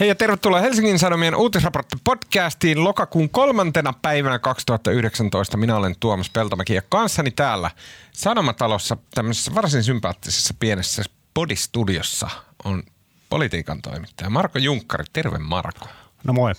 Hei 0.00 0.08
ja 0.08 0.14
tervetuloa 0.14 0.60
Helsingin 0.60 0.98
Sanomien 0.98 1.34
uutisraportti 1.34 1.96
podcastiin 2.04 2.84
lokakuun 2.84 3.30
kolmantena 3.30 3.92
päivänä 4.02 4.38
2019. 4.38 5.56
Minä 5.56 5.76
olen 5.76 5.94
Tuomas 6.00 6.30
Peltomäki 6.30 6.74
ja 6.74 6.82
kanssani 6.88 7.30
täällä 7.30 7.70
Sanomatalossa 8.12 8.96
tämmöisessä 9.14 9.54
varsin 9.54 9.82
sympaattisessa 9.84 10.54
pienessä 10.60 11.02
podistudiossa 11.34 12.30
on 12.64 12.82
politiikan 13.28 13.82
toimittaja 13.82 14.30
Marko 14.30 14.58
Junkkari. 14.58 15.04
Terve 15.12 15.38
Marko. 15.38 15.86
No 16.24 16.32
moi. 16.32 16.52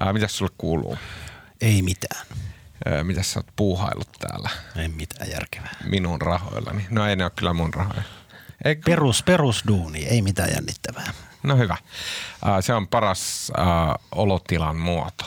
Ää, 0.00 0.12
mitäs 0.12 0.36
sulle 0.38 0.52
kuuluu? 0.58 0.98
Ei 1.60 1.82
mitään. 1.82 2.26
Ää, 2.86 3.04
mitäs 3.04 3.32
sä 3.32 3.38
oot 3.38 3.46
puuhailut 3.56 4.08
täällä 4.18 4.50
Ei 4.76 4.88
mitään 4.88 5.30
järkevää. 5.30 5.76
minun 5.84 6.20
rahoillani? 6.20 6.86
No 6.90 7.06
ei 7.06 7.16
ne 7.16 7.24
ole 7.24 7.32
kyllä 7.36 7.52
mun 7.52 7.74
rahoja. 7.74 8.02
Eikö? 8.64 8.82
Perus, 8.84 9.22
perusduuni, 9.22 10.04
ei 10.06 10.22
mitään 10.22 10.50
jännittävää. 10.54 11.12
No 11.46 11.56
hyvä. 11.56 11.76
Se 12.60 12.74
on 12.74 12.88
paras 12.88 13.52
ää, 13.56 13.96
olotilan 14.12 14.76
muoto. 14.76 15.24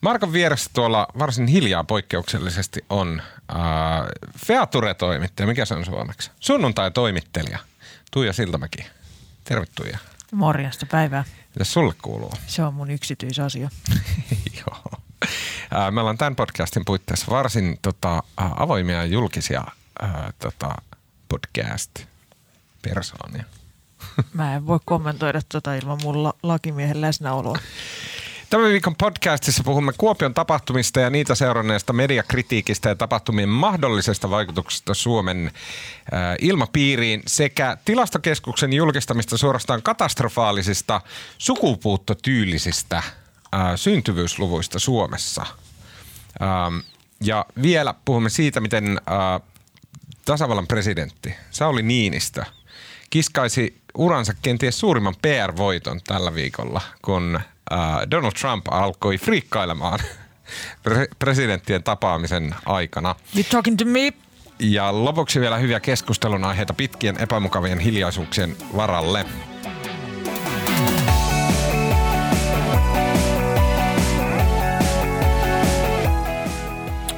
Markon 0.00 0.32
vieressä 0.32 0.70
tuolla 0.74 1.06
varsin 1.18 1.46
hiljaa 1.46 1.84
poikkeuksellisesti 1.84 2.84
on 2.90 3.22
ää, 3.48 4.04
Feature-toimittaja. 4.46 5.46
Mikä 5.46 5.64
se 5.64 5.74
on 5.74 5.84
suomeksi? 5.84 6.30
Sunnuntai-toimittelija. 6.40 7.58
Tuija 8.10 8.32
Siltamäki. 8.32 8.86
Terve 9.44 9.66
Tuija. 9.74 9.98
Morjesta 10.32 10.86
päivää. 10.86 11.24
Mitä 11.54 11.64
sulle 11.64 11.94
kuuluu? 12.02 12.32
Se 12.46 12.62
on 12.62 12.74
mun 12.74 12.90
yksityisasia. 12.90 13.68
Joo. 14.66 14.82
Ää, 15.70 15.90
Me 15.90 16.00
ollaan 16.00 16.18
tämän 16.18 16.36
podcastin 16.36 16.84
puitteissa 16.84 17.26
varsin 17.30 17.78
tota, 17.82 18.22
avoimia 18.36 18.96
ja 18.96 19.04
julkisia 19.04 19.64
ää, 20.02 20.32
tota, 20.38 20.74
podcast-persoonia. 21.28 23.44
Mä 24.32 24.54
en 24.54 24.66
voi 24.66 24.78
kommentoida 24.84 25.40
tota 25.48 25.74
ilman 25.74 25.98
mun 26.02 26.22
la- 26.22 26.34
lakimiehen 26.42 27.00
läsnäoloa. 27.00 27.58
Tämän 28.52 28.70
viikon 28.70 28.96
podcastissa 28.96 29.62
puhumme 29.62 29.92
Kuopion 29.98 30.34
tapahtumista 30.34 31.00
ja 31.00 31.10
niitä 31.10 31.34
seuranneesta 31.34 31.92
mediakritiikistä 31.92 32.88
ja 32.88 32.94
tapahtumien 32.94 33.48
mahdollisesta 33.48 34.30
vaikutuksesta 34.30 34.94
Suomen 34.94 35.46
äh, 35.46 36.36
ilmapiiriin 36.40 37.22
sekä 37.26 37.76
tilastokeskuksen 37.84 38.72
julkistamista 38.72 39.36
suorastaan 39.36 39.82
katastrofaalisista 39.82 41.00
sukupuuttotyylisistä 41.38 42.96
äh, 42.96 43.12
syntyvyysluvuista 43.76 44.78
Suomessa. 44.78 45.46
Ähm, 46.42 46.78
ja 47.24 47.46
vielä 47.62 47.94
puhumme 48.04 48.30
siitä, 48.30 48.60
miten 48.60 49.00
äh, 49.10 49.48
tasavallan 50.24 50.66
presidentti 50.66 51.34
Sauli 51.50 51.82
Niinistö 51.82 52.44
kiskaisi 53.10 53.81
uransa 53.98 54.32
kenties 54.42 54.80
suurimman 54.80 55.14
PR-voiton 55.22 56.00
tällä 56.06 56.34
viikolla, 56.34 56.80
kun 57.02 57.40
äh, 57.72 57.78
Donald 58.10 58.32
Trump 58.32 58.66
alkoi 58.70 59.18
friikkailemaan 59.18 59.98
pre- 60.88 61.14
presidenttien 61.18 61.82
tapaamisen 61.82 62.54
aikana. 62.66 63.14
You 63.34 63.44
talking 63.50 63.76
to 63.78 63.84
me? 63.84 64.12
Ja 64.58 65.04
lopuksi 65.04 65.40
vielä 65.40 65.56
hyviä 65.56 65.80
keskustelun 65.80 66.44
aiheita 66.44 66.74
pitkien 66.74 67.16
epämukavien 67.18 67.78
hiljaisuuksien 67.78 68.56
varalle. 68.76 69.26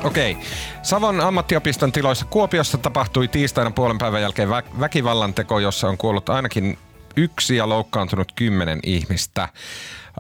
Okei. 0.05 0.37
Savon 0.85 1.21
ammattiopiston 1.21 1.93
tiloissa 1.93 2.27
Kuopiossa 2.31 2.79
tapahtui 2.79 3.29
tiistaina 3.29 3.71
puolen 3.71 3.99
päivän 3.99 4.23
jälkeen 4.23 4.49
vä- 4.49 4.81
väkivallanteko, 4.81 5.59
jossa 5.59 5.89
on 5.89 5.99
kuollut 5.99 6.29
ainakin 6.29 6.79
yksi 7.17 7.57
ja 7.57 7.69
loukkaantunut 7.69 8.33
kymmenen 8.33 8.81
ihmistä. 8.83 9.49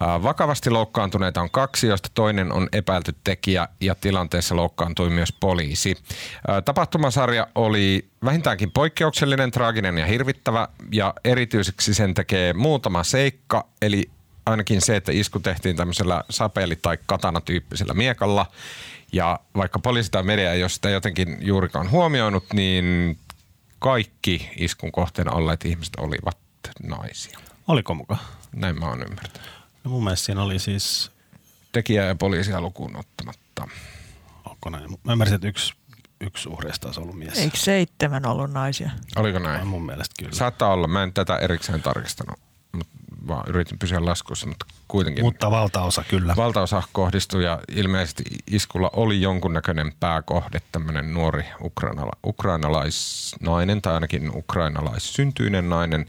Vakavasti 0.00 0.70
loukkaantuneita 0.70 1.40
on 1.40 1.50
kaksi, 1.50 1.86
joista 1.86 2.08
toinen 2.14 2.52
on 2.52 2.68
epäilty 2.72 3.14
tekijä 3.24 3.68
ja 3.80 3.94
tilanteessa 3.94 4.56
loukkaantui 4.56 5.10
myös 5.10 5.32
poliisi. 5.32 5.96
Tapahtumasarja 6.64 7.46
oli 7.54 8.08
vähintäänkin 8.24 8.70
poikkeuksellinen, 8.70 9.50
traaginen 9.50 9.98
ja 9.98 10.06
hirvittävä 10.06 10.68
ja 10.92 11.14
erityiseksi 11.24 11.94
sen 11.94 12.14
tekee 12.14 12.52
muutama 12.52 13.04
seikka, 13.04 13.66
eli 13.82 14.10
ainakin 14.46 14.80
se, 14.80 14.96
että 14.96 15.12
isku 15.12 15.40
tehtiin 15.40 15.76
tämmöisellä 15.76 16.24
sapeli- 16.30 16.76
tai 16.76 16.98
katana-tyyppisellä 17.06 17.94
miekalla. 17.94 18.46
Ja 19.14 19.40
vaikka 19.56 19.78
poliisi 19.78 20.10
tai 20.10 20.22
media 20.22 20.52
ei 20.52 20.62
ole 20.62 20.68
sitä 20.68 20.90
jotenkin 20.90 21.36
juurikaan 21.40 21.90
huomioinut, 21.90 22.44
niin 22.52 23.18
kaikki 23.78 24.50
iskun 24.56 24.92
kohteena 24.92 25.32
olleet 25.32 25.64
ihmiset 25.64 25.96
olivat 25.96 26.38
naisia. 26.82 27.38
Oliko 27.68 27.94
muka? 27.94 28.16
Näin 28.56 28.78
mä 28.78 28.86
oon 28.86 29.02
ymmärtänyt. 29.02 29.50
No 29.84 29.90
mun 29.90 30.04
mielestä 30.04 30.26
siinä 30.26 30.42
oli 30.42 30.58
siis, 30.58 31.10
Tekijä 31.72 32.04
ja 32.04 32.14
poliisia 32.14 32.60
lukuun 32.60 32.96
ottamatta. 32.96 33.68
onko 34.44 34.70
näin? 34.70 34.90
Mä 35.04 35.12
ymmärsin, 35.12 35.34
että 35.34 35.48
yksi, 35.48 35.74
yksi 36.20 36.48
uhreista 36.48 36.88
olisi 36.88 37.00
ollut 37.00 37.18
mies. 37.18 37.38
Eikö 37.38 37.56
seitsemän 37.56 38.26
ollut 38.26 38.50
naisia? 38.52 38.90
Oliko 39.16 39.38
näin? 39.38 39.66
mun 39.66 39.86
mielestä 39.86 40.14
kyllä. 40.18 40.34
Saattaa 40.34 40.72
olla. 40.72 40.86
Mä 40.88 41.02
en 41.02 41.12
tätä 41.12 41.36
erikseen 41.36 41.82
tarkistanut, 41.82 42.38
vaan 43.28 43.44
yritin 43.48 43.78
pysyä 43.78 44.04
laskussa, 44.04 44.46
mutta 44.46 44.66
kuitenkin. 44.88 45.24
Mutta 45.24 45.50
valtaosa 45.50 46.04
kyllä. 46.08 46.36
Valtaosa 46.36 46.82
kohdistui 46.92 47.44
ja 47.44 47.60
ilmeisesti 47.68 48.24
iskulla 48.46 48.90
oli 48.92 49.20
jonkunnäköinen 49.20 49.92
pääkohde, 50.00 50.60
tämmöinen 50.72 51.14
nuori 51.14 51.44
ukrainala, 51.60 52.12
ukrainalaisnainen 52.26 53.82
tai 53.82 53.94
ainakin 53.94 54.30
ukrainalaissyntyinen 54.34 55.68
nainen 55.68 56.06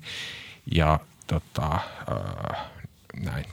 ja 0.76 1.00
tota, 1.28 1.72
äh, 1.74 2.66
näin. 3.24 3.46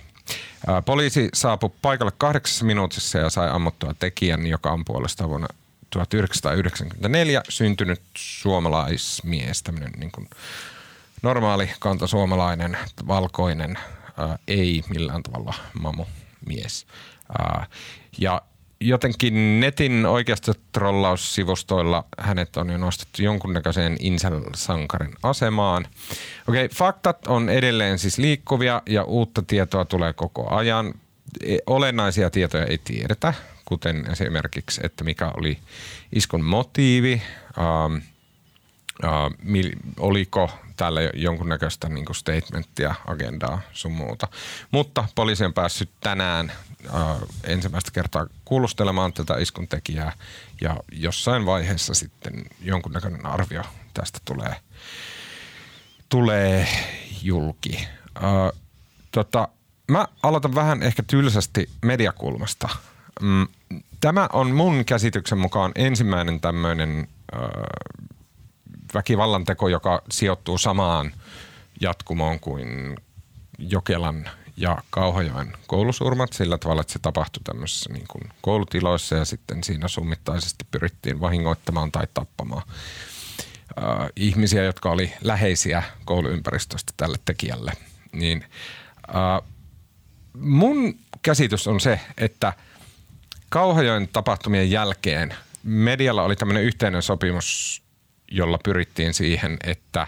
Äh, 0.69 0.85
poliisi 0.85 1.29
saapui 1.35 1.71
paikalle 1.83 2.13
kahdeksassa 2.19 2.65
minuutissa 2.65 3.19
ja 3.19 3.31
sai 3.31 3.51
ammuttua 3.51 3.95
tekijän, 3.99 4.47
joka 4.47 4.73
on 4.73 4.85
puolestaan 4.85 5.31
vuonna 5.31 5.49
1994 5.91 7.43
syntynyt 7.49 8.01
suomalaismies, 8.17 9.63
tämmöinen 9.63 9.93
niin 9.93 10.13
kuin 10.13 10.29
normaali 11.23 11.71
kantasuomalainen, 11.81 12.79
valkoinen, 13.09 13.79
ää, 14.19 14.39
ei 14.49 14.83
millään 14.89 15.23
tavalla 15.23 15.55
mamu 15.81 16.05
mies. 16.47 16.87
Ää, 17.39 17.67
ja 18.19 18.43
jotenkin 18.81 19.61
netin 19.61 20.07
oikeasta 20.07 20.53
trollaussivustoilla 20.73 22.05
hänet 22.19 22.57
on 22.57 22.71
jo 22.71 22.79
nostettu 22.79 23.23
jonkunnäköiseen 23.23 23.97
incel-sankarin 24.01 25.15
asemaan. 25.23 25.87
Okei, 26.49 26.69
faktat 26.69 27.27
on 27.27 27.49
edelleen 27.49 27.99
siis 27.99 28.19
liikkuvia 28.19 28.83
ja 28.89 29.05
uutta 29.05 29.43
tietoa 29.43 29.85
tulee 29.85 30.13
koko 30.13 30.55
ajan. 30.55 30.95
E- 31.45 31.59
Olennaisia 31.67 32.31
tietoja 32.31 32.67
ei 32.67 32.79
tiedetä, 32.79 33.35
kuten 33.65 34.11
esimerkiksi, 34.11 34.81
että 34.85 35.05
mikä 35.05 35.33
oli 35.37 35.59
iskun 36.13 36.45
motiivi, 36.45 37.23
Uh, 39.05 39.35
mil, 39.43 39.71
oliko 39.99 40.51
tällä 40.77 41.01
jonkunnäköistä 41.15 41.89
niin 41.89 42.05
kuin 42.05 42.17
statementtia, 42.17 42.95
agendaa 43.07 43.61
sun 43.73 43.93
muuta. 43.93 44.29
Mutta 44.71 45.05
poliisi 45.15 45.45
on 45.45 45.55
päässyt 45.55 45.91
tänään 46.01 46.53
uh, 46.87 47.29
ensimmäistä 47.45 47.91
kertaa 47.91 48.27
kuulustelemaan 48.45 49.13
tätä 49.13 49.39
iskun 49.39 49.69
tekijää 49.69 50.13
ja 50.61 50.77
jossain 50.93 51.47
vaiheessa 51.47 51.95
sitten 51.95 52.45
jonkunnäköinen 52.61 53.27
arvio 53.27 53.63
tästä 53.95 54.19
tulee, 54.25 54.57
tulee 56.09 56.69
julki. 57.23 57.89
Uh, 58.17 58.61
tota, 59.13 59.49
mä 59.91 60.07
aloitan 60.23 60.55
vähän 60.55 60.83
ehkä 60.83 61.03
tylsästi 61.03 61.71
mediakulmasta. 61.83 62.69
Mm, 63.21 63.47
Tämä 64.03 64.29
on 64.33 64.51
mun 64.51 64.85
käsityksen 64.85 65.39
mukaan 65.39 65.73
ensimmäinen 65.75 66.41
tämmöinen 66.41 67.09
väkivallan 68.95 69.45
teko, 69.45 69.69
joka 69.69 70.03
sijoittuu 70.11 70.59
samaan 70.59 71.13
jatkumoon 71.81 72.41
kuin 72.41 72.97
Jokelan 73.59 74.31
ja 74.57 74.79
Kauhajoen 74.91 75.53
koulusurmat 75.67 76.33
sillä 76.33 76.59
tavalla, 76.59 76.81
että 76.81 76.93
se 76.93 76.99
tapahtui 76.99 77.43
tämmöisissä 77.45 77.93
niin 77.93 78.07
kuin 78.09 78.23
koulutiloissa 78.41 79.17
ja 79.17 79.25
sitten 79.25 79.65
siinä 79.65 79.89
summittaisesti 79.89 80.65
pyrittiin 80.71 81.21
vahingoittamaan 81.21 81.93
tai 81.93 82.07
tappamaan 82.15 82.63
äh, 82.69 84.09
ihmisiä, 84.17 84.63
jotka 84.63 84.91
oli 84.91 85.13
läheisiä 85.23 85.83
kouluympäristöstä 86.05 86.93
tälle 86.97 87.17
tekijälle. 87.25 87.73
Niin, 88.13 88.45
äh, 89.09 89.49
mun 90.35 90.99
käsitys 91.23 91.67
on 91.67 91.81
se, 91.81 92.01
että 92.17 92.53
Kauhajoen 93.49 94.09
tapahtumien 94.09 94.71
jälkeen 94.71 95.35
medialla 95.63 96.23
oli 96.23 96.37
tämmöinen 96.37 96.63
yhteinen 96.63 97.03
sopimus, 97.03 97.83
jolla 98.33 98.59
pyrittiin 98.65 99.15
siihen, 99.15 99.57
että 99.65 100.07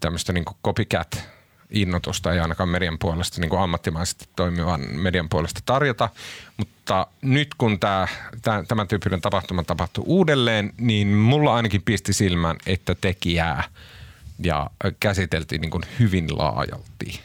tämmöistä 0.00 0.32
niin 0.32 0.44
copycat 0.64 1.28
innotusta 1.70 2.32
ei 2.32 2.40
ainakaan 2.40 2.68
median 2.68 2.98
puolesta 2.98 3.40
niin 3.40 3.48
kuin 3.48 3.60
ammattimaisesti 3.60 4.28
toimivan 4.36 4.80
median 4.92 5.28
puolesta 5.28 5.60
tarjota. 5.66 6.08
Mutta 6.56 7.06
nyt 7.22 7.48
kun 7.58 7.80
tämä, 7.80 8.08
tämä, 8.42 8.64
tämän 8.68 8.88
tyyppinen 8.88 9.20
tapahtuma 9.20 9.62
tapahtui 9.62 10.04
uudelleen, 10.06 10.72
niin 10.78 11.08
mulla 11.08 11.54
ainakin 11.54 11.82
pisti 11.82 12.12
silmään, 12.12 12.56
että 12.66 12.94
tekijää 12.94 13.64
ja 14.42 14.70
käsiteltiin 15.00 15.60
niin 15.60 15.70
kuin 15.70 15.82
hyvin 15.98 16.38
laajalti. 16.38 17.20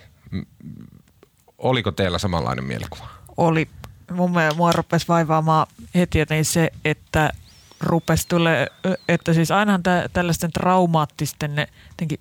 Oliko 1.58 1.92
teillä 1.92 2.18
samanlainen 2.18 2.66
mielikuva? 2.66 3.08
Oli. 3.38 3.68
Mun 4.12 4.32
mielestä 4.32 4.58
mua 4.58 4.72
rupesi 4.72 5.08
vaivaamaan 5.08 5.68
heti 5.96 6.20
jotenkin 6.20 6.46
se, 6.46 6.72
että 6.86 7.34
rupesi 7.82 8.28
tulee, 8.28 8.68
että 9.08 9.34
siis 9.34 9.52
ainahan 9.52 9.84
tä, 9.84 10.10
tällaisten 10.14 10.52
traumaattisten 10.52 11.68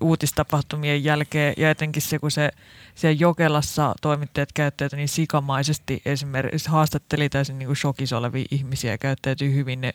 uutistapahtumien 0.01 1.03
jälkeen 1.03 1.53
ja 1.57 1.69
etenkin 1.69 2.01
se, 2.01 2.19
kun 2.19 2.31
se 2.31 2.51
siellä 2.95 3.17
Jokelassa 3.19 3.95
toimittajat 4.01 4.49
käyttäytyi 4.53 4.97
niin 4.97 5.09
sikamaisesti 5.09 6.01
esimerkiksi 6.05 6.69
haastatteli 6.69 7.29
täysin 7.29 7.59
niin 7.59 7.75
shokissa 7.75 8.17
olevia 8.17 8.45
ihmisiä 8.51 8.91
ja 8.91 8.97
käyttäytyi 8.97 9.53
hyvin 9.53 9.81
ne 9.81 9.93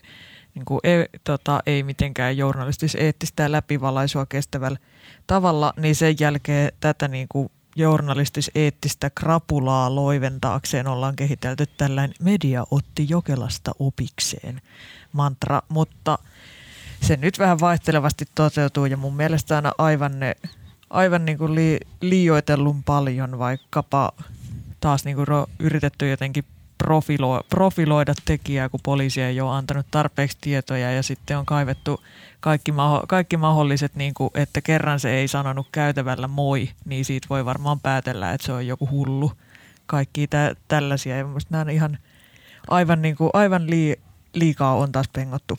niin 0.54 0.64
kuin 0.64 0.80
ei, 0.84 1.06
tota, 1.24 1.60
ei 1.66 1.82
mitenkään 1.82 2.36
journalistis-eettistä 2.36 3.42
ja 3.42 3.52
läpivalaisua 3.52 4.26
kestävällä 4.26 4.78
tavalla, 5.26 5.72
niin 5.76 5.94
sen 5.94 6.16
jälkeen 6.20 6.72
tätä 6.80 7.08
niin 7.08 7.26
kuin 7.28 7.50
journalistis-eettistä 7.76 9.10
krapulaa 9.10 9.94
loiventaakseen 9.94 10.86
ollaan 10.86 11.16
kehitelty 11.16 11.66
tällainen 11.66 12.14
media 12.20 12.64
otti 12.70 13.06
Jokelasta 13.08 13.72
opikseen 13.78 14.60
mantra, 15.12 15.62
mutta 15.68 16.18
se 17.02 17.16
nyt 17.16 17.38
vähän 17.38 17.60
vaihtelevasti 17.60 18.24
toteutuu 18.34 18.86
ja 18.86 18.96
mun 18.96 19.16
mielestä 19.16 19.56
aina 19.56 19.72
aivan, 19.78 20.20
ne, 20.20 20.36
aivan 20.90 21.24
niin 21.24 21.38
kuin 21.38 21.54
li, 21.54 21.80
liioitellun 22.00 22.82
paljon 22.82 23.38
vaikkapa 23.38 24.12
taas 24.80 25.04
niin 25.04 25.16
kuin 25.16 25.26
yritetty 25.58 26.10
jotenkin 26.10 26.44
profilo, 26.78 27.42
profiloida 27.48 28.14
tekijää, 28.24 28.68
kun 28.68 28.80
poliisi 28.82 29.22
ei 29.22 29.40
ole 29.40 29.54
antanut 29.54 29.86
tarpeeksi 29.90 30.38
tietoja 30.40 30.92
ja 30.92 31.02
sitten 31.02 31.38
on 31.38 31.46
kaivettu 31.46 32.00
kaikki, 32.40 32.72
maho, 32.72 33.04
kaikki 33.08 33.36
mahdolliset, 33.36 33.94
niin 33.94 34.14
kuin, 34.14 34.30
että 34.34 34.60
kerran 34.60 35.00
se 35.00 35.10
ei 35.10 35.28
sanonut 35.28 35.68
käytävällä 35.72 36.28
moi, 36.28 36.70
niin 36.84 37.04
siitä 37.04 37.26
voi 37.30 37.44
varmaan 37.44 37.80
päätellä, 37.80 38.32
että 38.32 38.46
se 38.46 38.52
on 38.52 38.66
joku 38.66 38.90
hullu. 38.90 39.32
Kaikki 39.86 40.26
tä, 40.26 40.56
tällaisia 40.68 41.16
ja 41.16 41.24
mielestäni 41.24 41.52
nämä 41.52 41.62
on 41.62 41.70
ihan 41.70 41.98
aivan, 42.68 43.02
niin 43.02 43.16
kuin, 43.16 43.30
aivan 43.32 43.70
lii, 43.70 43.96
liikaa 44.34 44.74
on 44.74 44.92
taas 44.92 45.08
pengottu. 45.08 45.58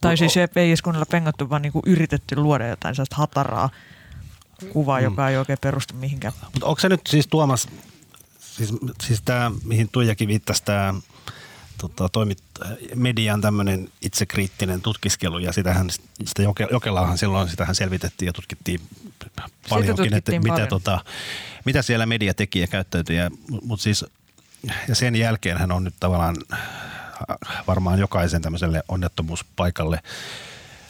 Tai 0.00 0.16
siis 0.16 0.36
ei 0.36 0.48
edes 0.54 0.82
kunnolla 0.82 1.06
pengottu, 1.06 1.50
vaan 1.50 1.62
niin 1.62 1.72
kuin 1.72 1.82
yritetty 1.86 2.36
luoda 2.36 2.66
jotain 2.66 2.94
sellaista 2.94 3.16
hataraa 3.16 3.70
kuvaa, 4.72 4.98
mm. 4.98 5.04
joka 5.04 5.28
ei 5.28 5.36
oikein 5.36 5.58
perustu 5.62 5.94
mihinkään. 5.94 6.34
Mutta 6.42 6.66
onko 6.66 6.80
se 6.80 6.88
nyt 6.88 7.00
siis 7.06 7.26
Tuomas, 7.26 7.68
siis, 8.56 8.72
siis 9.02 9.22
tämä, 9.24 9.52
mihin 9.64 9.88
Tuijakin 9.92 10.28
viittasi, 10.28 10.64
tämä 10.64 10.94
tota, 11.78 12.08
toimit, 12.08 12.38
median 12.94 13.40
tämmöinen 13.40 13.88
itsekriittinen 14.02 14.80
tutkiskelu 14.80 15.38
ja 15.38 15.52
sitähän, 15.52 15.90
sitä 16.24 16.42
Jokelaahan 16.70 17.18
silloin 17.18 17.48
sitähän 17.48 17.74
selvitettiin 17.74 18.26
ja 18.26 18.32
tutkittiin 18.32 18.80
paljonkin, 19.68 20.14
että 20.14 20.32
mitä, 20.32 20.48
paljon. 20.48 20.68
tota, 20.68 21.00
mitä 21.64 21.82
siellä 21.82 22.06
media 22.06 22.34
teki 22.34 22.60
ja 22.60 22.66
käyttäytyi. 22.66 23.16
Mutta 23.62 23.82
siis, 23.82 24.04
ja 24.88 24.94
sen 24.94 25.16
jälkeen 25.16 25.58
hän 25.58 25.72
on 25.72 25.84
nyt 25.84 25.94
tavallaan 26.00 26.36
varmaan 27.66 27.98
jokaisen 27.98 28.42
tämmöiselle 28.42 28.82
onnettomuuspaikalle 28.88 30.02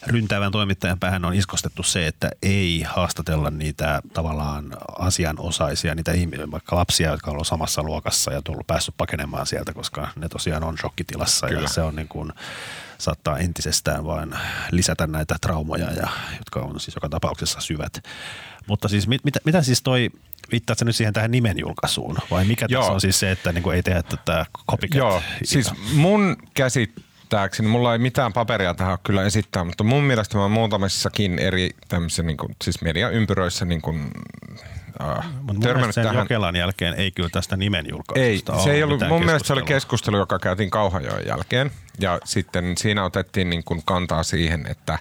ryntäävän 0.07 0.53
toimittajan 0.53 0.99
päähän 0.99 1.25
on 1.25 1.35
iskostettu 1.35 1.83
se, 1.83 2.07
että 2.07 2.31
ei 2.43 2.83
haastatella 2.83 3.51
niitä 3.51 4.03
tavallaan 4.13 4.77
asianosaisia, 4.99 5.95
niitä 5.95 6.13
ihmisiä, 6.13 6.51
vaikka 6.51 6.77
lapsia, 6.77 7.11
jotka 7.11 7.31
on 7.31 7.35
ollut 7.35 7.47
samassa 7.47 7.83
luokassa 7.83 8.33
ja 8.33 8.43
tullut 8.43 8.67
päässyt 8.67 8.95
pakenemaan 8.97 9.47
sieltä, 9.47 9.73
koska 9.73 10.09
ne 10.17 10.29
tosiaan 10.29 10.65
on 10.65 10.79
shokkitilassa 10.79 11.47
Kyllä. 11.47 11.61
ja 11.61 11.69
se 11.69 11.83
on 11.83 11.97
niin 11.97 12.09
kuin, 12.09 12.33
saattaa 12.99 13.39
entisestään 13.39 14.05
vain 14.05 14.35
lisätä 14.71 15.07
näitä 15.07 15.37
traumoja, 15.41 15.93
ja, 15.93 16.09
jotka 16.39 16.61
on 16.61 16.81
siis 16.81 16.95
joka 16.95 17.09
tapauksessa 17.09 17.61
syvät. 17.61 18.05
Mutta 18.67 18.89
siis 18.89 19.09
mit, 19.09 19.25
mitä, 19.25 19.41
mitä 19.45 19.63
siis 19.63 19.83
toi, 19.83 20.11
viittaatko 20.53 20.85
nyt 20.85 20.97
siihen 20.97 21.15
tähän 21.15 21.31
nimen 21.31 21.59
julkaisuun 21.59 22.19
vai 22.31 22.45
mikä 22.45 22.67
Joo. 22.69 22.83
tässä 22.83 22.93
on 22.93 23.01
siis 23.01 23.21
se, 23.21 23.31
että 23.31 23.53
niin 23.53 23.73
ei 23.75 23.83
tehdä 23.83 24.03
tätä 24.03 24.47
copycat? 24.71 24.97
Joo, 24.99 25.23
siis 25.45 25.71
mun 25.93 26.37
käsittääkseni, 27.27 27.69
mulla 27.69 27.93
ei 27.93 27.99
mitään 27.99 28.33
paperia 28.33 28.75
tähän 28.75 28.99
kyllä 29.03 29.25
esittää, 29.25 29.65
mutta 29.65 29.85
mun 29.85 30.03
mielestä 30.03 30.39
mä 30.39 30.49
muutamissakin 30.49 31.39
eri 31.39 31.71
tämmöisissä 31.89 32.23
niin 32.23 32.37
kuin, 32.37 32.57
siis 32.65 32.83
mediaympyröissä 32.83 33.65
niin 33.65 33.83
kuin, 33.83 34.11
äh, 35.01 35.27
törmännyt 35.61 35.95
sen 35.95 36.05
tähän. 36.05 36.19
Jokelan 36.19 36.57
jälkeen 36.57 36.95
ei 36.95 37.11
kyllä 37.11 37.29
tästä 37.29 37.57
nimen 37.57 37.87
julkaisusta 37.91 38.53
Ei, 38.57 38.65
se 38.65 38.73
ei 38.73 38.83
ollut, 38.83 39.01
mun 39.09 39.25
mielestä 39.25 39.47
se 39.47 39.53
oli 39.53 39.63
keskustelu, 39.63 40.17
joka 40.17 40.39
käytiin 40.39 40.71
Kauhajoen 40.71 41.27
jälkeen. 41.27 41.71
Ja 41.99 42.19
sitten 42.25 42.77
siinä 42.79 43.05
otettiin 43.05 43.51
niin 43.51 43.65
kuin 43.65 43.83
kantaa 43.85 44.23
siihen, 44.23 44.67
että, 44.67 44.99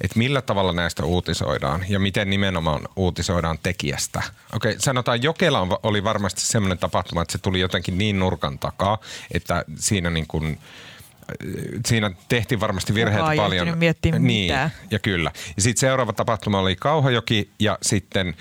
että 0.00 0.18
millä 0.18 0.42
tavalla 0.42 0.72
näistä 0.72 1.04
uutisoidaan 1.04 1.84
ja 1.88 1.98
miten 1.98 2.30
nimenomaan 2.30 2.88
uutisoidaan 2.96 3.58
tekijästä. 3.62 4.22
Okei, 4.52 4.76
sanotaan 4.78 5.22
Jokela 5.22 5.78
oli 5.82 6.04
varmasti 6.04 6.40
semmoinen 6.40 6.78
tapahtuma, 6.78 7.22
että 7.22 7.32
se 7.32 7.38
tuli 7.38 7.60
jotenkin 7.60 7.98
niin 7.98 8.18
nurkan 8.18 8.58
takaa, 8.58 8.98
että 9.34 9.64
siinä 9.76 10.10
niin 10.10 10.26
kuin– 10.26 10.58
siinä 11.86 12.10
tehtiin 12.28 12.60
varmasti 12.60 12.94
virheitä 12.94 13.20
Kukaan 13.20 13.36
paljon. 13.36 13.78
miettiä 13.78 14.12
niin, 14.12 14.22
mitään. 14.22 14.70
ja 14.90 14.98
kyllä. 14.98 15.30
Ja 15.56 15.62
sitten 15.62 15.80
seuraava 15.80 16.12
tapahtuma 16.12 16.58
oli 16.58 16.76
Kauhajoki 16.76 17.50
ja 17.58 17.78
sitten 17.82 18.34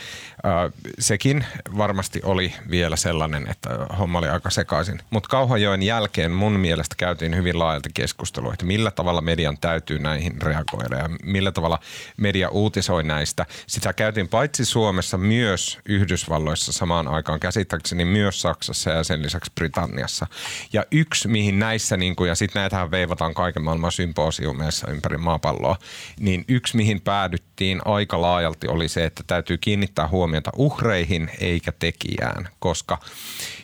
sekin 1.00 1.46
varmasti 1.78 2.22
oli 2.24 2.54
vielä 2.70 2.96
sellainen, 2.96 3.48
että 3.50 3.70
homma 4.00 4.20
oli 4.20 4.28
aika 4.28 4.50
sekaisin. 4.50 5.00
Mutta 5.10 5.30
Kauhajoen 5.30 5.84
jälkeen 5.84 6.32
mun 6.32 6.60
mielestä 6.60 6.96
käytiin 6.98 7.36
hyvin 7.36 7.60
laajalti 7.60 7.90
keskustelua, 7.94 8.54
että 8.54 8.66
millä 8.66 8.92
tavalla 8.92 9.22
median 9.22 9.58
täytyy 9.58 10.00
näihin 10.00 10.42
reagoida 10.42 10.98
ja 10.98 11.10
millä 11.24 11.52
tavalla 11.52 11.80
media 12.18 12.50
uutisoi 12.50 13.04
näistä. 13.04 13.46
Sitä 13.68 13.94
käytiin 13.94 14.28
paitsi 14.28 14.66
Suomessa 14.66 15.18
myös 15.18 15.80
Yhdysvalloissa 15.86 16.72
samaan 16.72 17.08
aikaan 17.08 17.40
käsittääkseni 17.40 18.06
myös 18.06 18.42
Saksassa 18.42 18.90
ja 18.90 19.04
sen 19.04 19.24
lisäksi 19.24 19.52
Britanniassa. 19.56 20.28
Ja 20.74 20.86
yksi, 20.92 21.28
mihin 21.28 21.60
näissä, 21.60 21.98
niin 21.98 22.16
kuin, 22.16 22.28
ja 22.28 22.36
sitten 22.36 22.60
näitä 22.60 22.76
tähän 22.76 22.92
veivataan 22.92 23.34
kaiken 23.34 23.64
maailman 23.64 23.92
symposiumeissa 23.92 24.92
ympäri 24.92 25.18
maapalloa, 25.18 25.78
niin 26.20 26.46
yksi 26.48 26.76
mihin 26.76 27.02
päädyttiin 27.02 27.55
aika 27.86 28.22
laajalti 28.22 28.68
oli 28.68 28.88
se, 28.88 29.06
että 29.06 29.24
täytyy 29.28 29.58
kiinnittää 29.58 30.08
huomiota 30.08 30.52
uhreihin 30.56 31.30
eikä 31.40 31.72
tekijään, 31.72 32.50
koska 32.60 32.98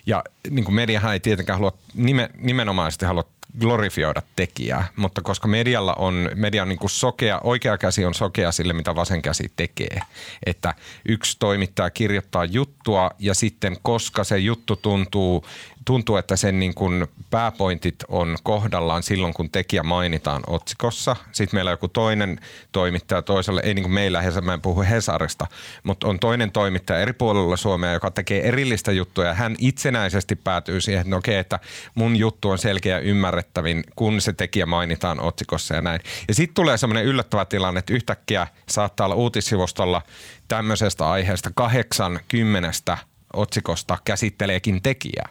ja 0.05 0.23
niin 0.49 0.65
kuin 0.65 0.75
mediahan 0.75 1.13
ei 1.13 1.19
tietenkään 1.19 1.59
halua, 1.59 1.77
nimen, 1.93 2.29
nimenomaisesti 2.37 3.05
halua 3.05 3.23
glorifioida 3.59 4.21
tekijää, 4.35 4.87
mutta 4.95 5.21
koska 5.21 5.47
medialla 5.47 5.93
on, 5.93 6.29
media 6.35 6.61
on 6.61 6.69
niin 6.69 6.79
kuin 6.79 6.89
sokea, 6.89 7.39
oikea 7.43 7.77
käsi 7.77 8.05
on 8.05 8.13
sokea 8.13 8.51
sille, 8.51 8.73
mitä 8.73 8.95
vasen 8.95 9.21
käsi 9.21 9.51
tekee. 9.55 9.99
Että 10.45 10.73
yksi 11.05 11.37
toimittaja 11.39 11.89
kirjoittaa 11.89 12.45
juttua 12.45 13.11
ja 13.19 13.33
sitten 13.33 13.77
koska 13.81 14.23
se 14.23 14.37
juttu 14.37 14.75
tuntuu 14.75 15.45
tuntuu, 15.85 16.17
että 16.17 16.35
sen 16.35 16.59
niin 16.59 16.73
kuin 16.73 17.07
pääpointit 17.29 17.95
on 18.07 18.37
kohdallaan 18.43 19.03
silloin, 19.03 19.33
kun 19.33 19.49
tekijä 19.49 19.83
mainitaan 19.83 20.43
otsikossa. 20.47 21.15
Sitten 21.31 21.57
meillä 21.57 21.69
on 21.69 21.73
joku 21.73 21.87
toinen 21.87 22.39
toimittaja 22.71 23.21
toiselle, 23.21 23.61
ei 23.63 23.73
niin 23.73 23.83
kuin 23.83 23.93
meillä, 23.93 24.23
mä 24.41 24.53
en 24.53 24.61
puhu 24.61 24.81
Hesarista, 24.81 25.47
mutta 25.83 26.07
on 26.07 26.19
toinen 26.19 26.51
toimittaja 26.51 26.99
eri 26.99 27.13
puolilla 27.13 27.57
Suomea, 27.57 27.93
joka 27.93 28.11
tekee 28.11 28.47
erillistä 28.47 28.91
juttuja. 28.91 29.27
Ja 29.27 29.33
hän 29.33 29.55
itsenäisesti 29.57 30.35
päätyy 30.35 30.81
siihen, 30.81 31.01
että 31.01 31.11
no 31.11 31.17
okei, 31.17 31.37
että 31.37 31.59
mun 31.95 32.15
juttu 32.15 32.49
on 32.49 32.57
selkeä 32.57 32.99
ymmärrettävin, 32.99 33.83
kun 33.95 34.21
se 34.21 34.33
tekijä 34.33 34.65
mainitaan 34.65 35.19
otsikossa 35.19 35.75
ja 35.75 35.81
näin. 35.81 36.01
Ja 36.27 36.33
sitten 36.33 36.55
tulee 36.55 36.77
semmoinen 36.77 37.05
yllättävä 37.05 37.45
tilanne, 37.45 37.79
että 37.79 37.93
yhtäkkiä 37.93 38.47
saattaa 38.69 39.05
olla 39.05 39.15
uutissivustolla 39.15 40.01
tämmöisestä 40.47 41.09
aiheesta 41.09 41.51
kahdeksan 41.55 42.19
kymmenestä 42.27 42.97
otsikosta 43.33 43.97
käsitteleekin 44.05 44.81
tekijää. 44.81 45.29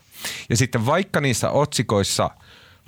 Ja 0.50 0.56
sitten 0.56 0.86
vaikka 0.86 1.20
niissä 1.20 1.50
otsikoissa 1.50 2.30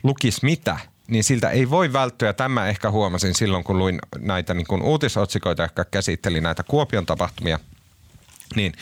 lukis 0.02 0.42
mitä, 0.42 0.78
niin 1.08 1.24
siltä 1.24 1.50
ei 1.50 1.70
voi 1.70 1.92
välttyä. 1.92 2.32
Tämä 2.32 2.68
ehkä 2.68 2.90
huomasin 2.90 3.34
silloin, 3.34 3.64
kun 3.64 3.78
luin 3.78 3.98
näitä 4.18 4.54
niin 4.54 4.66
kuin 4.66 4.82
uutisotsikoita, 4.82 5.62
jotka 5.62 5.84
käsitteli 5.84 6.40
näitä 6.40 6.62
Kuopion 6.62 7.06
tapahtumia, 7.06 7.58
niin 8.56 8.72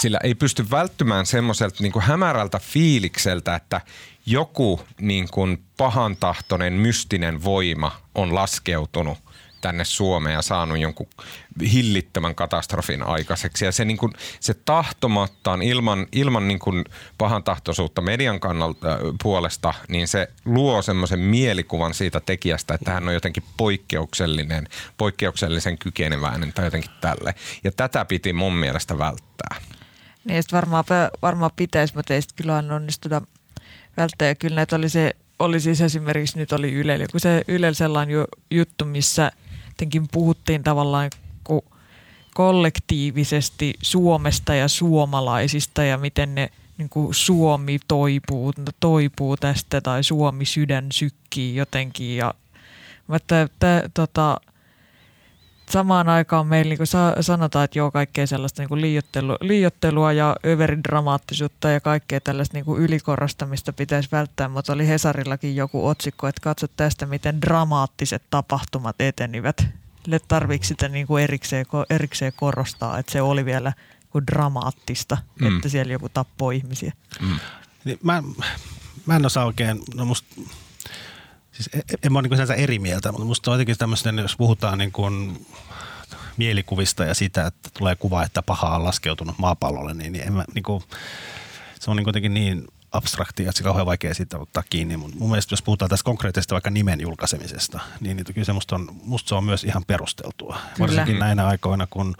sillä 0.00 0.18
ei 0.22 0.34
pysty 0.34 0.70
välttymään 0.70 1.26
semmoiselta 1.26 1.76
niin 1.80 1.92
kuin 1.92 2.02
hämärältä 2.02 2.58
fiilikseltä, 2.58 3.54
että 3.54 3.80
joku 4.26 4.80
niin 5.00 5.28
kuin 5.30 5.64
pahantahtoinen 5.76 6.72
mystinen 6.72 7.44
voima 7.44 8.00
on 8.14 8.34
laskeutunut– 8.34 9.18
tänne 9.62 9.84
Suomeen 9.84 10.34
ja 10.34 10.42
saanut 10.42 10.78
jonkun 10.78 11.06
hillittömän 11.72 12.34
katastrofin 12.34 13.02
aikaiseksi. 13.02 13.64
Ja 13.64 13.72
se, 13.72 13.84
niin 13.84 13.96
kuin, 13.96 14.12
se 14.40 14.54
tahtomattaan 14.54 15.62
ilman, 15.62 16.06
ilman 16.12 16.48
niin 16.48 16.58
kuin 16.58 16.84
pahan 17.18 17.42
tahtoisuutta 17.42 18.02
median 18.02 18.40
kannalta 18.40 18.92
äh, 18.92 18.98
puolesta, 19.22 19.74
niin 19.88 20.08
se 20.08 20.28
luo 20.44 20.82
semmoisen 20.82 21.18
mielikuvan 21.18 21.94
siitä 21.94 22.20
tekijästä, 22.20 22.74
että 22.74 22.92
hän 22.92 23.08
on 23.08 23.14
jotenkin 23.14 23.42
poikkeuksellinen, 23.56 24.68
poikkeuksellisen 24.96 25.78
kykeneväinen 25.78 26.52
tai 26.52 26.64
jotenkin 26.64 26.90
tälle. 27.00 27.34
Ja 27.64 27.72
tätä 27.72 28.04
piti 28.04 28.32
mun 28.32 28.54
mielestä 28.54 28.98
välttää. 28.98 29.56
Niin, 30.24 30.44
varmaan, 30.52 30.84
varmaan 31.22 31.50
pitäisi, 31.56 31.94
mutta 31.94 32.14
ei 32.14 32.20
kyllä 32.36 32.56
onnistuta 32.56 33.22
välttää. 33.96 34.28
Ja 34.28 34.34
kyllä 34.34 34.56
näitä 34.56 34.76
oli 34.76 34.88
se 34.88 35.14
oli 35.38 35.60
siis 35.60 35.80
esimerkiksi 35.80 36.38
nyt 36.38 36.52
oli 36.52 36.72
Yle, 36.72 37.06
kun 37.10 37.20
se 37.20 37.42
Yle 37.48 37.74
sellainen 37.74 38.16
juttu, 38.50 38.84
missä 38.84 39.32
jotenkin 39.82 40.08
puhuttiin 40.12 40.62
tavallaan 40.62 41.10
kollektiivisesti 42.34 43.74
Suomesta 43.82 44.54
ja 44.54 44.68
suomalaisista 44.68 45.82
ja 45.84 45.98
miten 45.98 46.34
ne 46.34 46.50
niin 46.78 46.90
Suomi 47.10 47.78
toipuu, 47.88 48.52
toipuu 48.80 49.36
tästä 49.36 49.80
tai 49.80 50.04
Suomi 50.04 50.44
sydän 50.44 50.86
sykkii 50.92 51.56
jotenkin. 51.56 52.16
Ja, 52.16 52.34
mutta 53.06 53.40
että, 53.40 53.90
tota, 53.94 54.40
samaan 55.72 56.08
aikaan 56.08 56.46
meillä 56.46 56.74
niin 56.74 56.86
sa- 56.86 57.16
sanotaan, 57.20 57.64
että 57.64 57.78
joo, 57.78 57.90
kaikkea 57.90 58.26
sellaista 58.26 58.62
niin 58.62 58.80
liiottelu, 58.80 59.36
liiottelua 59.40 60.12
ja 60.12 60.36
överidramaattisuutta 60.46 61.70
ja 61.70 61.80
kaikkea 61.80 62.20
tällaista 62.20 62.56
niin 62.56 62.78
ylikorostamista 62.78 63.72
pitäisi 63.72 64.08
välttää, 64.12 64.48
mutta 64.48 64.72
oli 64.72 64.88
Hesarillakin 64.88 65.56
joku 65.56 65.86
otsikko, 65.86 66.28
että 66.28 66.40
katso 66.40 66.66
tästä, 66.68 67.06
miten 67.06 67.40
dramaattiset 67.40 68.22
tapahtumat 68.30 69.00
etenivät. 69.00 69.66
Tarviiko 70.28 70.64
sitä 70.64 70.88
niin 70.88 71.06
kuin 71.06 71.24
erikseen, 71.24 71.66
erikseen 71.90 72.32
korostaa, 72.36 72.98
että 72.98 73.12
se 73.12 73.22
oli 73.22 73.44
vielä 73.44 73.72
kuin 74.10 74.26
dramaattista, 74.26 75.18
mm. 75.40 75.56
että 75.56 75.68
siellä 75.68 75.92
joku 75.92 76.08
tappoi 76.08 76.56
ihmisiä? 76.56 76.92
Mm. 77.20 77.38
Niin 77.84 77.98
mä, 78.02 78.22
mä 79.06 79.16
en 79.16 79.26
osaa 79.26 79.44
oikein, 79.44 79.80
no 79.94 80.04
musta 80.04 80.26
Siis 81.62 81.74
e, 81.74 81.78
e, 81.78 81.96
en, 82.02 82.12
mä 82.12 82.18
ole 82.18 82.28
niin 82.28 82.52
eri 82.62 82.78
mieltä, 82.78 83.12
mutta 83.12 83.26
musta 83.26 83.50
on 83.50 83.54
jotenkin 83.54 83.78
tämmöisten, 83.78 84.18
jos 84.18 84.36
puhutaan 84.36 84.78
niin 84.78 84.92
kuin 84.92 85.46
mielikuvista 86.36 87.04
ja 87.04 87.14
sitä, 87.14 87.46
että 87.46 87.70
tulee 87.78 87.96
kuva, 87.96 88.22
että 88.22 88.42
paha 88.42 88.76
on 88.76 88.84
laskeutunut 88.84 89.38
maapallolle, 89.38 89.94
niin, 89.94 90.12
niin, 90.12 90.26
en 90.26 90.32
mä, 90.32 90.44
niin 90.54 90.62
kuin, 90.62 90.82
se 91.80 91.90
on 91.90 91.96
niin 91.96 92.04
kuitenkin 92.04 92.34
niin 92.34 92.68
abstraktia, 92.92 93.48
että 93.48 93.58
se 93.58 93.62
on 93.62 93.68
kauhean 93.68 93.86
vaikea 93.86 94.14
siitä 94.14 94.38
ottaa 94.38 94.62
kiinni. 94.70 94.96
Mutta 94.96 95.16
mun 95.18 95.30
mielestä 95.30 95.52
jos 95.52 95.62
puhutaan 95.62 95.88
tästä 95.88 96.04
konkreettisesti 96.04 96.52
vaikka 96.52 96.70
nimen 96.70 97.00
julkaisemisesta, 97.00 97.80
niin, 98.00 98.16
niin 98.16 98.34
kyllä 98.34 98.44
se 98.44 98.52
musta, 98.52 98.74
on, 98.74 98.88
musta 99.04 99.28
se 99.28 99.34
on 99.34 99.44
myös 99.44 99.64
ihan 99.64 99.84
perusteltua. 99.86 100.56
Kyllä. 100.56 100.78
Varsinkin 100.78 101.18
näinä 101.18 101.46
aikoina, 101.46 101.86
kun 101.90 102.16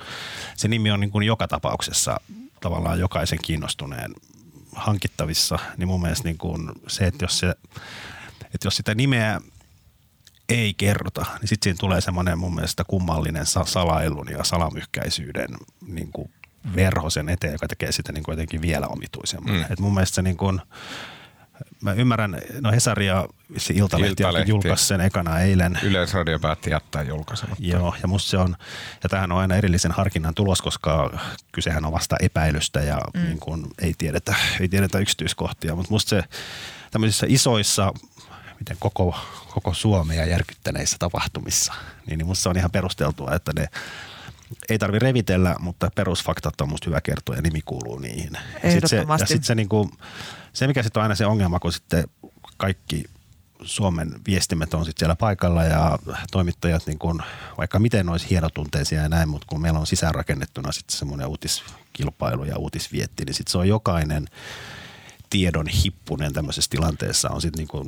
se 0.57 0.69
nimi 0.69 0.91
on 0.91 1.01
niin 1.01 1.11
kuin 1.11 1.27
joka 1.27 1.49
tapauksessa 1.49 2.21
tavallaan 2.61 3.01
jokaisen 3.01 3.39
kiinnostuneen 3.43 4.15
hankittavissa, 4.75 5.59
niin 5.77 5.89
mun 5.89 6.03
mielestä 6.03 6.29
niin 6.29 6.39
kuin 6.39 6.73
se, 6.87 7.07
että 7.07 7.25
jos 7.25 7.39
se 7.39 7.55
että 8.55 8.67
jos 8.67 8.77
sitä 8.77 8.95
nimeä 8.95 9.41
ei 10.49 10.75
kerrota, 10.75 11.27
niin 11.41 11.49
sitten 11.49 11.65
siinä 11.65 11.81
tulee 11.81 12.01
semmoinen 12.01 12.39
mun 12.39 12.55
mielestä 12.55 12.85
kummallinen 12.85 13.47
salailun 13.47 14.29
ja 14.31 14.45
salamyhkäisyyden 14.45 15.49
niin 15.87 16.13
kuin 16.13 16.31
verho 16.77 17.11
sen 17.11 17.29
eteen, 17.29 17.53
joka 17.53 17.69
tekee 17.69 17.93
sitä 17.93 18.13
niin 18.13 18.25
kuin 18.25 18.33
jotenkin 18.33 18.63
vielä 18.63 18.87
omituisemman. 18.87 19.55
Mm. 19.55 19.65
Et 19.71 19.81
mun 19.81 19.95
mielestä 19.95 20.15
se 20.15 20.23
niin 20.23 20.37
kuin, 20.37 20.61
mä 21.81 21.93
ymmärrän, 21.93 22.41
no 22.61 22.73
Hesari 22.73 23.07
ja 23.07 23.29
Iltalehti, 23.75 24.23
Iltalehti. 24.23 24.51
julkaisi 24.51 24.85
sen 24.85 25.01
ekana 25.01 25.41
eilen. 25.41 25.79
Yleisradio 25.83 26.39
päätti 26.39 26.71
jättää 26.71 27.03
julkaisematta. 27.03 27.65
Joo, 27.65 27.95
ja 28.03 28.09
musta 28.09 28.31
se 28.31 28.37
on, 28.37 28.57
ja 29.03 29.09
tämähän 29.09 29.33
on 29.33 29.39
aina 29.39 29.57
erillisen 29.57 29.93
harkinnan 29.93 30.35
tulos, 30.35 30.63
koska 30.63 31.19
kysehän 31.53 31.85
on 31.85 31.93
vasta 31.93 32.17
epäilystä 32.21 32.81
ja 32.81 33.01
mm. 33.15 33.23
niin 33.23 33.39
kuin 33.39 33.67
ei, 33.83 33.95
tiedetä, 33.99 34.35
ei 34.61 34.69
tiedetä 34.69 34.99
yksityiskohtia, 34.99 35.75
mutta 35.75 35.91
musta 35.91 36.09
se 36.09 36.25
tämmöisissä 36.91 37.27
isoissa 37.29 37.93
miten 38.63 38.77
koko, 38.81 39.15
koko 39.55 39.75
Suomea 39.75 40.25
järkyttäneissä 40.25 40.97
tapahtumissa, 40.99 41.75
niin, 42.07 42.19
niin 42.19 42.27
musta 42.27 42.43
se 42.43 42.49
on 42.49 42.57
ihan 42.57 42.71
perusteltua, 42.71 43.35
että 43.35 43.53
ne 43.57 43.69
ei 44.69 44.79
tarvi 44.79 44.99
revitellä, 44.99 45.57
mutta 45.59 45.91
perusfaktat 45.95 46.61
on 46.61 46.69
musta 46.69 46.91
hyvä 46.91 47.01
kertoa 47.01 47.37
ja 47.37 47.43
nimi 47.43 47.61
kuuluu 47.65 47.99
niihin. 47.99 48.31
Sitten 48.71 48.89
se, 48.89 48.97
ja 48.97 49.27
sitten 49.27 49.45
se, 49.45 49.55
niinku, 49.55 49.91
se, 50.53 50.67
mikä 50.67 50.83
sitten 50.83 51.01
on 51.01 51.03
aina 51.03 51.15
se 51.15 51.27
ongelma, 51.27 51.61
kun 51.61 51.73
sitten 51.73 52.05
kaikki 52.57 53.05
Suomen 53.63 54.15
viestimet 54.27 54.75
on 54.75 54.85
sitten 54.85 55.01
siellä 55.01 55.17
paikalla 55.17 55.65
ja 55.65 55.99
toimittajat 56.31 56.87
niin 56.87 56.99
kun, 56.99 57.23
vaikka 57.59 57.79
miten 57.79 58.09
olisi 58.09 58.31
hienotunteisia 58.31 59.03
ja 59.03 59.09
näin, 59.09 59.29
mutta 59.29 59.47
kun 59.49 59.61
meillä 59.61 59.79
on 59.79 59.87
sisäänrakennettuna 59.87 60.73
sitten 60.73 60.99
semmoinen 60.99 61.27
uutiskilpailu 61.27 62.45
ja 62.45 62.57
uutisvietti, 62.57 63.25
niin 63.25 63.35
sitten 63.35 63.53
se 63.53 63.59
on 63.59 63.69
jokainen– 63.69 64.27
tiedon 65.33 65.67
hippunen 65.67 66.33
tämmöisessä 66.33 66.71
tilanteessa 66.71 67.31
on 67.31 67.41
sitten 67.41 67.59
niinku 67.59 67.87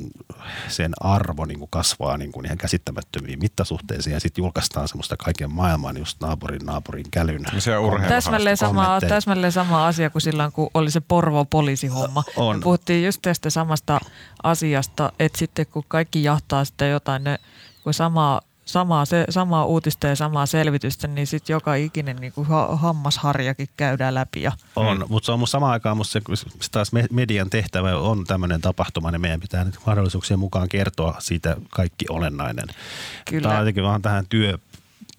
sen 0.67 0.91
arvo 0.99 1.45
niinku 1.45 1.67
kasvaa 1.67 2.17
niinku 2.17 2.41
ihan 2.45 2.57
käsittämättömiin 2.57 3.39
mittasuhteisiin 3.39 4.13
ja 4.13 4.19
sitten 4.19 4.41
julkaistaan 4.41 4.87
semmoista 4.87 5.17
kaiken 5.17 5.51
maailman 5.51 5.97
just 5.97 6.21
naapurin 6.21 6.65
naapurin 6.65 7.05
kälyn. 7.11 7.45
Se 7.57 7.71
täsmälleen 8.07 8.57
sama, 8.57 8.99
täsmälleen 9.07 9.51
sama 9.51 9.87
asia 9.87 10.09
kuin 10.09 10.21
silloin, 10.21 10.51
kun 10.51 10.69
oli 10.73 10.91
se 10.91 11.01
Porvo 11.01 11.45
poliisihomma. 11.45 12.23
On. 12.35 12.57
Me 12.57 12.63
puhuttiin 12.63 13.05
just 13.05 13.21
tästä 13.21 13.49
samasta 13.49 13.99
asiasta, 14.43 15.11
että 15.19 15.39
sitten 15.39 15.65
kun 15.67 15.83
kaikki 15.87 16.23
jahtaa 16.23 16.65
sitten 16.65 16.91
jotain, 16.91 17.23
ne, 17.23 17.39
kun 17.83 17.93
samaa 17.93 18.41
samaa, 18.65 19.05
se, 19.05 19.25
samaa 19.29 19.65
uutista 19.65 20.07
ja 20.07 20.15
samaa 20.15 20.45
selvitystä, 20.45 21.07
niin 21.07 21.27
sitten 21.27 21.53
joka 21.53 21.75
ikinen 21.75 22.15
niin 22.15 22.33
kuin 22.33 22.47
ha, 22.47 22.75
hammasharjakin 22.75 23.69
käydään 23.77 24.13
läpi. 24.15 24.41
Ja. 24.41 24.51
On, 24.75 24.97
mm. 24.97 25.05
mutta 25.09 25.25
se 25.25 25.31
on 25.31 25.39
mun 25.39 25.47
samaan 25.47 25.71
aikaan 25.71 25.97
musta 25.97 26.19
se, 26.33 26.45
se 26.61 26.71
taas 26.71 26.91
median 27.11 27.49
tehtävä 27.49 27.97
on 27.97 28.23
tämmöinen 28.23 28.61
tapahtuma, 28.61 29.11
niin 29.11 29.21
meidän 29.21 29.39
pitää 29.39 29.63
nyt 29.63 29.79
mahdollisuuksien 29.85 30.39
mukaan 30.39 30.69
kertoa 30.69 31.15
siitä 31.19 31.55
kaikki 31.69 32.05
olennainen. 32.09 32.67
Kyllä. 33.29 33.41
Tämä 33.41 33.53
on 33.53 33.59
jotenkin 33.59 33.83
vaan 33.83 34.01
tähän 34.01 34.25
työ, 34.29 34.57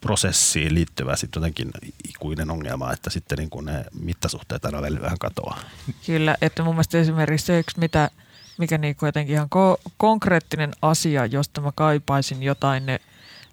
prosessiin 0.00 0.74
liittyvä 0.74 1.16
sitten 1.16 1.40
jotenkin 1.40 1.70
ikuinen 2.08 2.50
ongelma, 2.50 2.92
että 2.92 3.10
sitten 3.10 3.38
niin 3.38 3.50
kuin 3.50 3.64
ne 3.64 3.84
mittasuhteet 4.00 4.64
aina 4.64 4.82
välillä 4.82 5.02
vähän 5.02 5.18
katoaa. 5.18 5.58
Kyllä, 6.06 6.36
että 6.40 6.62
mun 6.62 6.74
mielestä 6.74 6.98
esimerkiksi 6.98 7.46
se 7.46 7.58
yksi, 7.58 7.80
mitä, 7.80 8.10
mikä 8.58 8.78
niin 8.78 8.96
kuin 8.96 9.08
jotenkin 9.08 9.34
ihan 9.34 9.48
ko- 9.54 9.92
konkreettinen 9.96 10.72
asia, 10.82 11.26
josta 11.26 11.60
mä 11.60 11.72
kaipaisin 11.74 12.42
jotain 12.42 12.86
ne– 12.86 13.00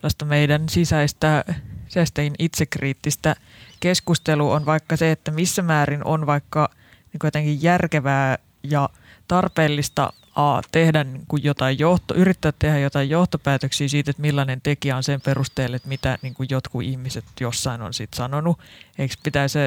tällaista 0.04 0.26
meidän 0.26 0.70
sisäistä, 0.70 1.46
sisäistä 1.88 2.22
itsekriittistä 2.40 3.36
keskustelua 3.80 4.56
on 4.56 4.66
vaikka 4.66 4.98
se, 4.98 5.12
että 5.12 5.32
missä 5.32 5.62
määrin 5.62 6.06
on 6.06 6.26
vaikka 6.26 6.70
niin 7.14 7.20
jotenkin 7.24 7.64
järkevää 7.64 8.38
ja 8.64 8.90
tarpeellista 9.28 10.14
a, 10.36 10.62
tehdä 10.72 11.04
niin 11.04 11.24
kuin 11.28 11.44
jotain 11.44 11.80
johto, 11.80 12.16
yrittää 12.16 12.54
tehdä 12.60 12.80
jotain 12.80 13.10
johtopäätöksiä 13.10 13.88
siitä, 13.88 14.12
että 14.12 14.22
millainen 14.22 14.62
tekijä 14.62 14.98
on 14.98 15.04
sen 15.04 15.22
perusteella, 15.22 15.76
että 15.76 15.90
mitä 15.90 16.18
niin 16.22 16.34
kuin 16.34 16.48
jotkut 16.52 16.84
ihmiset 16.84 17.26
jossain 17.40 17.82
on 17.82 17.94
sitten 17.94 18.18
sanonut. 18.18 18.60
Eikö 18.98 19.16
pitäisi, 19.24 19.60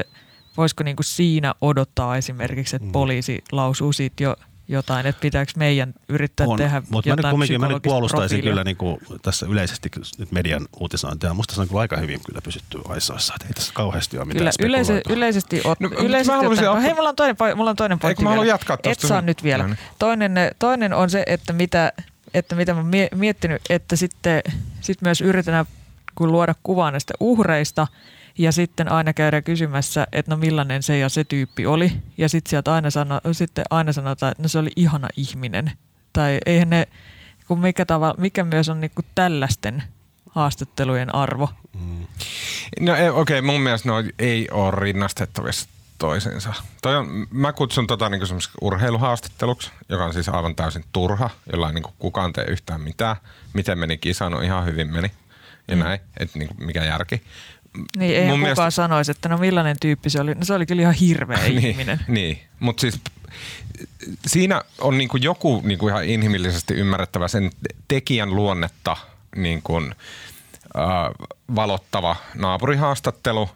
voisiko 0.57 0.83
niin 0.83 0.95
kuin 0.95 1.05
siinä 1.05 1.55
odottaa 1.61 2.17
esimerkiksi, 2.17 2.75
että 2.75 2.85
mm. 2.85 2.91
poliisi 2.91 3.43
lausuu 3.51 3.93
siitä 3.93 4.23
jo 4.23 4.35
jotain, 4.67 5.05
että 5.05 5.21
pitääkö 5.21 5.51
meidän 5.55 5.93
yrittää 6.09 6.47
on, 6.47 6.57
tehdä 6.57 6.81
mutta 6.89 7.09
jotain 7.09 7.23
mä 7.23 7.27
nyt 7.27 7.31
kumminkin 7.31 7.61
mä 7.61 7.67
nyt 7.67 7.83
puolustaisin 7.83 8.35
profiilia. 8.35 8.51
kyllä 8.51 8.63
niin 8.63 8.77
kuin 8.77 8.99
tässä 9.21 9.45
yleisesti 9.45 9.91
nyt 10.17 10.31
median 10.31 10.67
uutisointia. 10.79 11.33
Musta 11.33 11.55
se 11.55 11.61
on 11.61 11.67
kyllä 11.67 11.81
aika 11.81 11.97
hyvin 11.97 12.19
kyllä 12.25 12.41
pysytty 12.41 12.79
aisoissa, 12.89 13.33
että 13.35 13.47
ei 13.47 13.53
tässä 13.53 13.73
kauheasti 13.73 14.17
ole 14.17 14.25
mitään 14.25 14.51
Kyllä 14.57 14.69
yleise, 14.69 15.01
yleisesti, 15.09 15.61
ot, 15.63 15.79
no, 15.79 15.89
yleisesti 15.89 16.45
ottaen, 16.45 16.65
no, 16.65 16.81
hei, 16.81 16.93
mulla 16.93 17.09
on 17.09 17.15
toinen, 17.15 17.35
mulla 17.55 17.69
on 17.69 17.75
toinen 17.75 17.99
pointti 17.99 18.21
Eikö 18.21 18.23
mä 18.23 18.29
haluan 18.29 18.47
jatkaa 18.47 18.77
Et 18.83 18.99
saa 18.99 19.21
nyt 19.21 19.43
vielä. 19.43 19.75
Toinen, 19.99 20.31
toinen 20.59 20.93
on 20.93 21.09
se, 21.09 21.23
että 21.27 21.53
mitä, 21.53 21.93
että 22.33 22.55
mitä 22.55 22.73
mä 22.73 22.83
miettinyt, 23.15 23.61
että 23.69 23.95
sitten 23.95 24.41
sit 24.81 25.01
myös 25.01 25.21
yritetään 25.21 25.65
kun 26.15 26.31
luoda 26.31 26.55
kuvaa 26.63 26.91
näistä 26.91 27.13
uhreista– 27.19 27.87
ja 28.37 28.51
sitten 28.51 28.91
aina 28.91 29.13
käydään 29.13 29.43
kysymässä, 29.43 30.07
että 30.11 30.31
no 30.31 30.37
millainen 30.37 30.83
se 30.83 30.97
ja 30.97 31.09
se 31.09 31.23
tyyppi 31.23 31.65
oli. 31.65 31.91
Ja 32.17 32.29
sitten 32.29 32.49
sieltä 32.49 32.73
aina, 32.73 32.89
sano, 32.89 33.21
sitten 33.31 33.65
aina 33.69 33.93
sanotaan, 33.93 34.31
että 34.31 34.43
no 34.43 34.49
se 34.49 34.59
oli 34.59 34.71
ihana 34.75 35.07
ihminen. 35.17 35.71
Tai 36.13 36.37
eihän 36.45 36.69
ne, 36.69 36.87
kun 37.47 37.59
mikä, 37.59 37.85
tava, 37.85 38.15
mikä 38.17 38.43
myös 38.43 38.69
on 38.69 38.81
niinku 38.81 39.01
tällaisten 39.15 39.83
haastattelujen 40.29 41.15
arvo. 41.15 41.49
Mm. 41.79 42.07
No 42.79 42.93
okei, 42.93 43.09
okay, 43.09 43.41
mun 43.41 43.61
mielestä 43.61 43.89
no 43.89 43.95
ei 44.19 44.47
ole 44.51 44.71
rinnastettavissa 44.71 45.69
toisensa. 45.97 46.53
Toi 46.81 46.95
on, 46.95 47.27
mä 47.31 47.53
kutsun 47.53 47.87
tota 47.87 48.09
niin 48.09 48.21
urheiluhaastatteluksi, 48.61 49.71
joka 49.89 50.05
on 50.05 50.13
siis 50.13 50.29
aivan 50.29 50.55
täysin 50.55 50.85
turha, 50.93 51.29
jolla 51.51 51.67
ei 51.67 51.73
niin 51.73 51.83
kukaan 51.99 52.33
tee 52.33 52.43
yhtään 52.43 52.81
mitään. 52.81 53.15
Miten 53.53 53.79
meni 53.79 53.97
kisa, 53.97 54.29
no 54.29 54.41
ihan 54.41 54.65
hyvin 54.65 54.93
meni 54.93 55.11
ja 55.67 55.75
mm. 55.75 55.83
näin, 55.83 55.99
että 56.19 56.39
niin 56.39 56.49
mikä 56.57 56.83
järki. 56.83 57.21
Niin, 57.97 58.15
ei 58.15 58.21
kukaan 58.21 58.39
mielestä... 58.39 58.71
sanoisi, 58.71 59.11
että 59.11 59.29
no 59.29 59.37
millainen 59.37 59.77
tyyppi 59.81 60.09
se 60.09 60.21
oli. 60.21 60.35
No 60.35 60.45
se 60.45 60.53
oli 60.53 60.65
kyllä 60.65 60.81
ihan 60.81 60.93
hirveä 60.93 61.37
niin, 61.47 61.65
ihminen. 61.65 61.99
Niin, 62.07 62.39
mutta 62.59 62.81
siis 62.81 63.01
siinä 64.25 64.61
on 64.81 64.97
niin 64.97 65.09
kuin 65.09 65.23
joku 65.23 65.61
niin 65.65 65.79
kuin 65.79 65.91
ihan 65.91 66.05
inhimillisesti 66.05 66.73
ymmärrettävä 66.73 67.27
sen 67.27 67.51
tekijän 67.87 68.35
luonnetta 68.35 68.97
niin 69.35 69.61
kuin, 69.63 69.95
äh, 70.77 71.27
valottava 71.55 72.15
naapurihaastattelu. 72.35 73.49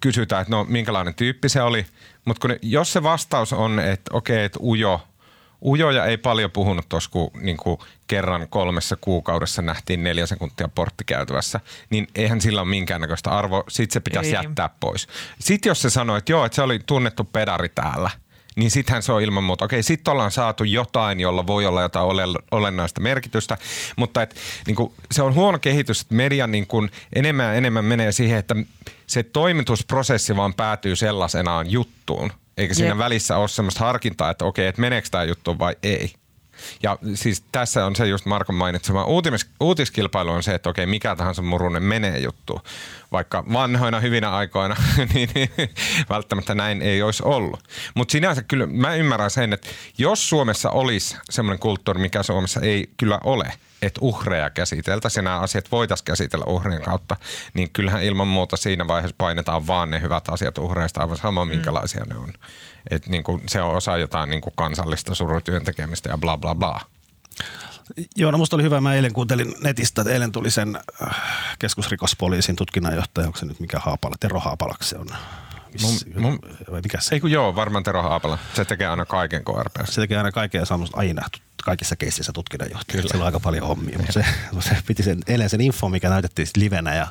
Kysytään, 0.00 0.42
että 0.42 0.50
no 0.50 0.66
minkälainen 0.68 1.14
tyyppi 1.14 1.48
se 1.48 1.62
oli. 1.62 1.86
Mutta 2.24 2.48
jos 2.62 2.92
se 2.92 3.02
vastaus 3.02 3.52
on, 3.52 3.78
että 3.78 4.10
okei, 4.12 4.36
okay, 4.36 4.44
että 4.44 4.58
ujo– 4.62 5.00
Ujoja 5.64 6.04
ei 6.04 6.16
paljon 6.16 6.50
puhunut 6.50 6.88
tuossa, 6.88 7.10
kun 7.10 7.30
niin 7.40 7.56
kuin 7.56 7.78
kerran 8.06 8.48
kolmessa 8.48 8.96
kuukaudessa 9.00 9.62
nähtiin 9.62 10.04
neljä 10.04 10.26
sekuntia 10.26 10.68
porttikäytävässä, 10.68 11.60
niin 11.90 12.08
eihän 12.14 12.40
sillä 12.40 12.60
ole 12.60 12.68
minkäännäköistä 12.68 13.30
arvoa. 13.30 13.64
Sitten 13.68 13.92
se 13.92 14.00
pitäisi 14.00 14.36
ei. 14.36 14.42
jättää 14.42 14.70
pois. 14.80 15.06
Sitten 15.38 15.70
jos 15.70 15.82
se 15.82 15.90
sanoi, 15.90 16.18
että 16.18 16.32
joo, 16.32 16.44
että 16.44 16.56
se 16.56 16.62
oli 16.62 16.78
tunnettu 16.86 17.24
pedari 17.24 17.68
täällä, 17.68 18.10
niin 18.56 18.70
sittenhän 18.70 19.02
se 19.02 19.12
on 19.12 19.22
ilman 19.22 19.44
muuta. 19.44 19.64
Okei, 19.64 19.82
sitten 19.82 20.12
ollaan 20.12 20.30
saatu 20.30 20.64
jotain, 20.64 21.20
jolla 21.20 21.46
voi 21.46 21.66
olla 21.66 21.82
jotain 21.82 22.06
olennaista 22.50 23.00
merkitystä, 23.00 23.58
mutta 23.96 24.22
et, 24.22 24.36
niin 24.66 24.76
kuin, 24.76 24.92
se 25.12 25.22
on 25.22 25.34
huono 25.34 25.58
kehitys, 25.58 26.00
että 26.00 26.14
media 26.14 26.46
niin 26.46 26.66
kuin, 26.66 26.90
enemmän 27.14 27.46
ja 27.46 27.54
enemmän 27.54 27.84
menee 27.84 28.12
siihen, 28.12 28.38
että 28.38 28.56
se 29.06 29.22
toimitusprosessi 29.22 30.36
vaan 30.36 30.54
päätyy 30.54 30.96
sellaisenaan 30.96 31.70
juttuun 31.70 32.32
Eikä 32.56 32.74
siinä 32.74 32.90
Jep. 32.90 32.98
välissä 32.98 33.36
ole 33.36 33.48
semmoista 33.48 33.84
harkintaa, 33.84 34.30
että 34.30 34.44
okei, 34.44 34.66
että 34.66 34.80
meneekö 34.80 35.08
tämä 35.10 35.24
juttu 35.24 35.58
vai 35.58 35.76
ei. 35.82 36.12
Ja 36.82 36.98
siis 37.14 37.44
tässä 37.52 37.86
on 37.86 37.96
se 37.96 38.06
just 38.06 38.26
Markon 38.26 38.56
mainitsema 38.56 39.04
uutis, 39.04 39.46
uutiskilpailu 39.60 40.30
on 40.30 40.42
se, 40.42 40.54
että 40.54 40.70
okei, 40.70 40.86
mikä 40.86 41.16
tahansa 41.16 41.42
murunen 41.42 41.82
menee 41.82 42.18
juttu. 42.18 42.60
Vaikka 43.12 43.44
vanhoina 43.52 44.00
hyvinä 44.00 44.30
aikoina, 44.30 44.76
niin, 45.14 45.28
niin 45.34 45.50
välttämättä 46.08 46.54
näin 46.54 46.82
ei 46.82 47.02
olisi 47.02 47.22
ollut. 47.26 47.60
Mutta 47.94 48.12
sinänsä 48.12 48.42
kyllä 48.42 48.66
mä 48.66 48.94
ymmärrän 48.94 49.30
sen, 49.30 49.52
että 49.52 49.68
jos 49.98 50.28
Suomessa 50.28 50.70
olisi 50.70 51.16
semmoinen 51.30 51.58
kulttuuri, 51.58 52.00
mikä 52.00 52.22
Suomessa 52.22 52.60
ei 52.60 52.90
kyllä 52.96 53.18
ole, 53.24 53.52
että 53.82 54.00
uhreja 54.02 54.50
käsiteltäisiin 54.50 55.22
ja 55.22 55.30
nämä 55.30 55.40
asiat 55.40 55.72
voitaisiin 55.72 56.04
käsitellä 56.04 56.44
uhrien 56.44 56.82
kautta, 56.82 57.16
niin 57.54 57.70
kyllähän 57.70 58.02
ilman 58.02 58.28
muuta 58.28 58.56
siinä 58.56 58.88
vaiheessa 58.88 59.14
painetaan 59.18 59.66
vaan 59.66 59.90
ne 59.90 60.00
hyvät 60.00 60.28
asiat 60.28 60.58
uhreista 60.58 61.00
aivan 61.00 61.16
sama, 61.16 61.44
minkälaisia 61.44 62.04
ne 62.04 62.16
on. 62.16 62.32
Et 62.90 63.06
niin 63.06 63.24
kuin 63.24 63.42
se 63.48 63.62
on 63.62 63.74
osa 63.74 63.96
jotain 63.96 64.30
niin 64.30 64.40
kuin 64.40 64.52
kansallista 64.56 65.14
surutyön 65.14 65.64
tekemistä 65.64 66.08
ja 66.08 66.18
bla 66.18 66.38
bla 66.38 66.54
bla. 66.54 66.80
Joo, 68.16 68.30
no 68.30 68.38
musta 68.38 68.56
oli 68.56 68.62
hyvä. 68.62 68.80
Mä 68.80 68.94
eilen 68.94 69.12
kuuntelin 69.12 69.54
netistä, 69.60 70.00
että 70.02 70.12
eilen 70.12 70.32
tuli 70.32 70.50
sen 70.50 70.78
äh, 71.02 71.16
keskusrikospoliisin 71.58 72.56
tutkinnanjohtaja, 72.56 73.26
onko 73.26 73.38
se 73.38 73.46
nyt 73.46 73.60
mikä 73.60 73.78
Haapala, 73.78 74.14
Tero 74.20 74.40
Haapalaksi 74.40 74.88
se 74.88 74.96
on. 74.98 75.06
Miss, 75.72 76.06
Mun- 76.06 76.20
mun- 76.20 76.72
vai 76.72 76.80
mikä 76.82 77.00
se? 77.00 77.14
Ei 77.14 77.20
kun 77.20 77.30
joo, 77.30 77.54
varmaan 77.54 77.84
Tero 77.84 78.02
Haapala. 78.02 78.38
Se 78.54 78.64
tekee 78.64 78.86
aina 78.86 79.06
kaiken 79.06 79.42
KRPssä. 79.44 79.92
Se 79.94 80.00
tekee 80.00 80.16
aina 80.18 80.32
kaikkea 80.32 80.60
ja 80.60 80.64
saa 80.66 80.78
musta 80.78 80.96
aina 80.96 81.22
kaikissa 81.64 81.96
keississä 81.96 82.32
tutkinnanjohtaja. 82.32 83.02
Sillä 83.02 83.20
on 83.20 83.26
aika 83.26 83.40
paljon 83.40 83.66
hommia, 83.66 83.98
mutta 83.98 84.12
se, 84.12 84.24
se 84.60 84.76
piti 84.86 85.02
sen, 85.02 85.18
eilen 85.26 85.50
sen 85.50 85.60
info, 85.60 85.88
mikä 85.88 86.08
näytettiin 86.08 86.48
livenä 86.56 86.94
ja 86.94 87.06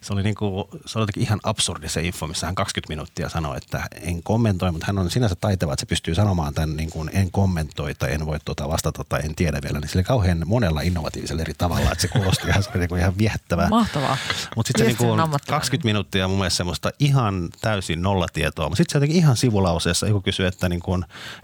se 0.00 0.12
oli, 0.12 0.22
niinku, 0.22 0.68
se 0.86 0.98
oli 0.98 1.02
jotenkin 1.02 1.22
ihan 1.22 1.40
absurdi 1.42 1.88
se 1.88 2.02
info, 2.02 2.26
missä 2.26 2.46
hän 2.46 2.54
20 2.54 2.92
minuuttia 2.92 3.28
sanoi, 3.28 3.56
että 3.56 3.86
en 4.00 4.22
kommentoi, 4.22 4.72
mutta 4.72 4.86
hän 4.86 4.98
on 4.98 5.10
sinänsä 5.10 5.34
taitava, 5.40 5.72
että 5.72 5.80
se 5.80 5.86
pystyy 5.86 6.14
sanomaan 6.14 6.54
tämän 6.54 6.76
niin 6.76 6.90
kuin 6.90 7.10
en 7.12 7.30
kommentoi 7.30 7.94
tai 7.94 8.14
en 8.14 8.26
voi 8.26 8.38
tuota 8.44 8.68
vastata 8.68 9.04
tai 9.08 9.20
en 9.24 9.34
tiedä 9.34 9.60
vielä. 9.62 9.80
Niin 9.80 9.88
sille 9.88 10.04
kauhean 10.04 10.42
monella 10.46 10.80
innovatiivisella 10.80 11.42
eri 11.42 11.54
tavalla, 11.58 11.92
että 11.92 12.02
se 12.02 12.08
kuulosti 12.08 12.48
ihan, 12.48 12.62
se 12.62 12.70
oli 12.70 12.78
niinku 12.78 12.96
ihan 12.96 13.18
viehättävää. 13.18 13.68
Mahtavaa. 13.68 14.16
Mutta 14.56 14.68
sitten 14.68 14.86
se 14.86 14.88
niinku 14.88 15.12
ammattilainen. 15.12 15.60
20 15.60 15.86
minuuttia 15.86 16.28
mun 16.28 16.38
mielestä 16.38 16.56
semmoista 16.56 16.90
ihan 16.98 17.48
täysin 17.60 18.02
nollatietoa. 18.02 18.68
Mutta 18.68 18.76
sitten 18.76 18.92
se 18.92 18.96
jotenkin 18.96 19.16
ihan 19.16 19.36
sivulauseessa 19.36 20.06
joku 20.06 20.20
kysyi, 20.20 20.46
että, 20.46 20.68
niinku, 20.68 20.94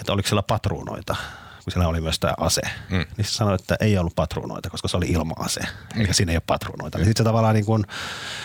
että 0.00 0.12
oliko 0.12 0.28
siellä 0.28 0.42
patruunoita 0.42 1.16
kun 1.64 1.72
siellä 1.72 1.88
oli 1.88 2.00
myös 2.00 2.18
tämä 2.18 2.34
ase. 2.38 2.60
Mm. 2.90 2.96
Niin 2.96 3.24
se 3.24 3.30
sanoi, 3.30 3.54
että 3.54 3.76
ei 3.80 3.98
ollut 3.98 4.14
patruunoita, 4.16 4.70
koska 4.70 4.88
se 4.88 4.96
oli 4.96 5.06
ilma-ase. 5.06 5.60
Eli 5.96 6.14
siinä 6.14 6.32
ei 6.32 6.36
ole 6.36 6.42
patruunoita. 6.46 6.98
Niin 6.98 7.06
sitten 7.06 7.24
se 7.24 7.28
tavallaan 7.28 7.54
niin 7.54 7.64
kuin, 7.64 7.80
mä 7.80 7.86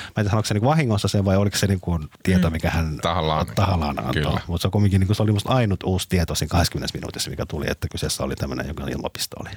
en 0.07 0.13
tiedä 0.15 0.29
sanoiko 0.29 0.47
se 0.47 0.53
niin 0.53 0.63
vahingossa 0.63 1.07
se 1.07 1.25
vai 1.25 1.37
oliko 1.37 1.57
se 1.57 1.67
niin 1.67 1.79
kuin 1.79 2.09
tieto, 2.23 2.49
mikä 2.49 2.69
hän 2.69 2.97
Tahallaan. 3.01 3.45
tahallaan 3.55 4.05
antoi. 4.05 4.39
Mutta 4.47 4.61
se 4.61 4.67
on 4.67 4.71
kumminkin, 4.71 4.99
niin 4.99 5.07
kuin, 5.07 5.15
se 5.15 5.23
oli 5.23 5.31
musta 5.31 5.53
ainut 5.53 5.83
uusi 5.83 6.09
tieto 6.09 6.35
siinä 6.35 6.51
20 6.51 6.97
minuutissa, 6.97 7.29
mikä 7.29 7.45
tuli, 7.45 7.65
että 7.69 7.87
kyseessä 7.91 8.23
oli 8.23 8.35
tämmöinen 8.35 8.67
joku 8.67 8.81
ilmapistooli. 8.81 9.49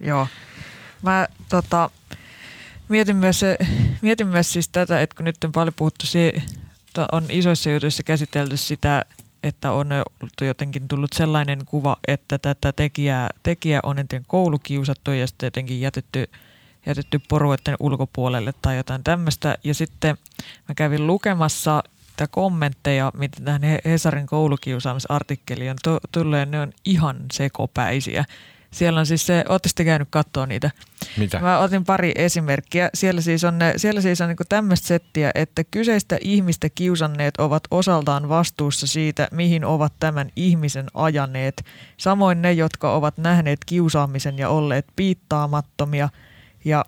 Joo. 0.00 0.28
Mä 1.02 1.28
tota, 1.48 1.90
mietin, 2.88 3.16
myös, 3.16 3.40
mietin 4.02 4.26
myös 4.26 4.52
siis 4.52 4.68
tätä, 4.68 5.00
että 5.00 5.16
kun 5.16 5.24
nyt 5.24 5.44
on 5.44 5.52
paljon 5.52 5.74
puhuttu, 5.74 6.06
se, 6.06 6.32
on 7.12 7.24
isoissa 7.28 7.70
jutuissa 7.70 8.02
käsitelty 8.02 8.56
sitä, 8.56 9.04
että 9.42 9.72
on 9.72 9.88
jotenkin 10.40 10.88
tullut 10.88 11.12
sellainen 11.12 11.66
kuva, 11.66 11.96
että 12.08 12.38
tätä 12.38 12.72
tekijää, 12.72 13.30
tekijä 13.42 13.80
on 13.82 13.98
eniten 13.98 14.24
koulukiusattu 14.26 15.10
ja 15.10 15.26
sitten 15.26 15.46
jotenkin 15.46 15.80
jätetty, 15.80 16.30
jätetty 16.86 17.20
porueiden 17.28 17.76
ulkopuolelle 17.80 18.54
tai 18.62 18.76
jotain 18.76 19.04
tämmöistä. 19.04 19.58
Ja 19.64 19.74
sitten 19.74 20.18
mä 20.68 20.74
kävin 20.74 21.06
lukemassa 21.06 21.82
niitä 22.18 22.32
kommentteja, 22.32 23.12
mitä 23.14 23.40
tähän 23.44 23.62
He- 23.62 23.80
Hesarin 23.84 24.26
koulukiusaamisartikkeliin 24.26 25.70
on 25.70 25.76
tu- 25.84 25.98
tullut, 26.12 26.48
ne 26.48 26.60
on 26.60 26.72
ihan 26.84 27.16
sekopäisiä. 27.32 28.24
Siellä 28.70 29.00
on 29.00 29.06
siis 29.06 29.26
se, 29.26 29.44
ootte 29.48 29.68
sitten 29.68 29.86
käynyt 29.86 30.08
katsoa 30.10 30.46
niitä? 30.46 30.70
Mitä? 31.16 31.40
Mä 31.40 31.58
otin 31.58 31.84
pari 31.84 32.12
esimerkkiä. 32.14 32.90
Siellä 32.94 33.20
siis 33.20 33.44
on, 33.44 33.58
ne- 33.58 33.74
siellä 33.76 34.00
siis 34.00 34.20
on 34.20 34.28
niin 34.28 34.36
tämmöistä 34.48 34.86
settiä, 34.86 35.30
että 35.34 35.64
kyseistä 35.64 36.18
ihmistä 36.20 36.68
kiusanneet 36.74 37.36
ovat 37.38 37.62
osaltaan 37.70 38.28
vastuussa 38.28 38.86
siitä, 38.86 39.28
mihin 39.32 39.64
ovat 39.64 39.92
tämän 40.00 40.30
ihmisen 40.36 40.86
ajaneet. 40.94 41.64
Samoin 41.96 42.42
ne, 42.42 42.52
jotka 42.52 42.94
ovat 42.94 43.18
nähneet 43.18 43.58
kiusaamisen 43.66 44.38
ja 44.38 44.48
olleet 44.48 44.86
piittaamattomia. 44.96 46.08
Ja 46.64 46.84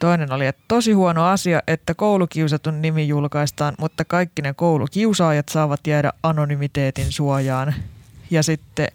toinen 0.00 0.32
oli, 0.32 0.46
että 0.46 0.62
tosi 0.68 0.92
huono 0.92 1.26
asia, 1.26 1.62
että 1.66 1.94
koulukiusatun 1.94 2.82
nimi 2.82 3.08
julkaistaan, 3.08 3.74
mutta 3.78 4.04
kaikki 4.04 4.42
ne 4.42 4.54
koulukiusaajat 4.54 5.48
saavat 5.48 5.86
jäädä 5.86 6.12
anonymiteetin 6.22 7.12
suojaan. 7.12 7.74
Ja 8.30 8.42
sitten 8.42 8.88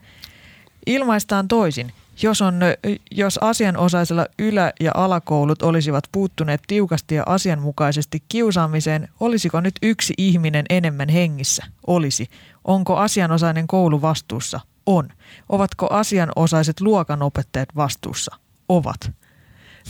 ilmaistaan 0.86 1.48
toisin. 1.48 1.92
Jos, 2.22 2.42
on, 2.42 2.60
jos 3.12 3.38
asianosaisella 3.38 4.26
ylä- 4.40 4.74
ja 4.80 4.92
alakoulut 4.94 5.62
olisivat 5.62 6.04
puuttuneet 6.12 6.62
tiukasti 6.68 7.16
ja 7.16 7.24
asianmukaisesti 7.26 8.24
kiusaamiseen, 8.30 9.10
olisiko 9.20 9.62
nyt 9.62 9.76
yksi 9.82 10.14
ihminen 10.18 10.66
enemmän 10.70 11.10
hengissä? 11.10 11.66
Olisi. 11.88 12.28
Onko 12.64 12.98
asianosainen 12.98 13.68
koulu 13.68 14.02
vastuussa? 14.02 14.60
On. 14.86 15.10
Ovatko 15.50 15.88
asianosaiset 15.88 16.82
luokanopettajat 16.82 17.70
vastuussa? 17.76 18.36
Ovat. 18.70 19.12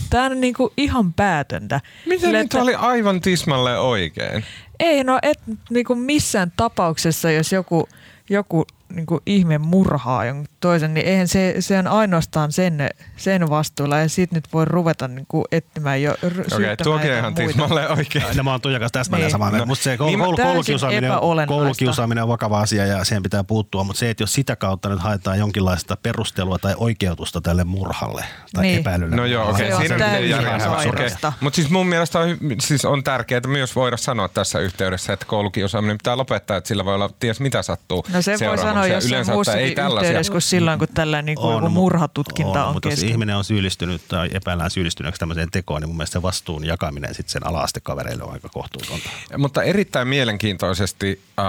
Tämä 0.10 0.26
on 0.26 0.42
niinku 0.42 0.74
ihan 0.78 1.14
päätöntä. 1.14 1.82
Miten 2.06 2.20
Sille, 2.20 2.44
nyt 2.44 2.54
oli 2.54 2.76
aivan 2.76 3.22
tismalleen 3.22 3.80
oikein? 3.80 4.46
ei 4.80 5.04
no 5.04 5.20
et 5.22 5.40
niinku 5.70 5.96
missään 5.96 6.52
tapauksessa, 6.58 7.32
jos 7.32 7.52
joku, 7.52 7.90
joku 8.30 8.66
niinku 8.96 9.22
ihme 9.26 9.58
murhaa 9.58 10.26
jonkun 10.26 10.46
toisen, 10.60 10.94
niin 10.94 11.06
eihän 11.08 11.28
se, 11.28 11.56
se 11.60 11.80
on 11.80 11.88
ainoastaan 11.88 12.52
sen, 12.52 12.90
sen 13.18 13.50
vastuulla 13.50 13.98
ja 14.00 14.10
sit 14.10 14.32
nyt 14.32 14.44
voi 14.54 14.66
ruveta 14.66 15.08
niinku 15.08 15.46
etsimään 15.52 16.02
jo 16.02 16.12
r- 16.14 16.16
Okei, 16.26 16.34
syyttämään 16.50 16.78
tuokin 16.84 17.12
on 17.12 17.18
ihan 17.18 17.34
muita. 17.34 17.48
tismalleen 17.48 17.92
oikein. 17.92 18.26
No 18.38 18.44
mä 18.44 18.52
oon 18.52 18.62
Tuijan 18.62 18.82
kanssa 18.82 18.94
täsmälleen 19.00 19.26
Niin. 19.28 19.32
samaa 19.32 19.50
mieltä. 19.52 19.66
No, 19.66 19.68
Musta 19.68 19.84
se 19.84 19.98
koulu, 19.98 20.12
niin 20.18 20.36
Täysin 20.36 20.46
koulukiusaaminen, 20.46 21.12
on, 21.12 21.48
koulukiusaaminen 21.48 22.24
on 22.24 22.28
vakava 22.30 22.60
asia 22.60 22.86
ja 22.86 23.04
siihen 23.04 23.24
pitää 23.24 23.44
puuttua, 23.44 23.84
mutta 23.84 24.00
se, 24.00 24.10
että 24.10 24.24
jos 24.24 24.34
sitä 24.34 24.56
kautta 24.56 24.90
nyt 24.90 25.00
haetaan 25.00 25.40
jonkinlaista 25.40 25.98
perustelua 26.04 26.60
tai 26.60 26.74
oikeutusta 26.78 27.42
tälle 27.42 27.64
murhalle 27.64 28.24
tai 28.54 28.64
Niin. 28.64 28.80
epäilylle. 28.80 29.16
No 29.16 29.26
joo, 29.26 29.50
okei, 29.50 29.68
Se 29.68 29.76
on 29.76 29.82
siinä 29.82 29.98
täysin 29.98 30.30
järjellä. 30.30 30.60
sairasta. 30.60 31.34
Mutta 31.42 31.56
siis 31.56 31.70
mun 31.70 31.88
mielestä 31.88 32.20
on, 32.20 32.38
siis 32.62 32.86
on 32.86 33.04
tärkeää 33.04 33.42
myös 33.48 33.76
voida 33.76 33.98
sanoa 33.98 34.28
tässä 34.30 34.60
yhteydessä, 34.60 35.14
että 35.14 35.26
koulukiusaaminen 35.26 35.98
pitää 35.98 36.18
lopettaa, 36.18 36.58
että 36.58 36.68
sillä 36.68 36.86
voi 36.86 36.96
olla 36.96 37.10
ties 37.20 37.40
mitä 37.40 37.62
sattuu 37.62 38.06
No 38.14 38.22
se 38.22 38.32
voi 38.48 38.58
sanoa 38.58 38.85
Ja 38.90 38.96
jossain 38.96 39.12
yleensä, 39.12 39.32
että 39.32 39.36
muussakin 39.36 39.62
ei 39.62 39.76
tällaisia. 39.76 40.22
kuin 40.32 40.42
silloin, 40.42 40.80
kun 40.80 40.88
tällainen 40.94 41.26
niin 41.26 41.54
joku 41.54 41.66
mu- 41.66 41.70
murhatutkinta 41.70 42.66
on, 42.66 42.74
mutta 42.74 42.90
jos 42.90 43.04
ihminen 43.04 43.36
on 43.36 43.44
syyllistynyt 43.44 44.02
tai 44.08 44.30
epäillään 44.34 44.72
syyllistyneeksi 44.72 45.20
tämmöiseen 45.20 45.52
tekoon, 45.52 45.82
niin 45.82 45.90
mun 45.90 45.98
mielestä 45.98 46.14
se 46.14 46.22
vastuun 46.22 46.66
jakaminen 46.66 47.16
sitten 47.16 47.32
sen 47.32 47.48
ala-astekavereille 47.48 48.24
on 48.24 48.34
aika 48.34 48.50
kohtuutonta. 48.50 49.10
Mutta 49.38 49.64
erittäin 49.64 50.08
mielenkiintoisesti 50.08 51.22
äh, 51.40 51.46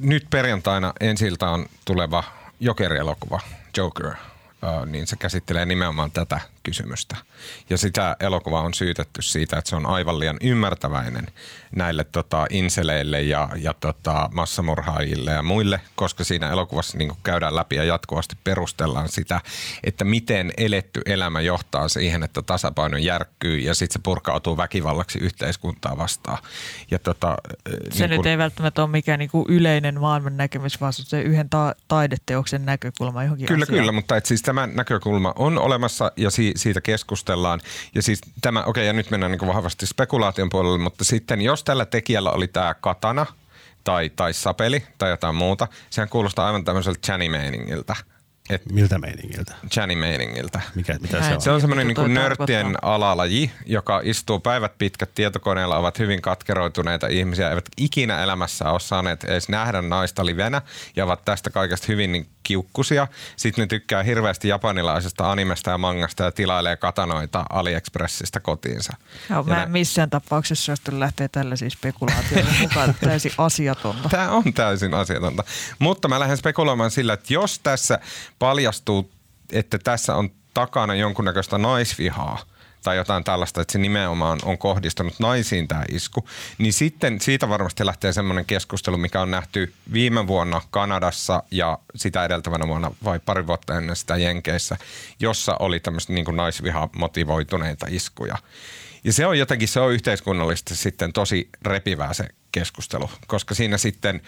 nyt 0.00 0.26
perjantaina 0.30 0.92
ensiltä 1.00 1.50
on 1.50 1.66
tuleva 1.84 2.24
Joker-elokuva, 2.60 3.40
Joker, 3.76 4.06
äh, 4.06 4.86
niin 4.86 5.06
se 5.06 5.16
käsittelee 5.16 5.66
nimenomaan 5.66 6.10
tätä 6.10 6.40
kysymystä. 6.62 7.16
Ja 7.70 7.78
sitä 7.78 8.16
elokuvaa 8.20 8.62
on 8.62 8.74
syytetty 8.74 9.22
siitä, 9.22 9.58
että 9.58 9.70
se 9.70 9.76
on 9.76 9.86
aivan 9.86 10.18
liian 10.18 10.36
ymmärtäväinen 10.42 11.26
näille 11.76 12.04
tota, 12.04 12.46
inseleille 12.50 13.22
ja, 13.22 13.48
ja 13.56 13.74
tota, 13.80 14.28
massamurhaajille 14.32 15.30
ja 15.30 15.42
muille, 15.42 15.80
koska 15.94 16.24
siinä 16.24 16.50
elokuvassa 16.50 16.98
niin 16.98 17.12
käydään 17.22 17.56
läpi 17.56 17.76
ja 17.76 17.84
jatkuvasti 17.84 18.36
perustellaan 18.44 19.08
sitä, 19.08 19.40
että 19.84 20.04
miten 20.04 20.52
eletty 20.56 21.00
elämä 21.06 21.40
johtaa 21.40 21.88
siihen, 21.88 22.22
että 22.22 22.42
tasapaino 22.42 22.96
järkkyy 22.96 23.58
ja 23.58 23.74
sitten 23.74 23.92
se 23.92 24.00
purkautuu 24.02 24.56
väkivallaksi 24.56 25.18
yhteiskuntaa 25.18 25.98
vastaan. 25.98 26.38
Ja 26.90 26.98
tota, 26.98 27.36
Se 27.92 28.08
nyt 28.08 28.26
ei 28.26 28.38
välttämättä 28.38 28.82
ole 28.82 28.90
mikään 28.90 29.18
niinku 29.18 29.46
yleinen 29.48 30.00
maailman 30.00 30.36
näkemys, 30.36 30.80
vaan 30.80 30.92
se 30.92 31.22
yhden 31.22 31.48
ta- 31.48 31.74
taideteoksen 31.88 32.66
näkökulma 32.66 33.22
johonkin 33.22 33.46
Kyllä, 33.46 33.62
asiaan. 33.62 33.78
kyllä, 33.80 33.92
mutta 33.92 34.16
et 34.16 34.26
siis 34.26 34.42
tämä 34.42 34.66
näkökulma 34.66 35.32
on 35.36 35.58
olemassa 35.58 36.12
ja 36.16 36.30
si- 36.30 36.49
siitä 36.56 36.80
keskustellaan. 36.80 37.60
Ja 37.94 38.02
siis 38.02 38.20
tämä, 38.40 38.64
okei, 38.64 38.86
ja 38.86 38.92
nyt 38.92 39.10
mennään 39.10 39.32
niin 39.32 39.46
vahvasti 39.46 39.86
spekulaation 39.86 40.48
puolelle, 40.48 40.78
mutta 40.78 41.04
sitten 41.04 41.40
jos 41.42 41.64
tällä 41.64 41.86
tekijällä 41.86 42.30
oli 42.30 42.48
tämä 42.48 42.74
katana 42.74 43.26
tai, 43.84 44.10
tai 44.16 44.32
sapeli 44.32 44.84
tai 44.98 45.10
jotain 45.10 45.34
muuta, 45.34 45.68
sehän 45.90 46.08
kuulostaa 46.08 46.46
aivan 46.46 46.64
tämmöiseltä 46.64 47.00
Channy-meiningiltä. 47.06 47.96
Et 48.50 48.72
Miltä 48.72 48.98
meiningiltä? 48.98 49.54
Channy-meiningiltä. 49.70 50.60
Mikä, 50.74 50.96
mitä 51.00 51.18
Näin. 51.18 51.30
se 51.30 51.34
on? 51.34 51.40
Se 51.40 51.50
on 51.50 51.60
semmoinen 51.60 51.86
niin 51.86 52.14
nörttien 52.14 52.76
alalaji, 52.82 53.50
joka 53.66 54.00
istuu 54.04 54.40
päivät 54.40 54.78
pitkät 54.78 55.10
tietokoneella, 55.14 55.76
ovat 55.76 55.98
hyvin 55.98 56.22
katkeroituneita 56.22 57.06
ihmisiä, 57.06 57.50
eivät 57.50 57.68
ikinä 57.76 58.22
elämässä 58.22 58.70
ole 58.70 58.80
saaneet 58.80 59.24
edes 59.24 59.48
nähdä 59.48 59.82
naista 59.82 60.26
livenä 60.26 60.62
ja 60.96 61.04
ovat 61.04 61.24
tästä 61.24 61.50
kaikesta 61.50 61.86
hyvin 61.88 62.12
niin 62.12 62.26
kiukkusia. 62.42 63.06
Sitten 63.36 63.62
ne 63.62 63.66
tykkää 63.66 64.02
hirveästi 64.02 64.48
japanilaisesta 64.48 65.30
animesta 65.30 65.70
ja 65.70 65.78
mangasta 65.78 66.24
ja 66.24 66.32
tilailee 66.32 66.76
katanoita 66.76 67.44
AliExpressistä 67.50 68.40
kotiinsa. 68.40 68.92
Joo, 69.30 69.42
mä 69.42 69.62
en 69.62 69.70
missään 69.70 70.10
tapauksessa 70.10 70.64
suostu 70.64 71.00
lähteä 71.00 71.28
tällaisiin 71.28 71.70
spekulaatioihin 71.70 72.60
mukaan. 72.62 72.94
Täysin 73.00 73.32
asiatonta. 73.38 74.08
Tämä 74.08 74.30
on 74.30 74.52
täysin 74.54 74.94
asiatonta. 74.94 75.44
Mutta 75.78 76.08
mä 76.08 76.20
lähden 76.20 76.36
spekuloimaan 76.36 76.90
sillä, 76.90 77.12
että 77.12 77.34
jos 77.34 77.58
tässä 77.58 78.00
paljastuu, 78.38 79.10
että 79.52 79.78
tässä 79.78 80.14
on 80.14 80.30
takana 80.54 80.94
jonkunnäköistä 80.94 81.58
naisvihaa, 81.58 82.38
tai 82.82 82.96
jotain 82.96 83.24
tällaista, 83.24 83.60
että 83.60 83.72
se 83.72 83.78
nimenomaan 83.78 84.38
on 84.44 84.58
kohdistunut 84.58 85.14
naisiin 85.18 85.68
tämä 85.68 85.84
isku, 85.92 86.28
niin 86.58 86.72
sitten 86.72 87.20
siitä 87.20 87.48
varmasti 87.48 87.86
lähtee 87.86 88.12
semmoinen 88.12 88.44
keskustelu, 88.44 88.96
mikä 88.96 89.20
on 89.20 89.30
nähty 89.30 89.72
viime 89.92 90.26
vuonna 90.26 90.62
Kanadassa 90.70 91.42
ja 91.50 91.78
sitä 91.96 92.24
edeltävänä 92.24 92.68
vuonna 92.68 92.90
vai 93.04 93.18
pari 93.18 93.46
vuotta 93.46 93.78
ennen 93.78 93.96
sitä 93.96 94.16
Jenkeissä, 94.16 94.76
jossa 95.20 95.56
oli 95.58 95.80
tämmöistä 95.80 96.12
niin 96.12 96.36
naisviha 96.36 96.88
motivoituneita 96.96 97.86
iskuja. 97.90 98.36
Ja 99.04 99.12
se 99.12 99.26
on 99.26 99.38
jotenkin, 99.38 99.68
se 99.68 99.80
on 99.80 99.92
yhteiskunnallisesti 99.92 100.76
sitten 100.76 101.12
tosi 101.12 101.48
repivää 101.62 102.12
se 102.12 102.28
keskustelu, 102.52 103.10
koska 103.26 103.54
siinä 103.54 103.78
sitten 103.78 104.22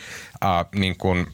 äh, 0.45 0.51
niin 0.75 0.97
kuin 0.97 1.27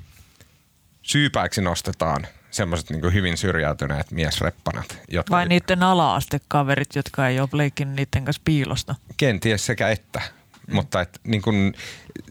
syypäiksi 1.03 1.61
nostetaan 1.61 2.27
semmoiset 2.51 2.91
niin 2.91 3.13
hyvin 3.13 3.37
syrjäytyneet 3.37 4.11
miesreppanat. 4.11 4.99
Jotka 5.09 5.37
Vai 5.37 5.49
niiden 5.49 5.83
ala-astekaverit, 5.83 6.95
jotka 6.95 7.29
ei 7.29 7.41
ole 7.41 7.49
leikkinyt 7.53 7.97
niiden 7.97 8.25
kanssa 8.25 8.43
piilosta? 8.45 8.95
Kenties 9.17 9.67
sekä 9.67 9.89
että. 9.89 10.23
Mm. 10.67 10.75
Mutta 10.75 11.01
et, 11.01 11.21
niin 11.25 11.43
kun 11.43 11.75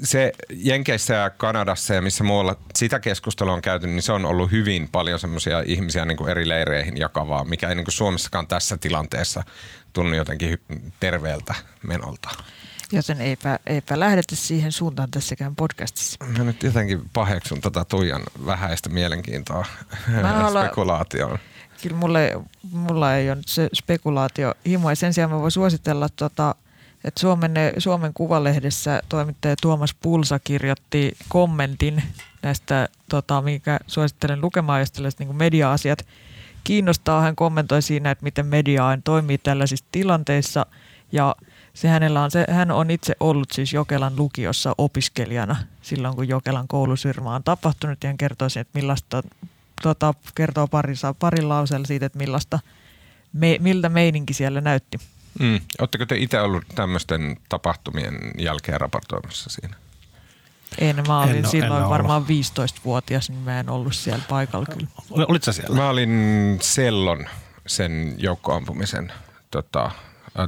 se 0.04 0.32
Jenkeissä 0.50 1.14
ja 1.14 1.30
Kanadassa 1.30 1.94
ja 1.94 2.02
missä 2.02 2.24
muualla 2.24 2.56
sitä 2.76 3.00
keskustelua 3.00 3.54
on 3.54 3.62
käyty, 3.62 3.88
niin 3.88 4.02
se 4.02 4.12
on 4.12 4.26
ollut 4.26 4.52
hyvin 4.52 4.90
paljon 4.92 5.20
semmoisia 5.20 5.64
ihmisiä 5.66 6.06
niin 6.06 6.30
eri 6.30 6.48
leireihin 6.48 6.98
jakavaa, 6.98 7.46
mikä 7.46 7.70
ei 7.70 7.76
niin 7.76 7.86
Suomessakaan 7.90 8.48
tässä 8.48 8.78
tilanteessa 8.78 9.44
tunnu 9.94 10.16
jotenkin 10.16 10.60
terveeltä 11.00 11.56
menolta. 11.84 12.30
Joten 12.92 13.22
eipä, 13.22 13.60
eipä 13.66 14.00
lähdetä 14.00 14.36
siihen 14.36 14.72
suuntaan 14.72 15.12
tässäkään 15.12 15.56
podcastissa. 15.56 16.26
Mä 16.26 16.44
nyt 16.44 16.64
jotenkin 16.64 17.10
paheksun 17.14 17.62
tota 17.62 17.86
Tuijan 17.86 18.24
vähäistä 18.46 18.90
mielenkiintoa 18.90 19.66
haluan- 20.24 20.66
spekulaatioon. 20.66 21.40
Kyllä 21.82 21.98
mulle, 21.98 22.42
mulla 22.72 23.16
ei 23.16 23.30
ole 23.30 23.36
nyt 23.36 23.48
se 23.48 23.70
spekulaatio 23.74 24.54
himo. 24.66 24.96
Sen 24.96 25.14
sijaan 25.14 25.32
mä 25.32 25.40
voin 25.40 25.52
suositella, 25.52 26.10
tota, 26.10 26.56
että 27.04 27.20
Suomen, 27.20 27.52
Suomen 27.78 28.14
Kuvalehdessä 28.14 29.02
toimittaja 29.10 29.56
Tuomas 29.62 29.94
Pulsa 30.02 30.40
kirjoitti 30.40 31.18
kommentin 31.30 32.04
näistä, 32.42 32.90
tota, 33.10 33.42
minkä 33.42 33.80
suosittelen 33.88 34.42
lukemaan, 34.42 34.80
jos 34.80 34.92
tällaiset 34.92 35.20
niin 35.20 35.36
media-asiat 35.36 36.08
kiinnostaa. 36.64 37.22
Hän 37.22 37.36
kommentoi 37.36 37.82
siinä, 37.82 38.12
että 38.12 38.24
miten 38.24 38.46
media 38.46 38.98
toimii 39.04 39.38
tällaisissa 39.38 39.86
tilanteissa 39.92 40.66
ja 41.12 41.36
se 41.78 41.88
hänellä 41.88 42.24
on, 42.24 42.32
se, 42.32 42.46
hän 42.50 42.72
on 42.72 42.92
itse 42.92 43.16
ollut 43.20 43.52
siis 43.52 43.74
Jokelan 43.74 44.16
lukiossa 44.16 44.76
opiskelijana 44.78 45.56
silloin, 45.82 46.16
kun 46.16 46.28
Jokelan 46.28 46.68
koulusyrmä 46.68 47.36
on 47.36 47.44
tapahtunut 47.44 48.04
ja 48.04 48.10
hän 48.10 48.18
kertoo 48.18 48.50
sen, 48.50 48.62
että 48.62 48.80
millaista, 48.80 49.24
tota, 49.82 50.14
kertoo 50.36 50.68
parissa, 50.68 51.14
parin 51.14 51.50
lauseella 51.50 51.86
siitä, 51.86 52.06
että 52.06 52.18
millaista, 52.18 52.60
me, 53.34 53.58
miltä 53.62 53.90
meininki 53.90 54.34
siellä 54.34 54.62
näytti. 54.62 54.98
Mm. 55.40 55.60
Oletteko 55.80 56.06
te 56.06 56.18
itse 56.18 56.42
ollut 56.42 56.64
tämmöisten 56.76 57.38
tapahtumien 57.50 58.16
jälkeen 58.38 58.82
raportoimassa 58.82 59.50
siinä? 59.50 59.76
En, 60.80 61.04
mä 61.08 61.22
olin 61.22 61.36
En 61.36 61.46
oo- 61.46 61.52
silloin 61.52 61.84
en 61.84 61.90
varmaan 61.90 62.24
15-vuotias, 62.24 63.30
niin 63.30 63.42
mä 63.42 63.60
en 63.60 63.70
ollut 63.70 63.96
siellä 63.96 64.24
paikalla 64.30 64.66
kyllä. 64.66 64.88
Ol- 65.12 65.26
Olit 65.28 65.44
sä 65.44 65.52
siellä? 65.52 65.76
Mä 65.76 65.90
olin 65.90 66.58
Sellon 66.62 67.26
sen 67.68 68.16
joukkoampumisen, 68.18 69.12
tota, 69.52 69.92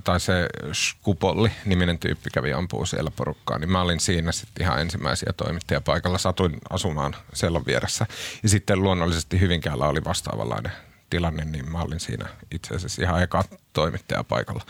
tai 0.03 0.19
se 0.19 0.47
Skupolli 0.71 1.51
niminen 1.65 1.99
tyyppi 1.99 2.29
kävi 2.33 2.53
ampuu 2.53 2.85
siellä 2.85 3.11
porukkaa, 3.11 3.59
niin 3.59 3.71
mä 3.71 3.81
olin 3.81 3.99
siinä 3.99 4.31
sitten 4.31 4.63
ihan 4.63 4.81
ensimmäisiä 4.81 5.33
toimittajia 5.37 5.81
paikalla. 5.81 6.17
Satuin 6.17 6.57
asumaan 6.69 7.15
Sellon 7.33 7.65
vieressä. 7.65 8.05
Ja 8.43 8.49
sitten 8.49 8.83
luonnollisesti 8.83 9.39
Hyvinkäällä 9.39 9.87
oli 9.87 10.03
vastaavanlainen 10.03 10.71
tilanne, 11.09 11.45
niin 11.45 11.71
mä 11.71 11.81
olin 11.81 11.99
siinä 11.99 12.29
itse 12.51 12.75
asiassa 12.75 13.01
ihan 13.01 13.23
eka 13.23 13.43
toimittaja 13.73 14.23
paikalla. 14.23 14.61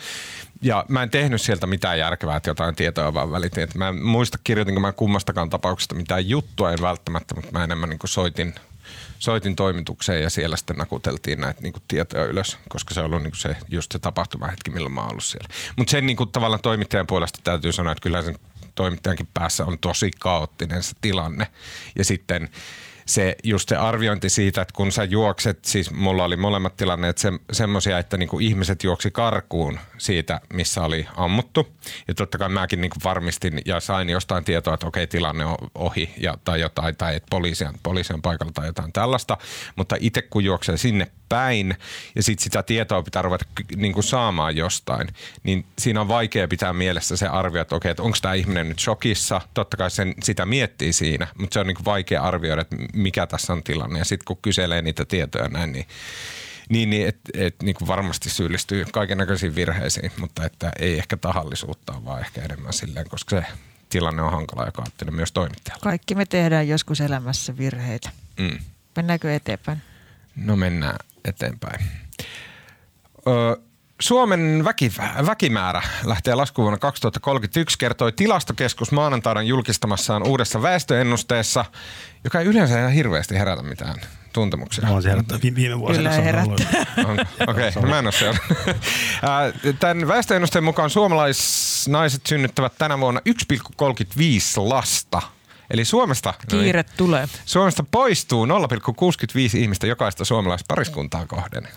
Ja 0.61 0.85
mä 0.87 1.03
en 1.03 1.09
tehnyt 1.09 1.41
sieltä 1.41 1.67
mitään 1.67 1.99
järkevää, 1.99 2.37
että 2.37 2.49
jotain 2.49 2.75
tietoa 2.75 3.13
vaan 3.13 3.31
välitin. 3.31 3.63
Et 3.63 3.75
mä 3.75 3.87
en 3.87 4.03
muista 4.03 4.37
kirjoitinko 4.43 4.81
mä 4.81 4.91
kummastakaan 4.91 5.49
tapauksesta 5.49 5.95
mitään 5.95 6.29
juttua, 6.29 6.71
en 6.71 6.81
välttämättä, 6.81 7.35
mutta 7.35 7.51
mä 7.51 7.63
enemmän 7.63 7.89
niin 7.89 7.99
soitin 8.05 8.55
soitin 9.19 9.55
toimitukseen 9.55 10.23
ja 10.23 10.29
siellä 10.29 10.57
sitten 10.57 10.77
nakuteltiin 10.77 11.41
näitä 11.41 11.61
niin 11.61 11.73
tietoja 11.87 12.25
ylös, 12.25 12.57
koska 12.69 12.93
se 12.93 12.99
on 12.99 13.05
ollut 13.05 13.23
niin 13.23 13.31
kuin, 13.31 13.39
se, 13.39 13.55
just 13.69 13.91
se 13.91 13.99
tapahtumahetki, 13.99 14.71
milloin 14.71 14.93
mä 14.93 15.01
oon 15.01 15.11
ollut 15.11 15.23
siellä. 15.23 15.47
Mutta 15.77 15.91
sen 15.91 16.05
niin 16.05 16.17
kuin, 16.17 16.31
tavallaan 16.31 16.61
toimittajan 16.61 17.07
puolesta 17.07 17.39
täytyy 17.43 17.71
sanoa, 17.71 17.91
että 17.91 18.01
kyllä 18.01 18.21
sen 18.21 18.39
toimittajankin 18.75 19.29
päässä 19.33 19.65
on 19.65 19.79
tosi 19.79 20.11
kaoottinen 20.19 20.83
se 20.83 20.95
tilanne. 21.01 21.47
Ja 21.97 22.05
sitten 22.05 22.49
se, 23.09 23.35
just 23.43 23.69
se 23.69 23.75
arviointi 23.75 24.29
siitä, 24.29 24.61
että 24.61 24.73
kun 24.75 24.91
sä 24.91 25.03
juokset, 25.03 25.65
siis 25.65 25.91
mulla 25.91 26.23
oli 26.23 26.35
molemmat 26.35 26.77
tilanneet 26.77 27.17
se, 27.17 27.31
semmoisia, 27.51 27.99
että 27.99 28.17
niinku 28.17 28.39
ihmiset 28.39 28.83
juoksi 28.83 29.11
karkuun 29.11 29.79
siitä, 29.97 30.41
missä 30.53 30.83
oli 30.83 31.07
ammuttu. 31.15 31.67
Ja 32.07 32.13
totta 32.13 32.37
kai 32.37 32.49
mäkin 32.49 32.81
niinku 32.81 32.97
varmistin 33.03 33.61
ja 33.65 33.79
sain 33.79 34.09
jostain 34.09 34.43
tietoa, 34.43 34.73
että 34.73 34.87
okei, 34.87 35.07
tilanne 35.07 35.45
on 35.45 35.57
ohi 35.75 36.13
ja, 36.17 36.37
tai 36.43 36.61
jotain, 36.61 36.95
tai 36.95 37.15
että 37.15 37.27
poliisi 37.29 37.65
on, 37.65 37.73
poliisi 37.83 38.13
on 38.13 38.21
paikalla 38.21 38.51
tai 38.51 38.67
jotain 38.67 38.93
tällaista. 38.93 39.37
Mutta 39.75 39.95
itse 39.99 40.21
kun 40.21 40.43
juoksee 40.43 40.77
sinne 40.77 41.11
päin 41.29 41.77
ja 42.15 42.23
sitten 42.23 42.43
sitä 42.43 42.63
tietoa 42.63 43.03
pitää 43.03 43.21
ruveta 43.21 43.45
ky- 43.55 43.75
niinku 43.75 44.01
saamaan 44.01 44.55
jostain, 44.55 45.07
niin 45.43 45.65
siinä 45.79 46.01
on 46.01 46.07
vaikea 46.07 46.47
pitää 46.47 46.73
mielessä 46.73 47.17
se 47.17 47.27
arvio, 47.27 47.61
että 47.61 47.75
okei, 47.75 47.91
että 47.91 48.03
onko 48.03 48.17
tämä 48.21 48.33
ihminen 48.33 48.69
nyt 48.69 48.79
shokissa. 48.79 49.41
Totta 49.53 49.77
kai 49.77 49.91
sen, 49.91 50.13
sitä 50.23 50.45
miettii 50.45 50.93
siinä, 50.93 51.27
mutta 51.37 51.53
se 51.53 51.59
on 51.59 51.67
niinku 51.67 51.85
vaikea 51.85 52.21
arvioida, 52.21 52.61
että 52.61 52.75
mikä 52.93 53.27
tässä 53.27 53.53
on 53.53 53.63
tilanne. 53.63 53.99
Ja 53.99 54.05
sitten 54.05 54.25
kun 54.25 54.37
kyselee 54.41 54.81
niitä 54.81 55.05
tietoja 55.05 55.47
näin, 55.47 55.71
niin 55.71 55.85
niin, 56.69 56.89
niin 56.89 57.07
että 57.07 57.31
et, 57.33 57.55
niin 57.63 57.75
kuin 57.75 57.87
varmasti 57.87 58.29
syyllistyy 58.29 58.85
kaiken 58.91 59.17
näköisiin 59.17 59.55
virheisiin, 59.55 60.11
mutta 60.19 60.45
että 60.45 60.71
ei 60.79 60.97
ehkä 60.97 61.17
tahallisuutta, 61.17 62.05
vaan 62.05 62.21
ehkä 62.21 62.41
enemmän 62.41 62.73
silleen, 62.73 63.09
koska 63.09 63.35
se 63.35 63.45
tilanne 63.89 64.21
on 64.21 64.31
hankala 64.31 64.65
ja 64.65 64.71
kaattinen 64.71 65.13
myös 65.13 65.31
toimittajalle. 65.31 65.83
Kaikki 65.83 66.15
me 66.15 66.25
tehdään 66.25 66.67
joskus 66.67 67.01
elämässä 67.01 67.57
virheitä. 67.57 68.09
Mm. 68.39 68.59
Mennäänkö 68.95 69.35
eteenpäin? 69.35 69.81
No 70.35 70.55
mennään 70.55 70.95
eteenpäin. 71.29 71.85
Ö, 73.27 73.61
Suomen 74.01 74.61
väki, 74.65 74.91
väkimäärä 75.25 75.81
lähtee 76.03 76.35
laskuun 76.35 76.63
vuonna 76.63 76.77
2031, 76.77 77.77
kertoi 77.77 78.11
tilastokeskus 78.11 78.91
maanantaina 78.91 79.41
julkistamassaan 79.41 80.27
uudessa 80.27 80.61
väestöennusteessa, 80.61 81.65
joka 82.23 82.39
ei 82.39 82.45
yleensä 82.45 82.79
ihan 82.79 82.91
hirveästi 82.91 83.35
herätä 83.35 83.63
mitään 83.63 83.95
tuntemuksia. 84.33 84.89
Oon 84.89 85.01
siellä 85.01 85.23
vi- 85.43 85.55
viime 85.55 85.79
vuosina. 85.79 85.97
Kyllä 85.97 86.11
se 86.11 86.19
on 86.21 86.25
herättää. 86.25 86.85
Okei, 87.47 87.67
okay, 87.67 87.81
no 87.81 87.89
mä 87.89 87.99
en 87.99 88.05
ole 88.05 88.11
siellä. 88.11 88.39
Tämän 89.79 90.07
väestöennusteen 90.07 90.63
mukaan 90.63 90.89
suomalaisnaiset 90.89 92.25
synnyttävät 92.25 92.73
tänä 92.77 92.99
vuonna 92.99 93.21
1,35 93.29 93.35
lasta. 94.57 95.21
Eli 95.69 95.85
Suomesta, 95.85 96.33
Kiire 96.47 96.83
tulee. 96.97 97.27
Suomesta 97.45 97.83
poistuu 97.91 98.45
0,65 98.45 98.51
ihmistä 99.57 99.87
jokaista 99.87 100.25
suomalaispariskuntaa 100.25 101.25
kohden. 101.25 101.67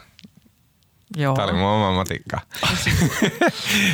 Joo. 1.17 1.35
Tämä 1.35 1.45
oli 1.49 1.53
mun 1.53 1.69
oma 1.69 1.93
matikka. 1.93 2.41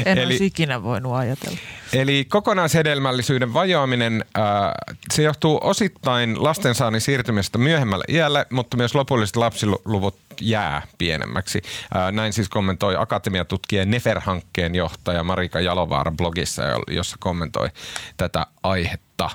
En 0.07 0.19
Eli- 0.19 0.25
olisi 0.27 0.47
ikinä 0.47 0.83
voinut 0.83 1.15
ajatella. 1.15 1.59
Eli 1.93 2.25
kokonaishedelmällisyyden 2.25 3.55
vajoaminen, 3.55 4.25
ää, 4.35 4.73
se 5.15 5.23
johtuu 5.23 5.61
osittain 5.63 6.43
lastensaannin 6.45 7.01
siirtymisestä 7.01 7.59
myöhemmälle 7.59 8.05
iälle, 8.09 8.47
mutta 8.51 8.77
myös 8.77 8.95
lopulliset 8.95 9.37
lapsiluvut 9.37 10.17
jää 10.41 10.83
pienemmäksi. 10.99 11.63
Ää, 11.95 12.13
näin 12.13 12.33
siis 12.33 12.49
kommentoi 12.49 12.97
akatemiatutkija 12.99 13.85
Nefer-hankkeen 13.85 14.75
johtaja 14.75 15.25
Marika 15.25 15.61
Jalovaara 15.61 16.11
blogissa, 16.11 16.63
jo- 16.65 16.83
jossa 16.89 17.17
kommentoi 17.21 17.69
tätä 18.17 18.47
aihetta. 18.63 19.31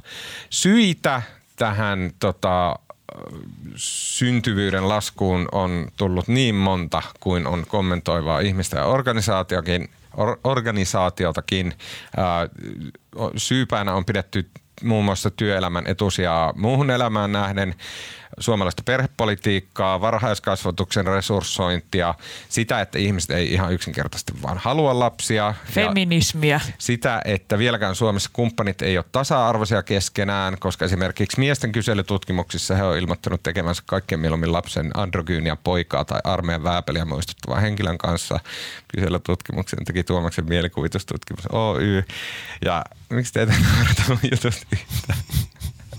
Syitä 0.50 1.22
tähän 1.56 2.12
tota, 2.20 2.80
syntyvyyden 3.76 4.90
laskuun 4.90 5.48
on 5.52 5.88
tullut 5.98 6.28
niin 6.28 6.56
monta 6.56 7.02
kuin 7.20 7.48
on 7.48 7.66
kommentoivaa 7.68 8.40
ihmistä 8.40 8.78
ja 8.78 8.86
organisaatiokin, 8.86 9.90
or, 10.18 10.38
organisaatiotakin. 10.44 11.74
Ää, 12.18 12.50
syypäänä 13.38 13.94
on 13.94 14.06
pidetty 14.06 14.50
muun 14.84 15.06
muassa 15.06 15.30
työelämän 15.30 15.88
etusijaa 15.88 16.54
muuhun 16.56 16.92
elämään 16.92 17.32
nähden. 17.32 17.76
Suomalaista 18.40 18.84
perhepolitiikkaa, 18.86 20.02
varhaiskasvatuksen 20.02 21.06
resurssointia, 21.06 22.14
sitä, 22.50 22.82
että 22.82 23.00
ihmiset 23.00 23.30
ei 23.30 23.54
ihan 23.54 23.74
yksinkertaisesti 23.74 24.34
vaan 24.42 24.58
halua 24.58 25.00
lapsia. 25.00 25.54
Feminismiä. 25.66 26.62
Sitä, 26.78 27.22
että 27.26 27.58
vieläkään 27.58 27.96
Suomessa 27.96 28.30
kumppanit 28.34 28.82
ei 28.82 28.98
ole 28.98 29.06
tasa-arvoisia 29.12 29.84
keskenään, 29.84 30.58
koska 30.60 30.86
esimerkiksi 30.86 31.40
miesten 31.40 31.72
kyselytutkimuksissa 31.72 32.76
he 32.76 32.84
on 32.84 32.98
ilmoittanut 32.98 33.44
tekemänsä 33.44 33.84
kaikkein 33.86 34.22
mieluummin 34.22 34.54
lapsen 34.54 34.92
androgyynia 34.94 35.58
poikaa 35.64 36.06
tai 36.06 36.20
armeijan 36.24 36.64
vääpeliä 36.64 37.06
muistuttavan 37.06 37.62
henkilön 37.62 37.98
kanssa. 37.98 38.40
Kyselytutkimuksen 38.88 39.86
teki 39.86 40.04
Tuomaksen 40.04 40.50
mielikuvitustutkimus 40.50 41.46
Oy. 41.52 42.04
Ja 42.66 42.86
miksi 43.10 43.34
teitä 43.34 43.54
mun 44.08 44.20
jutusta 44.32 44.68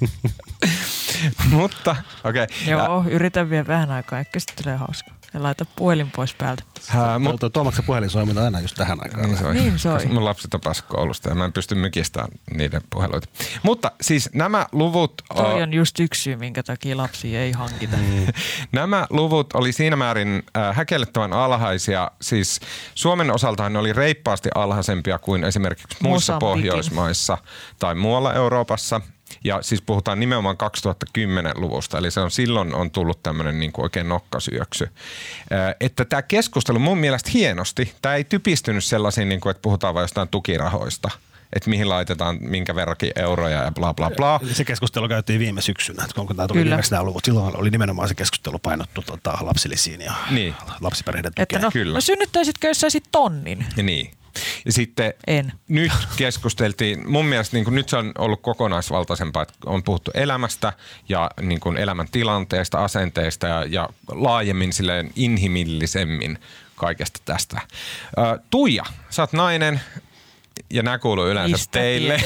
Mutta, 1.51 1.97
okei. 2.25 2.43
Okay. 2.43 2.57
Joo, 2.67 3.05
ja, 3.05 3.11
yritän 3.11 3.51
vielä 3.51 3.67
vähän 3.67 3.91
aikaa, 3.91 4.19
ehkä 4.19 4.41
sitten 4.41 4.65
tulee 4.65 4.77
hauska. 4.77 5.11
Ja 5.35 5.43
laita 5.43 5.67
puhelin 5.77 6.11
pois 6.11 6.35
päältä. 6.35 6.63
Ää, 6.97 7.19
mut, 7.19 7.41
tuo, 7.41 7.49
Tuomaksen 7.49 7.85
puhelin 7.85 8.11
soi 8.11 8.25
aina 8.45 8.61
just 8.61 8.75
tähän 8.75 8.99
aikaan. 9.03 9.23
Niin 9.23 9.39
soi. 9.39 9.55
Niin 9.55 9.79
soi. 9.79 10.07
Mun 10.07 10.25
lapset 10.25 10.55
on 10.55 10.61
päässyt 10.61 10.87
koulusta 10.87 11.29
ja 11.29 11.35
mä 11.35 11.45
en 11.45 11.53
pysty 11.53 11.75
mykistämään 11.75 12.31
niiden 12.57 12.83
puheluita. 12.91 13.29
Mutta 13.63 13.93
siis 14.01 14.31
nämä 14.33 14.67
luvut... 14.73 15.23
Toi 15.37 15.63
on 15.63 15.75
just 15.75 16.01
yksi 16.01 16.23
syy, 16.23 16.37
minkä 16.37 16.63
takia 16.63 16.97
lapsia 16.97 17.41
ei 17.41 17.53
hankita. 17.53 17.97
Niin. 17.97 18.29
nämä 18.73 19.07
luvut 19.11 19.55
oli 19.55 19.73
siinä 19.73 19.97
määrin 19.97 20.43
äh, 20.57 20.77
häkellyttävän 20.77 21.33
alhaisia. 21.33 22.11
Siis 22.23 22.61
Suomen 22.95 23.35
osaltahan 23.35 23.73
ne 23.73 23.79
oli 23.79 23.93
reippaasti 23.93 24.49
alhaisempia 24.55 25.19
kuin 25.19 25.45
esimerkiksi 25.45 25.97
muissa 26.03 26.33
Mosambikin. 26.33 26.71
Pohjoismaissa 26.71 27.39
tai 27.79 27.95
muualla 27.95 28.35
Euroopassa– 28.35 29.01
ja 29.45 29.63
siis 29.63 29.83
puhutaan 29.83 30.21
nimenomaan 30.21 30.57
2010-luvusta, 30.57 31.99
eli 31.99 32.11
se 32.11 32.21
on 32.21 32.31
silloin 32.31 32.75
on 32.75 32.91
tullut 32.91 33.23
tämmöinen 33.23 33.59
niin 33.59 33.73
kuin 33.73 33.83
oikein 33.83 34.09
nokkasyöksy. 34.09 34.89
Että 35.81 36.05
tämä 36.05 36.23
keskustelu 36.23 36.79
mun 36.79 36.99
mielestä 36.99 37.31
hienosti, 37.35 37.95
tämä 38.03 38.15
ei 38.15 38.25
typistynyt 38.25 38.85
sellaisiin, 38.85 39.29
niin 39.29 39.41
kuin, 39.41 39.51
että 39.51 39.63
puhutaan 39.63 39.95
vain 39.95 40.05
jostain 40.05 40.29
tukirahoista– 40.29 41.11
että 41.55 41.71
mihin 41.71 41.89
laitetaan 41.89 42.39
minkä 42.41 42.75
verrankin 42.75 43.11
euroja 43.17 43.63
ja 43.63 43.73
bla 43.73 43.95
bla 43.95 44.11
bla. 44.11 44.41
Se 44.53 44.65
keskustelu 44.65 45.09
käytiin 45.09 45.41
viime 45.41 45.61
syksynä, 45.61 46.05
että 46.05 46.15
kun 46.15 46.37
tämä 46.37 46.49
tuli 46.49 46.65
viimeksi 46.65 46.91
nämä 46.91 47.05
luvut. 47.05 47.25
Silloin 47.25 47.57
oli 47.57 47.71
nimenomaan 47.71 48.09
se 48.09 48.15
keskustelu 48.15 48.59
painottu 48.59 49.03
tota, 49.03 49.39
lapsilisiin 49.41 50.01
ja 50.01 50.13
niin. 50.31 50.55
lapsiperheiden 50.81 51.33
tukeen. 51.33 51.43
Että 51.43 51.59
no, 51.59 51.71
Kyllä. 51.71 51.95
no 51.95 52.01
synnyttäisitkö 52.01 52.69
jos 52.69 52.81
saisit 52.81 53.05
tonnin? 53.13 53.67
Niin. 53.83 54.11
Ja 54.65 54.73
sitten 54.73 55.15
en. 55.27 55.53
nyt 55.69 55.93
keskusteltiin, 56.17 57.11
mun 57.11 57.27
mielestä 57.27 57.57
niin 57.57 57.65
kuin 57.65 57.75
nyt 57.75 57.89
se 57.89 57.97
on 57.97 58.13
ollut 58.19 58.43
kokonaisvaltaisempaa, 58.43 59.43
että 59.43 59.55
on 59.67 59.83
puhuttu 59.83 60.11
elämästä 60.15 60.73
ja 61.09 61.31
niin 61.41 61.61
kuin 61.61 61.77
elämän 61.77 62.09
tilanteesta, 62.11 62.85
asenteista 62.85 63.47
ja, 63.47 63.65
ja 63.65 63.89
laajemmin 64.09 64.73
silleen 64.73 65.11
inhimillisemmin 65.17 66.39
kaikesta 66.77 67.21
tästä. 67.25 67.61
Uh, 68.19 68.45
Tuija, 68.51 68.85
sä 69.11 69.23
oot 69.23 69.33
nainen 69.33 69.81
ja 70.71 70.83
nämä 70.83 70.99
kuuluu 70.99 71.27
yleensä 71.27 71.57
Mistä 71.57 71.73
teille. 71.73 72.17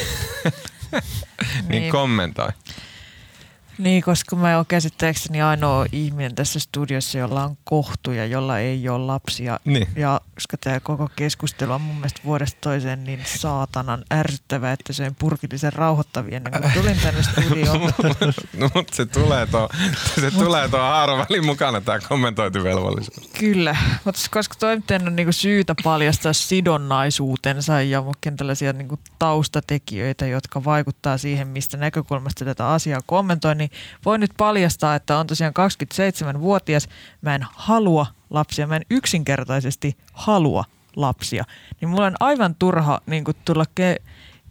niin, 0.92 1.68
niin 1.68 1.92
kommentoi. 1.92 2.49
Niin, 3.79 4.03
koska 4.03 4.37
mä 4.37 4.57
oon 4.57 4.67
käsittääkseni 4.67 5.43
ainoa 5.43 5.87
ihminen 5.93 6.35
tässä 6.35 6.59
studiossa, 6.61 7.19
jolla 7.19 7.45
on 7.45 7.57
kohtuja, 7.64 8.27
jolla 8.27 8.59
ei 8.59 8.88
ole 8.88 9.07
lapsia. 9.07 9.61
Niin. 9.64 9.88
Ja 9.97 10.21
koska 10.35 10.57
tämä 10.57 10.81
koko 10.81 11.11
keskustelu 11.17 11.73
on 11.73 11.81
mun 11.81 11.95
mielestä 11.95 12.21
vuodesta 12.25 12.59
toiseen 12.61 13.05
niin 13.05 13.21
saatanan 13.25 14.05
ärsyttävää, 14.14 14.73
että 14.73 14.93
se 14.93 15.05
on 15.05 15.14
purkillisen 15.19 15.73
rauhoittavia 15.73 16.37
ennen 16.37 16.53
kuin 16.53 16.73
tulin 16.73 16.97
tänne 17.03 17.23
studioon. 17.23 17.81
no, 18.61 18.71
mutta 18.75 18.97
se 18.97 19.07
tulee 19.07 19.47
tuo, 19.47 19.69
se 20.14 20.31
Mut, 20.31 20.45
tulee 20.45 20.69
tuo 20.69 20.81
haaravälin 20.81 21.47
mukana 21.47 21.81
tämä 21.81 21.99
kommentointivelvollisuus. 22.09 23.31
Kyllä, 23.38 23.77
mutta 24.05 24.21
koska 24.31 24.55
toimittajan 24.59 25.07
on 25.07 25.17
niinku 25.17 25.33
syytä 25.33 25.75
paljastaa 25.85 26.33
sidonnaisuutensa 26.33 27.83
ja 27.83 28.05
tällaisia 28.37 28.73
niinku 28.73 28.99
taustatekijöitä, 29.19 30.27
jotka 30.27 30.64
vaikuttaa 30.64 31.19
siihen, 31.19 31.49
mistä 31.49 31.77
näkökulmasta 31.77 32.45
tätä 32.45 32.69
asiaa 32.69 33.01
kommentoi, 33.07 33.55
niin 33.55 33.68
voin 34.05 34.21
nyt 34.21 34.31
paljastaa, 34.37 34.95
että 34.95 35.19
on 35.19 35.27
tosiaan 35.27 35.55
27-vuotias. 36.35 36.89
Mä 37.21 37.35
en 37.35 37.47
halua 37.53 38.07
lapsia, 38.31 38.67
mä 38.67 38.77
en 38.77 38.87
yksinkertaisesti 38.91 39.97
halua 40.13 40.65
lapsia. 40.97 41.45
Niin 41.81 41.89
mulla 41.89 42.07
on 42.07 42.17
aivan 42.21 42.55
turha 42.55 43.01
niin 43.07 43.25
tulla 43.45 43.65
ke- 43.81 44.03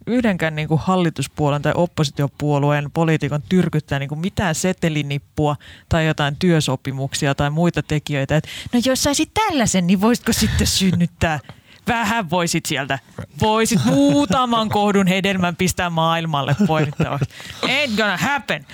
yhdenkään 0.06 0.56
niin 0.56 0.68
kuin 0.68 0.80
hallituspuolen 0.84 1.62
tai 1.62 1.72
oppositiopuolueen 1.76 2.90
poliitikon 2.90 3.42
tyrkyttää 3.48 3.98
niin 3.98 4.08
kuin 4.08 4.18
mitään 4.18 4.54
setelinippua 4.54 5.56
tai 5.88 6.06
jotain 6.06 6.36
työsopimuksia 6.36 7.34
tai 7.34 7.50
muita 7.50 7.82
tekijöitä. 7.82 8.36
Et, 8.36 8.48
no 8.72 8.80
jos 8.84 9.02
saisit 9.02 9.30
tällaisen, 9.34 9.86
niin 9.86 10.00
voisitko 10.00 10.32
sitten 10.32 10.66
synnyttää? 10.66 11.40
Vähän 11.88 12.30
voisit 12.30 12.66
sieltä, 12.66 12.98
voisit 13.40 13.84
muutaman 13.84 14.68
kohdun 14.78 15.06
hedelmän 15.06 15.56
pistää 15.56 15.90
maailmalle 15.90 16.56
poimittavaksi. 16.66 17.30
Ain't 17.62 17.96
gonna 17.96 18.16
happen. 18.16 18.66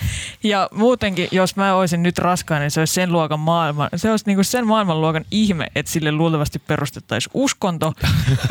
Ja 0.42 0.68
muutenkin, 0.72 1.28
jos 1.30 1.56
mä 1.56 1.74
olisin 1.74 2.02
nyt 2.02 2.18
raskainen, 2.18 2.64
niin 2.64 2.70
se 2.70 2.80
olisi 2.80 2.94
sen 2.94 3.12
luokan 3.12 3.40
maailman, 3.40 3.88
se 3.96 4.10
olisi 4.10 4.24
niinku 4.26 4.44
sen 4.44 4.66
maailmanluokan 4.66 5.24
ihme, 5.30 5.66
että 5.74 5.92
sille 5.92 6.12
luultavasti 6.12 6.58
perustettaisiin 6.58 7.30
uskonto. 7.34 7.92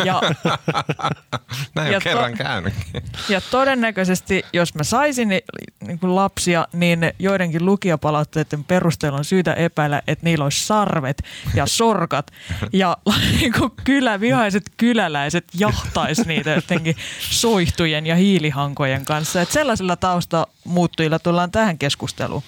Ja, 0.05 0.21
Näin 1.75 1.91
ja 1.91 1.97
on 1.97 2.01
kerran 2.03 2.31
to- 2.31 2.37
käynytkin. 2.37 3.03
Ja 3.29 3.41
todennäköisesti, 3.41 4.43
jos 4.53 4.75
mä 4.75 4.83
saisin 4.83 5.27
niin, 5.29 5.41
niin 5.87 5.99
kuin 5.99 6.15
lapsia, 6.15 6.67
niin 6.73 7.13
joidenkin 7.19 7.65
lukijapalautteiden 7.65 8.63
perusteella 8.63 9.17
on 9.17 9.25
syytä 9.25 9.53
epäillä, 9.53 10.01
että 10.07 10.25
niillä 10.25 10.43
olisi 10.43 10.65
sarvet 10.65 11.23
ja 11.55 11.65
sorkat 11.65 12.31
ja 12.73 12.97
niin 13.39 13.53
kuin 13.53 13.71
kylä 13.83 14.19
vihaiset 14.53 14.73
kyläläiset 14.77 15.45
jahtais 15.53 16.25
niitä 16.25 16.49
jotenkin 16.49 16.95
soihtujen 17.19 18.05
ja 18.05 18.15
hiilihankojen 18.15 19.05
kanssa. 19.05 19.41
Että 19.41 19.53
sellaisilla 19.53 19.95
taustamuuttujilla 19.95 21.19
tullaan 21.19 21.51
tähän 21.51 21.77
keskusteluun. 21.77 22.43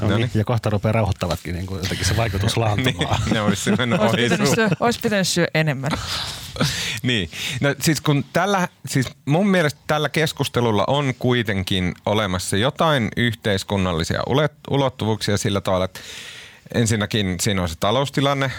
No, 0.00 0.08
no 0.08 0.16
niin. 0.16 0.30
Ja 0.34 0.44
kohta 0.44 0.70
rupeaa 0.70 0.92
rauhoittavatkin 0.92 1.54
niin 1.54 1.66
kuin 1.66 1.82
jotenkin 1.82 2.06
se 2.06 2.16
vaikutus 2.16 2.56
laantumaan. 2.62 3.20
niin, 3.24 3.34
ne 3.34 3.40
olisi 3.40 3.76
mennyt 3.76 4.00
ohi. 4.00 4.08
Olisi 4.08 4.28
pitänyt, 4.28 4.54
syö, 4.54 4.68
olisi 4.80 5.00
pitänyt 5.00 5.28
syö 5.28 5.46
enemmän. 5.54 5.90
niin. 7.02 7.30
No 7.60 7.74
siis 7.80 8.00
kun 8.00 8.24
tällä, 8.32 8.68
siis 8.86 9.06
mun 9.24 9.48
mielestä 9.48 9.80
tällä 9.86 10.08
keskustelulla 10.08 10.84
on 10.86 11.14
kuitenkin 11.18 11.94
olemassa 12.06 12.56
jotain 12.56 13.08
yhteiskunnallisia 13.16 14.20
ulottuvuuksia 14.70 15.36
sillä 15.36 15.60
tavalla, 15.60 15.84
että 15.84 16.00
ensinnäkin 16.74 17.36
siinä 17.40 17.62
on 17.62 17.68
se 17.68 17.74
taloustilanne, 17.80 18.50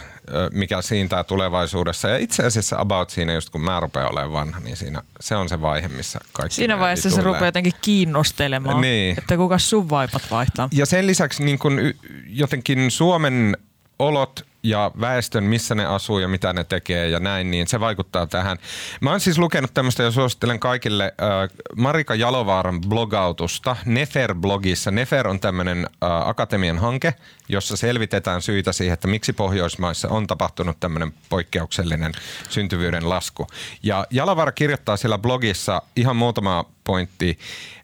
mikä 0.51 0.81
siintää 0.81 1.23
tulevaisuudessa. 1.23 2.09
Ja 2.09 2.17
itse 2.17 2.43
asiassa 2.43 2.79
about 2.79 3.09
siinä, 3.09 3.33
just 3.33 3.49
kun 3.49 3.61
mä 3.61 3.79
rupean 3.79 4.11
olemaan 4.11 4.33
vanha, 4.33 4.59
niin 4.59 4.77
siinä, 4.77 5.01
se 5.19 5.35
on 5.35 5.49
se 5.49 5.61
vaihe, 5.61 5.87
missä 5.87 6.19
kaikki 6.33 6.55
Siinä 6.55 6.79
vaiheessa 6.79 7.09
se 7.09 7.21
rupeaa 7.21 7.45
jotenkin 7.45 7.73
kiinnostelemaan, 7.81 8.81
niin. 8.81 9.15
että 9.17 9.37
kuka 9.37 9.57
sun 9.57 9.89
vaipat 9.89 10.21
vaihtaa. 10.31 10.69
Ja 10.71 10.85
sen 10.85 11.07
lisäksi 11.07 11.43
niin 11.43 11.59
kun 11.59 11.79
jotenkin 12.27 12.91
Suomen 12.91 13.57
olot 13.99 14.45
ja 14.63 14.91
väestön, 15.01 15.43
missä 15.43 15.75
ne 15.75 15.85
asuu 15.85 16.19
ja 16.19 16.27
mitä 16.27 16.53
ne 16.53 16.63
tekee 16.63 17.09
ja 17.09 17.19
näin, 17.19 17.51
niin 17.51 17.67
se 17.67 17.79
vaikuttaa 17.79 18.27
tähän. 18.27 18.57
Mä 19.01 19.09
oon 19.09 19.19
siis 19.19 19.37
lukenut 19.37 19.73
tämmöistä 19.73 20.03
ja 20.03 20.11
suosittelen 20.11 20.59
kaikille 20.59 21.03
äh, 21.03 21.57
Marika 21.77 22.15
Jalovaaran 22.15 22.81
blogautusta 22.81 23.75
Nefer-blogissa. 23.85 24.91
Nefer 24.91 25.27
on 25.27 25.39
tämmöinen 25.39 25.77
äh, 25.77 26.27
akatemian 26.27 26.77
hanke, 26.77 27.13
jossa 27.49 27.77
selvitetään 27.77 28.41
syitä 28.41 28.71
siihen, 28.71 28.93
että 28.93 29.07
miksi 29.07 29.33
Pohjoismaissa 29.33 30.09
on 30.09 30.27
tapahtunut 30.27 30.79
tämmöinen 30.79 31.13
poikkeuksellinen 31.29 32.11
syntyvyyden 32.49 33.09
lasku. 33.09 33.47
Ja 33.83 34.07
Jalovaara 34.09 34.51
kirjoittaa 34.51 34.97
siellä 34.97 35.17
blogissa 35.17 35.81
ihan 35.95 36.15
muutama 36.15 36.65
pointti. 36.83 37.39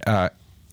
Äh, 0.08 0.30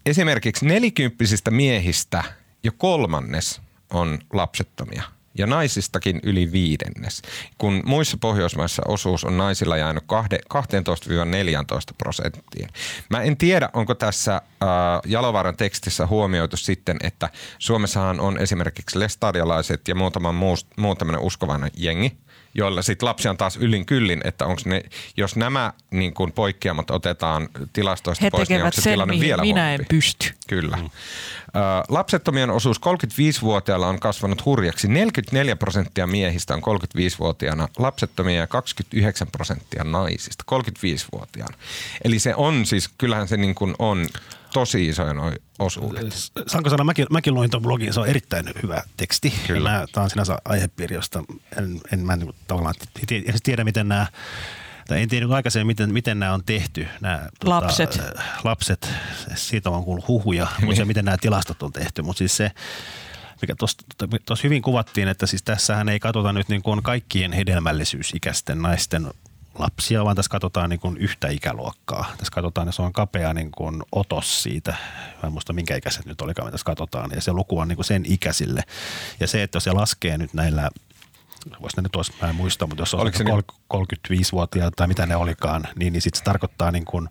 esimerkiksi 0.07 0.66
nelikymppisistä 0.66 1.51
miehistä 1.51 2.25
jo 2.62 2.73
kolmannes 2.79 3.61
on 3.90 4.19
lapsettomia– 4.33 5.03
ja 5.38 5.46
naisistakin 5.46 6.20
yli 6.22 6.53
viidennes, 6.53 7.22
kun 7.59 7.83
muissa 7.85 8.16
Pohjoismaissa 8.20 8.83
osuus 8.88 9.25
on 9.25 9.38
naisilla 9.38 9.77
jäänyt 9.77 10.05
12-14 10.05 10.07
prosenttiin. 11.99 12.68
Mä 13.11 13.22
en 13.22 13.37
tiedä, 13.37 13.70
onko 13.72 13.94
tässä 13.94 14.35
äh, 14.35 14.40
Jalovaaran 15.07 15.57
tekstissä 15.57 16.07
huomioitu 16.07 16.57
sitten, 16.57 16.96
että 17.03 17.31
Suomessahan 17.59 18.20
on 18.20 18.38
esimerkiksi 18.38 18.99
lestadialaiset 18.99 19.88
ja 19.88 19.94
muutama 19.94 20.33
muu, 20.33 20.57
muu 20.77 20.94
tämmöinen 20.94 21.22
uskovainen 21.22 21.70
jengi, 21.77 22.16
joilla 22.57 22.83
sitten 22.83 23.07
lapsia 23.07 23.31
on 23.31 23.37
taas 23.37 23.57
yllin 23.57 23.87
kyllin, 23.87 24.20
että 24.25 24.46
onko 24.46 24.62
ne, 24.64 24.83
jos 25.16 25.37
nämä 25.37 25.72
niin 25.90 26.14
kuin 26.14 26.33
poikkeamat 26.33 26.90
otetaan 26.90 27.49
tilastoista 27.72 28.25
He 28.25 28.31
pois, 28.31 28.49
niin 28.49 28.62
onko 28.62 28.72
se 28.72 28.83
sen, 28.83 28.92
tilanne 28.92 29.20
vielä 29.20 29.42
minä 29.42 29.61
huonompi? 29.61 29.83
en 29.83 29.87
pysty. 29.88 30.31
Kyllä. 30.49 30.77
Mm. 30.77 30.90
Lapsettomien 31.88 32.51
osuus 32.51 32.81
35-vuotiailla 32.81 33.88
on 33.88 34.01
kasvanut 34.01 34.45
hurjaksi. 34.45 34.88
44 34.88 35.57
prosenttia 35.57 36.07
miehistä 36.07 36.55
on 36.55 36.62
35-vuotiaana 36.62 37.69
lapsettomia 37.79 38.40
ja 38.40 38.47
29 38.47 39.29
prosenttia 39.33 39.85
naisista 39.85 40.45
35-vuotiaana. 40.55 41.57
Eli 42.05 42.19
se 42.19 42.35
on 42.35 42.66
siis, 42.66 42.90
kyllähän 42.99 43.29
se 43.29 43.37
niin 43.37 43.55
kuin 43.55 43.75
on 43.79 44.07
tosi 44.53 44.88
isoja 44.88 45.14
noi 45.14 45.33
osuudet. 45.59 46.14
Saanko 46.47 46.71
sanoa, 46.71 46.85
mäkin, 46.85 47.07
mäkin 47.11 47.35
luin 47.35 47.51
tuon 47.51 47.62
blogin, 47.62 47.92
se 47.92 48.01
on 48.01 48.07
erittäin 48.07 48.47
hyvä 48.62 48.83
teksti. 48.97 49.35
Kyllä. 49.47 49.87
Tämä 49.92 50.05
on 50.05 50.11
sinänsä 50.11 50.38
aihepiiri, 50.45 50.95
josta 50.95 51.25
en, 51.59 51.81
en 51.92 52.01
mä 52.01 52.16
niin 52.16 52.35
tavallaan 52.47 52.75
tiedä, 53.42 53.64
miten 53.64 53.88
nämä 53.88 54.07
tai 54.88 55.03
en 55.03 55.09
tiedä 55.09 55.27
aikaisemmin, 55.31 55.66
miten, 55.66 55.92
miten 55.92 56.18
nämä 56.18 56.35
on 56.35 56.44
tehty. 56.46 56.88
Nämä, 57.01 57.29
lapset. 57.44 57.90
Tota, 57.90 58.22
lapset, 58.44 58.92
siitä 59.35 59.70
on 59.70 59.85
kuullut 59.85 60.09
huhuja, 60.09 60.46
mutta 60.64 60.85
miten 60.85 61.05
nämä 61.05 61.16
tilastot 61.20 61.62
on 61.62 61.72
tehty. 61.72 62.03
Mutta 62.03 62.18
siis 62.18 62.37
se, 62.37 62.51
mikä 63.42 63.55
tuossa 64.27 64.44
hyvin 64.44 64.62
kuvattiin, 64.62 65.09
että 65.09 65.27
siis 65.27 65.42
tässähän 65.42 65.88
ei 65.88 66.01
katsota 66.01 66.33
nyt 66.33 66.49
niin 66.49 66.62
kuin 66.62 66.83
kaikkien 66.83 67.33
hedelmällisyysikäisten 67.33 68.62
naisten 68.62 69.07
lapsia, 69.59 70.05
vaan 70.05 70.16
tässä 70.16 70.31
katsotaan 70.31 70.70
niin 70.70 70.81
kuin 70.81 70.96
yhtä 70.96 71.29
ikäluokkaa. 71.29 72.14
Tässä 72.18 72.33
katsotaan, 72.33 72.68
ja 72.68 72.72
se 72.72 72.83
on 72.83 72.92
kapea 72.92 73.35
niin 73.35 73.51
kuin 73.51 73.83
otos 73.92 74.42
siitä. 74.42 74.70
Mä 75.22 75.27
en 75.27 75.33
muista 75.33 75.53
minkä 75.53 75.77
ikäiset 75.77 76.07
nyt 76.07 76.20
olikaan, 76.20 76.53
tässä 76.53 76.64
katsotaan. 76.64 77.11
Ja 77.14 77.20
se 77.20 77.33
luku 77.33 77.59
on 77.59 77.68
niin 77.68 77.77
kuin 77.77 77.87
sen 77.87 78.03
ikäisille. 78.07 78.62
Ja 79.20 79.27
se, 79.27 79.42
että 79.42 79.61
se 79.61 79.72
laskee 79.72 80.18
nyt 80.18 80.35
näillä 80.35 80.70
voisi 81.62 81.76
ne 81.76 81.82
nyt 81.82 81.96
olisi, 81.96 82.12
mä 82.22 82.28
en 82.28 82.35
muista, 82.35 82.66
mutta 82.66 82.82
jos 82.82 82.94
on 82.94 83.12
se 83.12 83.24
35-vuotiaat 83.74 84.74
tai 84.76 84.87
mitä 84.87 85.06
ne 85.06 85.16
olikaan, 85.16 85.68
niin, 85.76 85.92
niin 85.92 86.02
sitten 86.02 86.18
se 86.18 86.24
tarkoittaa 86.24 86.70
niin 86.70 86.85
kuin 86.85 87.09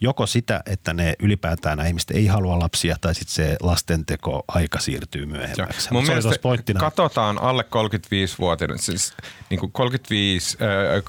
joko 0.00 0.26
sitä, 0.26 0.62
että 0.66 0.92
ne 0.92 1.14
ylipäätään 1.18 1.78
nämä 1.78 1.88
ihmiset 1.88 2.10
ei 2.10 2.26
halua 2.26 2.58
lapsia 2.58 2.96
tai 3.00 3.14
sitten 3.14 3.34
se 3.34 3.56
lastenteko 3.60 4.44
aika 4.48 4.78
siirtyy 4.78 5.26
myöhemmäksi. 5.26 5.92
Mun 5.92 6.06
mielestä 6.06 6.34
pointtina. 6.42 6.80
katsotaan 6.80 7.38
alle 7.38 7.62
35-vuotiaiden, 7.62 8.78
siis 8.78 9.14
niin 9.50 9.60
kuin 9.60 9.72
35, 9.72 10.58
äh, 10.62 11.02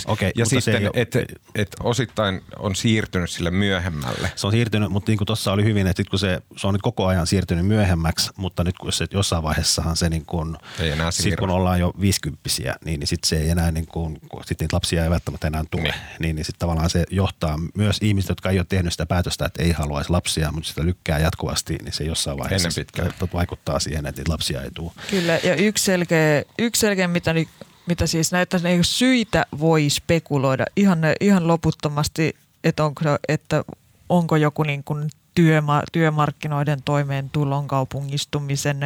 25-35. 0.00 0.04
Okay, 0.06 0.30
ja 0.36 0.46
sitten, 0.46 0.90
että 0.94 1.18
et 1.54 1.76
osittain 1.82 2.42
on 2.58 2.74
siirtynyt 2.74 3.30
sille 3.30 3.50
myöhemmälle. 3.50 4.32
Se 4.36 4.46
on 4.46 4.52
siirtynyt, 4.52 4.90
mutta 4.90 5.10
niin 5.10 5.18
kuin 5.18 5.26
tuossa 5.26 5.52
oli 5.52 5.64
hyvin, 5.64 5.86
että 5.86 6.02
kun 6.10 6.18
se, 6.18 6.42
se 6.56 6.66
on 6.66 6.74
nyt 6.74 6.82
koko 6.82 7.06
ajan 7.06 7.26
siirtynyt 7.26 7.66
myöhemmäksi, 7.66 8.30
mutta 8.36 8.64
nyt 8.64 8.78
kun 8.78 8.92
se 8.92 9.06
jossain 9.10 9.42
vaiheessahan 9.42 9.96
se 9.96 10.08
niin 10.08 10.26
kuin, 10.26 10.56
ei 10.78 10.90
enää 10.90 11.10
sitten 11.22 11.38
kun 11.38 11.50
ollaan 11.50 11.80
jo 11.80 11.92
viisikymppisiä, 12.00 12.74
niin, 12.84 13.00
niin 13.00 13.08
sitten 13.08 13.28
se 13.28 13.36
ei 13.36 13.50
enää, 13.50 13.70
niin 13.70 13.86
kuin, 13.86 14.18
sit 14.46 14.60
niitä 14.60 14.76
lapsia 14.76 15.04
ei 15.04 15.10
välttämättä 15.10 15.46
enää 15.46 15.64
tule. 15.70 15.82
Niin, 15.82 15.94
niin, 16.18 16.36
niin 16.36 16.44
sitten 16.44 16.58
tavallaan 16.58 16.90
se 16.90 17.04
johtaa 17.10 17.58
myös 17.74 17.98
ihmiset, 18.02 18.28
jotka 18.28 18.50
ei 18.50 18.58
ole 18.58 18.66
tehnyt 18.68 18.92
sitä 18.92 19.06
päätöstä, 19.06 19.46
että 19.46 19.62
ei 19.62 19.72
haluaisi 19.72 20.10
lapsia, 20.10 20.52
mutta 20.52 20.68
sitä 20.68 20.84
lykkää 20.84 21.18
jatkuvasti, 21.18 21.76
niin 21.82 21.92
se 21.92 22.04
jossain 22.04 22.38
vaiheessa 22.38 22.80
vaikuttaa 23.34 23.78
siihen, 23.78 24.06
että 24.06 24.20
niitä 24.20 24.32
lapsia 24.32 24.62
ei 24.62 24.70
tule. 24.74 24.92
Kyllä, 25.10 25.40
ja 25.44 25.54
yksi 25.54 25.84
selkeä, 25.84 26.42
yksi 26.58 26.80
selkeä 26.80 27.08
mitä, 27.08 27.34
mitä 27.86 28.06
siis 28.06 28.32
näitä 28.32 28.58
syitä 28.82 29.46
voi 29.60 29.90
spekuloida 29.90 30.64
ihan, 30.76 30.98
ihan 31.20 31.48
loputtomasti, 31.48 32.36
että 32.64 32.84
onko, 32.84 33.00
että 33.28 33.64
onko 34.08 34.36
joku 34.36 34.62
niin 34.62 34.84
kuin 34.84 35.10
työma- 35.34 35.82
työmarkkinoiden 35.92 36.82
toimeentulon, 36.84 37.68
kaupungistumisen, 37.68 38.80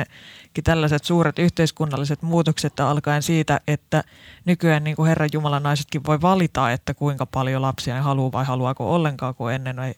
tällaiset 0.64 1.04
suuret 1.04 1.38
yhteiskunnalliset 1.38 2.22
muutokset 2.22 2.80
alkaen 2.80 3.22
siitä, 3.22 3.60
että 3.66 4.04
nykyään 4.44 4.84
niin 4.84 4.96
kuin 4.96 5.08
Herran 5.08 5.28
Jumalan 5.32 5.62
naisetkin 5.62 6.04
voi 6.06 6.20
valita, 6.20 6.72
että 6.72 6.94
kuinka 6.94 7.26
paljon 7.26 7.62
lapsia 7.62 7.94
ne 7.94 8.00
haluaa 8.00 8.32
vai 8.32 8.44
haluaako 8.44 8.94
ollenkaan, 8.94 9.34
kun 9.34 9.52
ennen 9.52 9.78
ei 9.78 9.94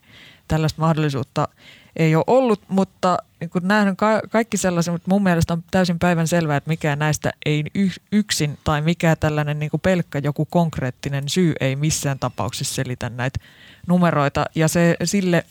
tällaista 0.49 0.81
mahdollisuutta 0.81 1.49
ei 1.97 2.17
ole 2.17 2.25
ollut, 2.27 2.63
mutta 2.69 3.19
niin 3.41 3.51
kun 3.51 3.63
nämähän 3.65 3.89
on 3.89 3.97
ka- 3.97 4.23
kaikki 4.31 4.57
sellaisia, 4.57 4.93
mutta 4.93 5.09
mun 5.09 5.23
mielestä 5.23 5.53
on 5.53 5.65
täysin 5.71 5.99
päivän 5.99 6.29
selvää, 6.29 6.57
että 6.57 6.69
mikään 6.69 6.99
näistä 6.99 7.33
ei 7.47 7.65
yksin 8.13 8.59
tai 8.65 8.81
mikä 8.81 9.17
tällainen 9.17 9.59
niin 9.59 9.71
kuin 9.71 9.81
pelkkä 9.81 10.19
joku 10.19 10.45
konkreettinen 10.45 11.29
syy 11.29 11.53
ei 11.61 11.77
missään 11.77 12.19
tapauksessa 12.19 12.75
selitä 12.75 13.09
näitä 13.11 13.41
numeroita. 13.87 14.45
Ja 14.55 14.69
se 14.69 14.97
sille– 15.05 15.45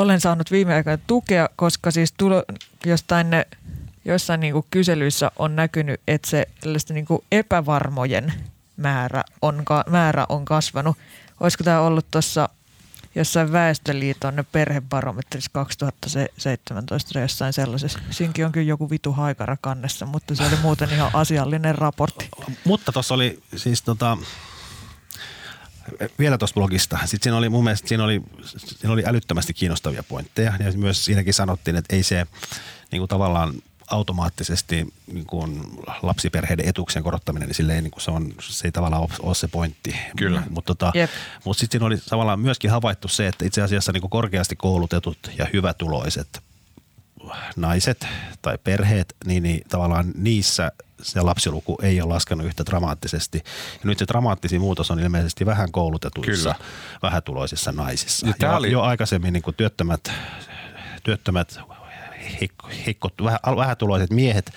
olen 0.00 0.20
saanut 0.20 0.50
viime 0.50 0.74
aikoina 0.74 1.02
tukea, 1.06 1.48
koska 1.56 1.90
siis 1.90 2.12
tulo, 2.16 2.44
jostain 2.86 3.30
ne, 3.30 3.46
jossain 4.04 4.40
niin 4.40 4.54
kyselyissä 4.70 5.30
on 5.36 5.56
näkynyt, 5.56 6.00
että 6.08 6.30
se 6.30 6.46
niin 6.90 7.06
epävarmojen 7.32 8.32
määrä 8.76 9.24
on, 9.42 9.64
määrä 9.90 10.26
on 10.28 10.44
kasvanut. 10.44 10.96
Olisiko 11.40 11.64
tämä 11.64 11.80
ollut 11.80 12.06
tuossa 12.10 12.48
jossain 13.14 13.52
Väestöliiton 13.52 14.44
perhebarometrissa 14.52 15.50
2017 15.52 17.12
tai 17.12 17.22
jossain 17.22 17.52
sellaisessa. 17.52 17.98
Siinkin 18.10 18.46
on 18.46 18.52
kyllä 18.52 18.68
joku 18.68 18.90
vitu 18.90 19.12
haikara 19.12 19.56
kannessa, 19.60 20.06
mutta 20.06 20.34
se 20.34 20.42
oli 20.42 20.56
muuten 20.62 20.90
ihan 20.90 21.10
asiallinen 21.12 21.74
raportti. 21.74 22.28
Mutta 22.64 22.92
tuossa 22.92 23.14
oli 23.14 23.42
siis 23.56 23.82
tota, 23.82 24.18
vielä 26.18 26.38
tuosta 26.38 26.54
blogista. 26.54 26.98
Sitten 27.04 27.22
siinä 27.22 27.36
oli 27.36 27.48
mun 27.48 27.64
mielestä 27.64 27.88
siinä 27.88 28.04
oli, 28.04 28.22
siinä 28.44 28.92
oli 28.92 29.02
älyttömästi 29.06 29.54
kiinnostavia 29.54 30.02
pointteja 30.02 30.52
ja 30.58 30.72
myös 30.72 31.04
siinäkin 31.04 31.34
sanottiin, 31.34 31.76
että 31.76 31.96
ei 31.96 32.02
se 32.02 32.26
niin 32.92 33.00
kuin 33.00 33.08
tavallaan 33.08 33.54
automaattisesti 33.90 34.94
niin 35.12 35.26
kuin 35.26 35.62
lapsiperheiden 36.02 36.68
etuuksien 36.68 37.02
korottaminen, 37.02 37.48
niin 37.48 37.54
silleen, 37.54 37.84
niin 37.84 37.90
kuin 37.90 38.02
se, 38.02 38.10
on, 38.10 38.34
se 38.40 38.68
ei 38.68 38.72
tavallaan 38.72 39.02
ole, 39.02 39.10
ole 39.20 39.34
se 39.34 39.48
pointti. 39.48 39.96
Kyllä. 40.16 40.42
Mutta 40.50 40.74
tota, 40.74 40.92
yep. 40.96 41.10
mut 41.44 41.58
sitten 41.58 41.78
siinä 41.78 41.86
oli 41.86 41.98
tavallaan 42.08 42.40
myöskin 42.40 42.70
havaittu 42.70 43.08
se, 43.08 43.26
että 43.26 43.44
itse 43.44 43.62
asiassa 43.62 43.92
niin 43.92 44.00
kuin 44.00 44.10
korkeasti 44.10 44.56
koulutetut 44.56 45.30
ja 45.38 45.46
hyvätuloiset 45.52 46.42
naiset 47.56 48.06
tai 48.42 48.58
perheet, 48.64 49.16
niin, 49.24 49.42
niin 49.42 49.60
tavallaan 49.68 50.06
niissä 50.14 50.72
se 51.02 51.20
lapsiluku 51.20 51.78
ei 51.82 52.00
ole 52.00 52.14
laskenut 52.14 52.46
yhtä 52.46 52.64
dramaattisesti. 52.66 53.42
Ja 53.72 53.80
nyt 53.84 53.98
se 53.98 54.04
dramaattisin 54.08 54.60
muutos 54.60 54.90
on 54.90 55.00
ilmeisesti 55.00 55.46
vähän 55.46 55.72
koulutetuissa, 55.72 56.54
Kyllä. 56.54 56.68
vähätuloisissa 57.02 57.72
naisissa. 57.72 58.26
Ja, 58.26 58.34
ja 58.42 58.56
oli... 58.56 58.72
jo 58.72 58.82
aikaisemmin 58.82 59.32
niin 59.32 59.42
kuin 59.42 59.56
työttömät, 59.56 60.12
työttömät 61.02 61.60
heikko, 62.40 62.68
heikko, 62.86 63.10
vähätuloiset 63.56 64.10
miehet 64.10 64.52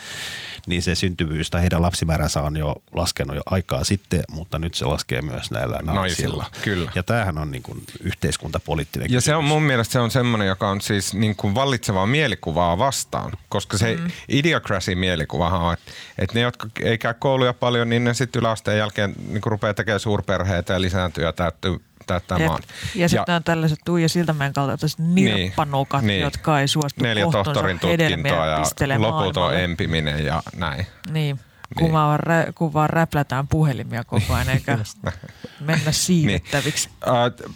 niin 0.67 0.81
se 0.81 0.95
syntyvyys 0.95 1.49
tai 1.49 1.62
heidän 1.62 1.81
lapsimääränsä 1.81 2.41
on 2.41 2.57
jo 2.57 2.75
laskenut 2.93 3.36
jo 3.36 3.41
aikaa 3.45 3.84
sitten, 3.84 4.23
mutta 4.31 4.60
nyt 4.60 4.73
se 4.73 4.86
laskee 4.86 5.21
myös 5.21 5.51
näillä 5.51 5.79
naisilla. 5.84 5.95
naisilla 5.95 6.45
kyllä. 6.62 6.91
Ja 6.95 7.03
tämähän 7.03 7.38
on 7.38 7.51
niin 7.51 7.63
kuin 7.63 7.84
yhteiskuntapoliittinen 8.03 9.05
Ja 9.05 9.07
kysymys. 9.07 9.25
se 9.25 9.36
on 9.36 9.43
mun 9.43 9.63
mielestä 9.63 9.91
se 9.91 9.99
on 9.99 10.12
semmoinen, 10.12 10.47
joka 10.47 10.69
on 10.69 10.81
siis 10.81 11.13
niin 11.13 11.36
kuin 11.36 11.55
vallitsevaa 11.55 12.05
mielikuvaa 12.05 12.77
vastaan, 12.77 13.31
koska 13.49 13.77
se 13.77 13.95
mm. 13.95 14.12
idiocracy-mielikuvahan 14.29 15.62
on, 15.62 15.73
että, 15.73 15.91
että 16.17 16.36
ne, 16.36 16.41
jotka 16.41 16.67
ei 16.81 16.97
käy 16.97 17.13
kouluja 17.13 17.53
paljon, 17.53 17.89
niin 17.89 18.03
ne 18.03 18.13
sitten 18.13 18.39
yläasteen 18.39 18.77
jälkeen 18.77 19.15
niin 19.27 19.41
rupeaa 19.45 19.73
tekemään 19.73 19.99
suurperheitä 19.99 20.73
ja 20.73 20.81
lisääntyy 20.81 21.23
ja 21.23 21.34
täyttyy 21.34 21.81
täyttää 22.08 22.38
Jep. 22.38 22.48
maan. 22.48 22.64
Ja 22.96 23.10
sitten 23.10 23.36
on 23.36 23.44
tällaiset 23.44 23.80
Tuija 23.86 24.10
Siltamäen 24.10 24.54
kaltaiset 24.54 25.00
nirppanukat, 25.00 26.02
niin, 26.02 26.22
jotka 26.22 26.60
ei 26.60 26.68
suostu 26.68 27.04
Neljä 27.04 27.26
tohtorin 27.32 27.80
tutkintoa 27.80 28.46
ja 28.46 28.64
loputon 28.98 29.58
empiminen 29.58 30.26
ja 30.26 30.44
näin. 30.56 30.88
Niin. 31.12 31.40
Kun, 31.78 31.84
niin. 31.84 31.94
vaan, 31.94 32.20
rä, 32.20 32.46
kun 32.56 32.74
vaan 32.74 32.90
räplätään 32.90 33.48
puhelimia 33.48 34.04
koko 34.04 34.34
ajan 34.34 34.50
eikä 34.50 34.78
mennä 35.60 35.92
siivettäviksi. 35.92 36.90
Niin. 36.90 37.52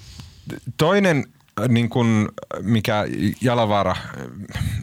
Toinen 0.77 1.25
niin 1.67 1.89
kuin 1.89 2.27
mikä 2.61 3.05
Jalavara, 3.41 3.95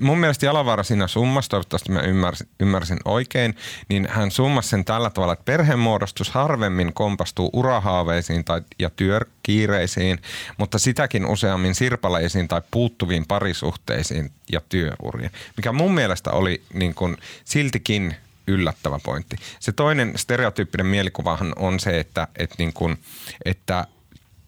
mun 0.01 0.19
mielestä 0.19 0.47
Jalavara 0.47 0.83
siinä 0.83 1.07
summassa, 1.07 1.49
toivottavasti 1.49 1.93
mä 1.93 2.01
ymmärsin, 2.01 2.49
ymmärsin 2.61 2.99
oikein, 3.05 3.55
niin 3.89 4.09
hän 4.11 4.31
summasi 4.31 4.69
sen 4.69 4.85
tällä 4.85 5.11
tavalla, 5.11 5.33
että 5.33 5.45
perhemuodostus 5.45 6.31
harvemmin 6.31 6.93
kompastuu 6.93 7.51
urahaaveisiin 7.53 8.45
tai, 8.45 8.63
ja 8.79 8.91
työkiireisiin, 8.91 10.19
mutta 10.59 10.79
sitäkin 10.79 11.27
useammin 11.27 11.75
sirpaleisiin 11.75 12.49
tai 12.49 12.63
puuttuviin 12.71 13.27
parisuhteisiin 13.27 14.31
ja 14.53 14.61
työuriin, 14.69 15.31
mikä 15.57 15.73
mun 15.73 15.95
mielestä 15.95 16.31
oli 16.31 16.63
niin 16.75 16.95
kuin 16.95 17.17
siltikin 17.45 18.17
yllättävä 18.47 18.99
pointti. 19.03 19.37
Se 19.61 19.73
toinen 19.73 20.13
stereotyyppinen 20.17 20.87
mielikuvahan 20.87 21.53
on 21.57 21.81
se, 21.81 22.01
että, 22.01 22.29
että, 22.37 22.57
niin 22.59 22.73
kuin, 22.73 22.99
että 23.45 23.87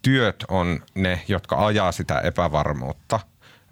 työt 0.05 0.45
on 0.49 0.81
ne, 0.95 1.23
jotka 1.29 1.67
ajaa 1.67 1.93
sitä 1.93 2.21
epävarmuutta 2.21 3.21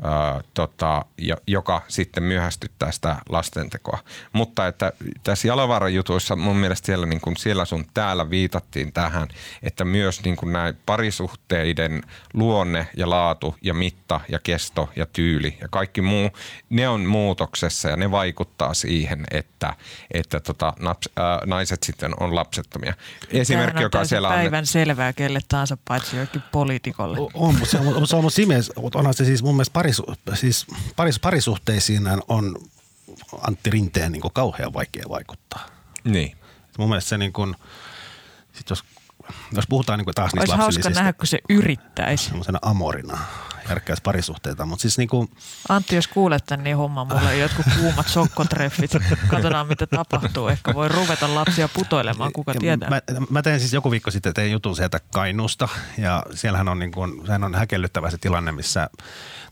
Ö, 0.05 0.43
tota, 0.55 1.05
joka 1.47 1.83
sitten 1.89 2.23
myöhästyttää 2.23 2.93
sitä 2.93 3.17
lastentekoa. 3.29 3.99
Mutta 4.33 4.67
että 4.67 4.93
tässä 5.25 5.49
Jalovaaran 5.49 5.95
jutuissa 5.95 6.37
mun 6.37 6.57
mielestä 6.57 6.87
siellä, 6.87 7.07
niin 7.07 7.21
kuin 7.21 7.37
siellä 7.37 7.65
sun 7.65 7.85
täällä 7.95 8.31
viitattiin 8.31 8.93
tähän, 8.93 9.29
että 9.63 9.85
myös 9.85 10.25
niin 10.25 10.37
kuin 10.37 10.53
näin 10.53 10.77
parisuhteiden 10.87 12.03
luonne 12.35 12.87
ja 12.97 13.11
laatu 13.11 13.57
ja 13.63 13.75
mitta 13.75 14.21
ja 14.29 14.39
kesto 14.43 14.91
ja 14.97 15.07
tyyli 15.07 15.59
ja 15.61 15.69
kaikki 15.69 16.01
muu, 16.01 16.31
ne 16.71 16.89
on 16.89 17.01
muutoksessa 17.01 17.89
ja 17.89 17.97
ne 17.97 18.11
vaikuttaa 18.11 18.75
siihen, 18.75 19.25
että, 19.31 19.77
että 20.11 20.41
tota, 20.41 20.73
naps, 20.81 21.09
ää, 21.17 21.41
naiset 21.47 21.83
sitten 21.83 22.15
on 22.21 22.35
lapsettomia. 22.35 22.95
Esimerkki, 23.31 23.77
on 23.77 23.83
joka 23.83 24.05
siellä 24.05 24.29
on... 24.29 24.35
päivän 24.35 24.67
selvää 24.67 25.13
kelle 25.13 25.41
tahansa 25.49 25.79
paitsi 25.89 26.17
jokin 26.17 26.43
poliitikolle. 26.53 27.19
On, 27.35 27.55
mutta 27.55 27.71
se 27.71 27.79
on, 27.79 28.07
se 28.07 28.17
on, 28.17 28.25
mutta 28.83 28.99
onhan 28.99 29.15
se 29.15 29.25
siis 29.25 29.43
mun 29.43 29.55
mielestä 29.55 29.73
parisu, 29.97 30.37
siis 30.41 30.67
paris, 30.97 31.19
parisuhteisiin 31.19 32.03
on 32.29 32.57
Antti 33.41 33.71
Rinteen 33.71 34.13
niin 34.13 34.23
kuin 34.23 34.35
kauhean 34.35 34.73
vaikea 34.73 35.05
vaikuttaa. 35.09 35.67
Niin. 36.05 36.37
Mun 36.79 36.89
mielestä 36.89 37.09
se 37.09 37.19
niin 37.19 37.33
kuin, 37.33 37.55
sit 38.53 38.71
jos, 38.71 38.85
jos 39.53 39.65
puhutaan 39.69 39.99
niin 39.99 40.05
kuin 40.05 40.15
taas 40.15 40.35
niistä 40.35 40.55
Olisi 40.55 40.63
hauska 40.63 40.91
nähdä, 40.91 41.13
kun 41.13 41.27
se 41.27 41.39
yrittäisi. 41.49 42.25
Semmoisena 42.25 42.59
amorina 42.63 43.19
järkkäisi 43.69 44.03
parisuhteita, 44.03 44.67
mutta 44.67 44.83
siis 44.83 44.99
niinku... 44.99 45.31
Antti, 45.69 45.95
jos 45.95 46.09
kuulet 46.09 46.47
tämän, 46.47 46.65
niin 46.65 46.77
homma 46.77 47.05
mulle 47.05 47.37
jotkut 47.45 47.67
kuumat 47.81 48.09
sokkotreffit. 48.09 48.91
Katsotaan, 49.29 49.67
mitä 49.67 49.87
tapahtuu. 49.87 50.49
Ehkä 50.49 50.75
voi 50.75 50.89
ruveta 50.89 51.35
lapsia 51.35 51.69
putoilemaan, 51.69 52.33
kuka 52.33 52.55
tietää. 52.55 52.91
Mä, 52.91 53.01
mä 53.31 53.43
tein 53.43 53.61
siis 53.61 53.73
joku 53.73 53.91
viikko 53.91 54.11
sitten 54.11 54.35
tein 54.35 54.53
jutun 54.53 54.77
sieltä 54.77 55.01
Kainuusta 55.13 55.69
ja 55.99 56.23
siellähän 56.35 56.69
on, 56.69 56.79
niin 56.79 56.93
kuin, 56.93 57.27
sehän 57.27 57.45
on 57.45 57.55
häkellyttävä 57.55 58.11
se 58.11 58.19
tilanne, 58.19 58.53
missä 58.53 58.91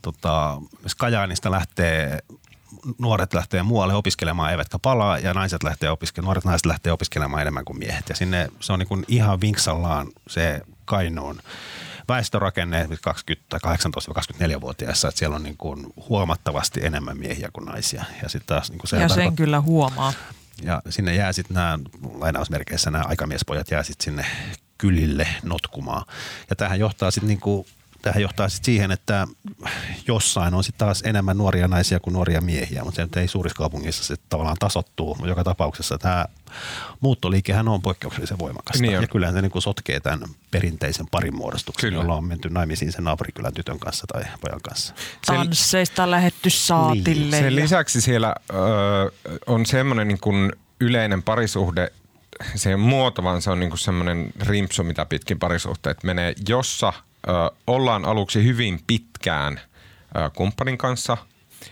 tota, 0.02 0.62
missä 0.82 0.98
Kajaanista 0.98 1.50
lähtee 1.50 2.18
nuoret 2.98 3.34
lähtee 3.34 3.62
muualle 3.62 3.94
opiskelemaan 3.94 4.50
eivätkä 4.50 4.78
palaa 4.78 5.18
ja 5.18 5.34
naiset 5.34 5.62
lähtee 5.62 5.90
opiskelemaan, 5.90 6.26
nuoret 6.26 6.44
naiset 6.44 6.66
lähtee 6.66 6.92
opiskelemaan 6.92 7.42
enemmän 7.42 7.64
kuin 7.64 7.78
miehet. 7.78 8.08
Ja 8.08 8.16
sinne 8.16 8.48
se 8.60 8.72
on 8.72 8.78
niin 8.78 8.88
kuin 8.88 9.04
ihan 9.08 9.40
vinksallaan 9.40 10.06
se 10.28 10.60
Kainuun 10.84 11.42
väestörakenne 12.10 12.84
18-24-vuotiaissa, 12.84 15.08
että 15.08 15.18
siellä 15.18 15.36
on 15.36 15.42
niin 15.42 15.56
kuin 15.56 15.86
huomattavasti 16.08 16.86
enemmän 16.86 17.18
miehiä 17.18 17.48
kuin 17.52 17.66
naisia. 17.66 18.04
Ja, 18.22 18.28
sit 18.28 18.46
taas, 18.46 18.70
niin 18.70 18.78
kuin 18.78 18.88
se 18.88 18.96
ja 18.96 19.08
sen 19.08 19.36
kyllä 19.36 19.60
huomaa. 19.60 20.12
Ja 20.62 20.82
sinne 20.88 21.14
jää 21.14 21.32
sitten 21.32 21.54
nämä, 21.54 21.78
lainausmerkeissä 22.14 22.90
nämä 22.90 23.04
aikamiespojat 23.08 23.70
jää 23.70 23.82
sitten 23.82 24.04
sinne 24.04 24.26
kylille 24.78 25.28
notkumaan. 25.42 26.06
Ja 26.50 26.56
tähän 26.56 26.80
johtaa 26.80 27.10
sitten 27.10 27.28
niin 27.28 27.40
kuin 27.40 27.66
tähän 28.02 28.22
johtaa 28.22 28.48
sitten 28.48 28.64
siihen, 28.64 28.90
että 28.90 29.26
jossain 30.06 30.54
on 30.54 30.64
sitten 30.64 30.86
taas 30.86 31.02
enemmän 31.06 31.38
nuoria 31.38 31.68
naisia 31.68 32.00
kuin 32.00 32.14
nuoria 32.14 32.40
miehiä, 32.40 32.84
mutta 32.84 32.96
se 32.96 33.02
nyt 33.02 33.16
ei 33.16 33.28
suurissa 33.28 33.56
kaupungissa 33.56 34.04
se 34.04 34.14
tavallaan 34.28 34.56
tasottuu. 34.58 35.08
Mutta 35.14 35.28
joka 35.28 35.44
tapauksessa 35.44 35.98
tämä 35.98 36.24
muuttoliikehän 37.00 37.68
on 37.68 37.82
poikkeuksellisen 37.82 38.38
voimakasta. 38.38 38.82
Niin 38.82 38.92
Ja 38.92 39.06
kyllähän 39.06 39.34
se 39.34 39.42
niin 39.42 39.62
sotkee 39.62 40.00
tämän 40.00 40.28
perinteisen 40.50 41.06
parin 41.10 41.36
muodostuksen, 41.36 41.90
Kyllä. 41.90 42.02
jolla 42.02 42.14
on 42.14 42.24
menty 42.24 42.50
naimisiin 42.50 42.92
sen 42.92 43.04
naapurikylän 43.04 43.54
tytön 43.54 43.78
kanssa 43.78 44.06
tai 44.06 44.22
pojan 44.40 44.60
kanssa. 44.60 44.94
Tansseista 45.26 46.02
on 46.02 46.10
lähetty 46.10 46.50
saatille. 46.50 47.36
Niin. 47.36 47.44
Sen 47.44 47.56
lisäksi 47.56 48.00
siellä 48.00 48.34
ö, 48.50 48.54
on 49.46 49.66
semmoinen 49.66 50.08
niin 50.08 50.20
kuin 50.20 50.52
yleinen 50.80 51.22
parisuhde, 51.22 51.92
se 52.54 52.76
muoto, 52.76 53.22
vaan 53.22 53.42
se 53.42 53.50
on 53.50 53.60
niin 53.60 53.78
semmoinen 53.78 54.32
rimpsu, 54.40 54.84
mitä 54.84 55.06
pitkin 55.06 55.38
parisuhteet 55.38 56.02
menee, 56.02 56.34
jossa– 56.48 56.92
ö, 57.28 57.32
ollaan 57.66 58.04
aluksi 58.04 58.44
hyvin 58.44 58.80
pitkään 58.86 59.60
ö, 60.16 60.30
kumppanin 60.36 60.78
kanssa. 60.78 61.16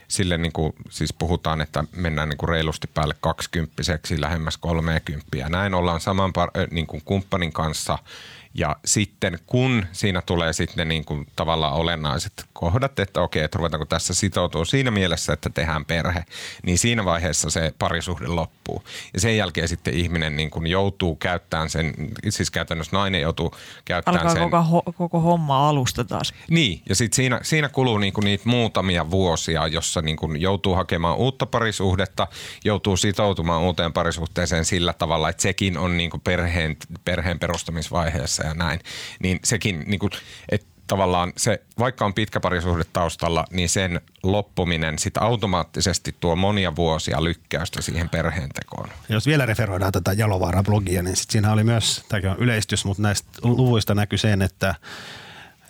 Sille 0.08 0.38
niin 0.38 0.52
kuin, 0.52 0.72
siis 0.90 1.12
puhutaan, 1.12 1.60
että 1.60 1.84
mennään 1.96 2.28
niin 2.28 2.38
kuin 2.38 2.48
reilusti 2.48 2.86
päälle 2.94 3.14
kaksikymppiseksi, 3.20 4.20
lähemmäs 4.20 4.56
kolmeekymppiä. 4.56 5.48
Näin 5.48 5.74
ollaan 5.74 6.00
saman 6.00 6.32
par, 6.32 6.50
niin 6.70 6.86
kuin 6.86 7.02
kumppanin 7.04 7.52
kanssa– 7.52 7.98
ja 8.54 8.76
sitten 8.84 9.38
kun 9.46 9.86
siinä 9.92 10.22
tulee 10.22 10.52
sitten 10.52 10.88
niin 10.88 11.04
kuin 11.04 11.26
tavallaan 11.36 11.74
olennaiset 11.74 12.44
kohdat, 12.52 12.98
että 12.98 13.20
okei, 13.20 13.42
että 13.42 13.58
ruvetaanko 13.58 13.86
tässä 13.86 14.14
sitoutua 14.14 14.64
siinä 14.64 14.90
mielessä, 14.90 15.32
että 15.32 15.50
tehdään 15.50 15.84
perhe, 15.84 16.24
niin 16.62 16.78
siinä 16.78 17.04
vaiheessa 17.04 17.50
se 17.50 17.74
parisuhde 17.78 18.26
loppuu. 18.26 18.82
Ja 19.14 19.20
sen 19.20 19.36
jälkeen 19.36 19.68
sitten 19.68 19.94
ihminen 19.94 20.36
niin 20.36 20.50
kuin 20.50 20.66
joutuu 20.66 21.16
käyttämään 21.16 21.70
sen, 21.70 21.94
siis 22.28 22.50
käytännössä 22.50 22.96
nainen 22.96 23.20
joutuu 23.20 23.54
käyttämään 23.84 24.26
Alkaa 24.26 24.64
sen. 24.64 24.82
Koko, 24.82 24.92
koko 24.92 25.20
homma 25.20 25.68
alusta 25.68 26.04
taas. 26.04 26.34
Niin, 26.50 26.82
ja 26.88 26.94
sitten 26.94 27.16
siinä, 27.16 27.40
siinä 27.42 27.68
kuluu 27.68 27.98
niin 27.98 28.12
kuin 28.12 28.24
niitä 28.24 28.48
muutamia 28.48 29.10
vuosia, 29.10 29.66
jossa 29.66 30.02
niin 30.02 30.16
kuin 30.16 30.40
joutuu 30.40 30.74
hakemaan 30.74 31.16
uutta 31.16 31.46
parisuhdetta, 31.46 32.26
joutuu 32.64 32.96
sitoutumaan 32.96 33.62
uuteen 33.62 33.92
parisuhteeseen 33.92 34.64
sillä 34.64 34.92
tavalla, 34.92 35.28
että 35.28 35.42
sekin 35.42 35.78
on 35.78 35.96
niin 35.96 36.10
kuin 36.10 36.20
perheen, 36.20 36.76
perheen 37.04 37.38
perustamisvaiheessa 37.38 38.37
ja 38.46 38.54
näin, 38.54 38.80
niin 39.22 39.40
sekin, 39.44 39.84
niin 39.86 39.98
kuin, 39.98 40.10
että 40.48 40.66
tavallaan 40.86 41.32
se, 41.36 41.62
vaikka 41.78 42.04
on 42.04 42.14
pitkä 42.14 42.40
parisuhde 42.40 42.84
taustalla, 42.92 43.44
niin 43.50 43.68
sen 43.68 44.00
loppuminen 44.22 44.98
sitä 44.98 45.20
automaattisesti 45.20 46.16
tuo 46.20 46.36
monia 46.36 46.76
vuosia 46.76 47.24
lykkäystä 47.24 47.82
siihen 47.82 48.08
perheen 48.08 48.48
tekoon. 48.48 48.88
Jos 49.08 49.26
vielä 49.26 49.46
referoidaan 49.46 49.92
tätä 49.92 50.12
Jalovaaran 50.12 50.64
blogia, 50.64 51.02
niin 51.02 51.16
sit 51.16 51.30
siinä 51.30 51.52
oli 51.52 51.64
myös, 51.64 52.04
tämäkin 52.08 52.30
on 52.30 52.38
yleistys, 52.38 52.84
mutta 52.84 53.02
näistä 53.02 53.28
luvuista 53.42 53.94
näkyy 53.94 54.18
sen, 54.18 54.42
että, 54.42 54.74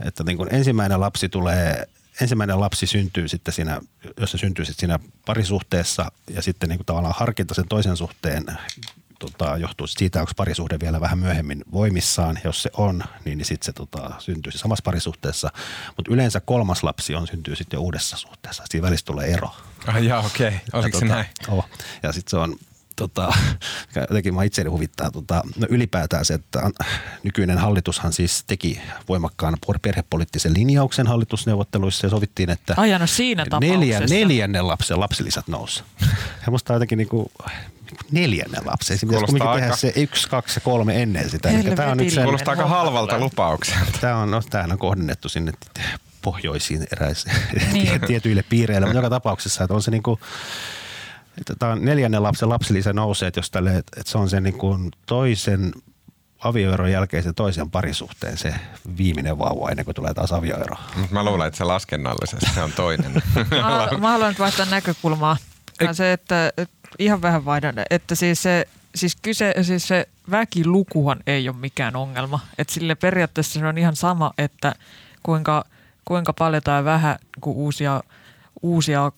että 0.06 0.24
niin 0.24 0.36
kun 0.36 0.54
ensimmäinen 0.54 1.00
lapsi 1.00 1.28
tulee 1.28 1.88
ensimmäinen 2.20 2.60
lapsi 2.60 2.86
syntyy 2.86 3.28
sitten 3.28 3.54
siinä, 3.54 3.80
jos 4.20 4.30
se 4.30 4.38
syntyy 4.38 4.64
sitten 4.64 4.80
siinä 4.80 4.98
parisuhteessa 5.26 6.12
ja 6.30 6.42
sitten 6.42 6.68
niin 6.68 6.78
kuin 6.78 6.86
tavallaan 6.86 7.14
harkinta 7.18 7.54
sen 7.54 7.68
toisen 7.68 7.96
suhteen 7.96 8.44
tota, 9.18 9.56
johtuu 9.56 9.86
siitä, 9.86 10.20
onko 10.20 10.32
parisuhde 10.36 10.80
vielä 10.80 11.00
vähän 11.00 11.18
myöhemmin 11.18 11.64
voimissaan. 11.72 12.38
Jos 12.44 12.62
se 12.62 12.70
on, 12.76 13.02
niin, 13.24 13.38
niin 13.38 13.46
sitten 13.46 13.66
se 13.66 13.72
tota, 13.72 14.10
syntyy 14.18 14.52
se 14.52 14.58
samassa 14.58 14.82
parisuhteessa. 14.82 15.50
Mutta 15.96 16.14
yleensä 16.14 16.40
kolmas 16.40 16.82
lapsi 16.82 17.14
on 17.14 17.26
syntyy 17.26 17.56
sitten 17.56 17.76
jo 17.76 17.82
uudessa 17.82 18.16
suhteessa. 18.16 18.62
Siinä 18.70 18.86
välissä 18.86 19.06
tulee 19.06 19.26
ero. 19.26 19.50
Ah, 19.86 20.02
jaa, 20.02 20.20
okei. 20.20 20.48
Okay. 20.48 20.58
Oliko 20.72 20.88
ja, 20.88 21.00
se 21.00 21.06
tota, 21.06 21.14
näin? 21.14 21.26
Oh. 21.48 21.68
Ja 22.02 22.12
sitten 22.12 22.30
se 22.30 22.36
on 22.36 22.56
tota, 22.98 23.32
jotenkin 24.00 24.34
mä 24.34 24.42
itseäni 24.42 24.70
huvittaa, 24.70 25.10
tota, 25.10 25.42
no 25.56 25.66
ylipäätään 25.70 26.24
se, 26.24 26.34
että 26.34 26.70
nykyinen 27.22 27.58
hallitushan 27.58 28.12
siis 28.12 28.44
teki 28.46 28.80
voimakkaan 29.08 29.56
perhepoliittisen 29.82 30.54
linjauksen 30.54 31.06
hallitusneuvotteluissa 31.06 32.06
ja 32.06 32.10
sovittiin, 32.10 32.50
että 32.50 32.74
Ai, 32.76 32.98
no 32.98 33.06
siinä 33.06 33.46
neljä, 33.60 34.00
neljännen 34.00 34.66
lapsen 34.66 35.00
lapsilisät 35.00 35.48
nousi. 35.48 35.82
Ja 36.46 36.50
musta 36.50 36.72
jotenkin 36.72 36.98
niin 36.98 37.08
kuin, 37.08 37.30
neljännen 38.11 38.66
lapsen. 38.66 38.99
Pitäisi 39.01 39.07
kuitenkin 39.07 39.43
aika... 39.43 39.61
tehdä 39.61 39.76
se 39.76 39.93
yksi, 39.97 40.28
kaksi 40.28 40.57
ja 40.57 40.61
kolme 40.61 41.03
ennen 41.03 41.30
sitä. 41.30 41.49
Tämä 41.76 41.91
on 41.91 41.97
nyt 41.97 42.12
sen, 42.12 42.22
Kuulostaa 42.24 42.53
aika 42.53 42.66
halvalta 42.66 43.18
lupaukselta. 43.18 43.99
Tämä 44.01 44.16
on, 44.16 44.30
no, 44.30 44.43
tämähän 44.51 44.72
on 44.72 44.78
kohdennettu 44.78 45.28
sinne 45.28 45.53
pohjoisiin 46.22 46.86
eräisiin 46.93 47.34
niin. 47.72 48.01
tietyille 48.07 48.45
piireille, 48.49 48.86
mutta 48.86 48.99
joka 48.99 49.11
tapauksessa, 49.11 49.64
että 49.64 49.74
on 49.74 49.82
se 49.82 49.91
niin 49.91 50.03
kuin, 50.03 50.20
että 51.39 51.55
tämä 51.59 51.72
on 51.72 51.84
neljännen 51.84 52.22
lapsen 52.22 52.49
lapsilisä 52.49 52.93
nousee, 52.93 53.28
että 53.28 53.39
jos 53.39 53.51
tälle, 53.51 53.76
että 53.76 54.03
se 54.05 54.18
on 54.18 54.30
se 54.30 54.41
niin 54.41 54.59
kuin 54.59 54.91
toisen 55.07 55.72
avioeron 56.39 56.93
jälkeisen 56.93 57.34
toisen 57.34 57.70
parisuhteen 57.70 58.39
se 58.39 58.55
viimeinen 58.97 59.39
vauva 59.39 59.70
ennen 59.70 59.84
kuin 59.84 59.95
tulee 59.95 60.14
taas 60.14 60.32
avioero. 60.32 60.76
Mä 61.11 61.24
luulen, 61.24 61.47
että 61.47 61.59
se 61.59 61.64
laskennallisesti 61.64 62.47
se 62.55 62.62
on 62.62 62.72
toinen. 62.72 63.12
mä, 63.51 63.89
mä 63.99 64.11
haluan 64.11 64.28
nyt 64.28 64.39
vaihtaa 64.39 64.66
näkökulmaa. 64.66 65.36
Se, 65.93 66.12
että, 66.12 66.53
että 66.57 66.77
ihan 66.99 67.22
vähän 67.22 67.45
vaihdan, 67.45 67.74
että 67.91 68.14
siis 68.14 68.43
se, 68.43 68.68
siis 68.95 69.16
kyse, 69.22 69.55
siis 69.62 69.89
se 69.89 70.09
väkilukuhan 70.30 71.20
ei 71.26 71.49
ole 71.49 71.57
mikään 71.57 71.97
ongelma. 71.97 72.41
Että 72.59 72.74
sille 72.74 72.95
periaatteessa 72.95 73.61
se 73.61 73.66
on 73.66 73.78
ihan 73.78 73.97
sama, 73.97 74.32
että 74.39 74.74
kuinka, 75.22 75.64
kuinka 76.05 76.32
paljon 76.32 76.62
tai 76.62 76.84
vähän 76.84 77.18
kuin 77.41 77.57
uusia, 77.57 78.03
uusia 78.62 79.12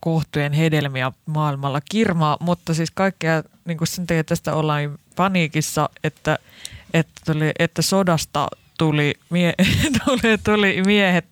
kohtujen 0.00 0.52
hedelmiä 0.52 1.12
maailmalla 1.26 1.80
kirmaa, 1.90 2.36
mutta 2.40 2.74
siis 2.74 2.90
kaikkea, 2.90 3.42
niin 3.64 3.78
kuin 3.78 3.88
sen 3.88 4.06
takia 4.06 4.24
tästä 4.24 4.54
ollaan 4.54 4.98
paniikissa, 5.16 5.88
että, 6.04 6.38
että, 6.94 7.20
tuli, 7.24 7.52
että 7.58 7.82
sodasta 7.82 8.48
tuli, 8.78 9.14
mie, 9.30 9.54
tuli, 10.04 10.38
tuli 10.44 10.82
miehet 10.86 11.26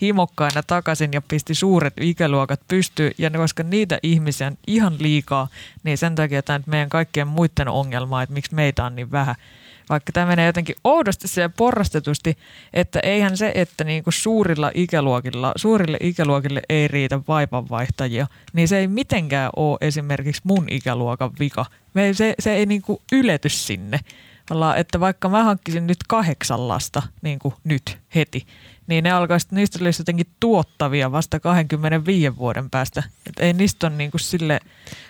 himokkaina 0.00 0.62
takaisin 0.62 1.12
ja 1.12 1.22
pisti 1.22 1.54
suuret 1.54 1.94
ikäluokat 2.00 2.60
pystyyn. 2.68 3.12
Ja 3.18 3.30
koska 3.30 3.62
niitä 3.62 3.98
ihmisiä 4.02 4.46
on 4.46 4.58
ihan 4.66 4.96
liikaa, 4.98 5.48
niin 5.82 5.98
sen 5.98 6.14
takia 6.14 6.42
tämä 6.42 6.60
meidän 6.66 6.88
kaikkien 6.88 7.28
muiden 7.28 7.68
ongelma, 7.68 8.22
että 8.22 8.32
miksi 8.32 8.54
meitä 8.54 8.84
on 8.84 8.96
niin 8.96 9.10
vähän. 9.10 9.34
Vaikka 9.88 10.12
tämä 10.12 10.26
menee 10.26 10.46
jotenkin 10.46 10.76
oudosti 10.84 11.40
ja 11.40 11.48
porrastetusti, 11.48 12.38
että 12.72 13.00
eihän 13.00 13.36
se, 13.36 13.52
että 13.54 13.84
niin 13.84 14.04
kuin 14.04 14.14
suurilla 14.14 14.70
ikäluokilla, 14.74 15.52
suurille 15.56 15.98
ikäluokille 16.00 16.62
ei 16.68 16.88
riitä 16.88 17.20
vaipanvaihtajia, 17.28 18.26
niin 18.52 18.68
se 18.68 18.78
ei 18.78 18.88
mitenkään 18.88 19.50
ole 19.56 19.78
esimerkiksi 19.80 20.42
mun 20.44 20.66
ikäluokan 20.70 21.30
vika. 21.40 21.66
Me, 21.94 22.14
se, 22.14 22.34
se 22.38 22.54
ei 22.54 22.66
niin 22.66 22.82
kuin 22.82 22.98
ylety 23.12 23.48
sinne. 23.48 24.00
Että 24.76 25.00
vaikka 25.00 25.28
mä 25.28 25.44
hankkisin 25.44 25.86
nyt 25.86 25.98
kahdeksan 26.08 26.68
lasta 26.68 27.02
niin 27.22 27.38
kuin 27.38 27.54
nyt 27.64 27.98
heti, 28.14 28.46
niin 28.86 29.04
ne 29.04 29.10
alkaisi, 29.12 29.46
niistä 29.50 29.78
olisi 29.82 30.00
jotenkin 30.00 30.26
tuottavia 30.40 31.12
vasta 31.12 31.40
25 31.40 32.36
vuoden 32.36 32.70
päästä. 32.70 33.02
Et 33.26 33.32
ei 33.38 33.52
niistä 33.52 33.86
ole 33.86 33.96
niinku 33.96 34.18
sille 34.18 34.60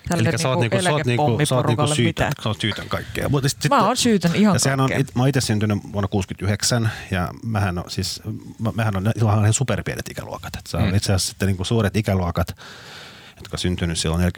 tälle 0.08 0.28
Eli 0.28 0.38
sä 0.38 0.48
oot 0.48 0.60
niinku 0.60 0.76
niinku, 0.76 0.84
sä 0.84 0.92
oot 0.92 1.04
niinku, 1.06 1.46
sä 1.46 1.54
oot 1.56 1.66
niinku 1.66 1.86
syytän, 1.86 2.04
mitään. 2.04 2.32
sä 2.42 2.48
oot 2.48 2.60
syytän 2.60 2.88
kaikkea. 2.88 3.28
Mutta 3.28 3.48
sit, 3.48 3.68
Mä 3.70 3.86
oon 3.86 3.96
syytän 3.96 4.34
ihan 4.36 4.60
sehän 4.60 4.80
on, 4.80 4.88
kaikkea. 4.88 5.00
it, 5.08 5.14
mä 5.14 5.22
oon 5.22 5.28
itse 5.28 5.40
syntynyt 5.40 5.78
vuonna 5.92 6.08
69 6.08 6.90
ja 7.10 7.28
mähän 7.44 7.78
on 7.78 7.84
siis, 7.88 8.22
mä- 8.58 8.72
mähän 8.74 8.96
on, 8.96 9.12
ihan 9.16 9.52
superpienet 9.52 10.08
ikäluokat. 10.10 10.56
Et 10.56 10.66
se 10.66 10.76
on 10.76 10.82
Mm. 10.88 10.94
itse 10.94 11.12
asiassa 11.12 11.28
sitten 11.30 11.46
niinku 11.48 11.64
suuret 11.64 11.96
ikäluokat, 11.96 12.56
jotka 13.36 13.56
syntynyt 13.56 13.98
silloin 13.98 14.32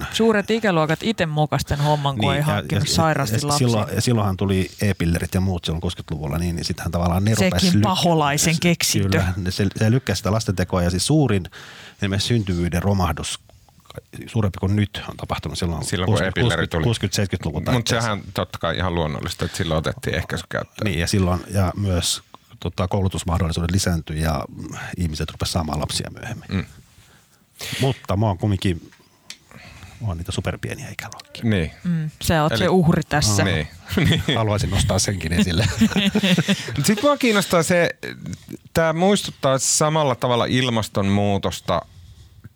45-48. 0.00 0.04
Suuret 0.12 0.50
ikäluokat 0.50 0.98
itse 1.02 1.26
mokasten 1.26 1.78
homman, 1.78 2.16
kun 2.16 2.28
niin, 2.28 2.36
ei 2.36 2.42
hankkinut 2.42 2.88
sairaasti 2.88 3.36
ja 3.36 3.46
lapsia. 3.48 3.68
silloin, 3.68 3.86
ja 3.94 4.00
silloinhan 4.00 4.36
tuli 4.36 4.70
e-pillerit 4.80 5.34
ja 5.34 5.40
muut 5.40 5.64
silloin 5.64 5.82
60-luvulla, 5.82 6.38
niin, 6.38 6.56
niin 6.56 6.64
sittenhän 6.64 6.92
tavallaan 6.92 7.24
ne 7.24 7.34
Sekin 7.34 7.72
lyk- 7.72 7.82
paholaisen 7.82 8.60
keksintö. 8.60 9.08
Kyllä, 9.08 9.32
ne- 9.36 9.50
se, 9.50 9.66
se 9.76 9.90
lykkäsi 9.90 10.18
sitä 10.18 10.32
lastentekoa 10.32 10.82
ja 10.82 10.90
siis 10.90 11.06
suurin 11.06 11.44
esimerkiksi 12.02 12.28
syntyvyyden 12.28 12.82
romahdus 12.82 13.40
suurempi 14.26 14.58
kuin 14.60 14.76
nyt 14.76 15.02
on 15.08 15.16
tapahtunut 15.16 15.58
silloin, 15.58 15.84
Silloin, 15.84 16.12
kun 16.12 16.22
e-pilleri 16.24 16.66
tuli. 16.68 16.84
60-70-luvun 16.84 17.52
Mutta 17.52 17.72
taitteessa. 17.72 18.02
sehän 18.02 18.22
totta 18.34 18.58
kai 18.58 18.76
ihan 18.76 18.94
luonnollista, 18.94 19.44
että 19.44 19.56
silloin 19.56 19.78
otettiin 19.78 20.16
ehkäisy 20.16 20.44
käyttöön. 20.48 20.84
Niin 20.84 20.98
ja 20.98 21.06
silloin 21.06 21.40
ja 21.50 21.72
myös 21.76 22.22
tota, 22.60 22.88
koulutusmahdollisuudet 22.88 23.70
lisääntyi 23.70 24.20
ja 24.20 24.44
ihmiset 24.96 25.30
rupesivat 25.30 25.52
saamaan 25.52 25.80
lapsia 25.80 26.10
myöhemmin. 26.20 26.48
Mm. 26.48 26.64
Mutta 27.80 28.16
mä 28.16 28.26
oon 28.26 28.38
kumminkin, 28.38 28.90
mä 30.00 30.08
oon 30.08 30.18
niitä 30.18 30.32
superpieniä 30.32 30.88
ikäluokkia. 30.88 31.44
Niin. 31.44 31.70
Mm, 31.84 32.10
sä 32.22 32.42
oot 32.42 32.52
Eli- 32.52 32.58
se 32.58 32.68
uhri 32.68 33.02
tässä. 33.08 33.44
Niin. 33.44 33.68
niin. 34.10 34.22
Haluaisin 34.36 34.70
nostaa 34.70 34.98
senkin 34.98 35.32
esille. 35.32 35.66
Sitten 36.84 36.96
mua 37.02 37.16
kiinnostaa 37.16 37.62
se, 37.62 37.90
tämä 38.74 38.92
muistuttaa 38.92 39.58
samalla 39.58 40.14
tavalla 40.14 40.44
ilmastonmuutosta 40.44 41.82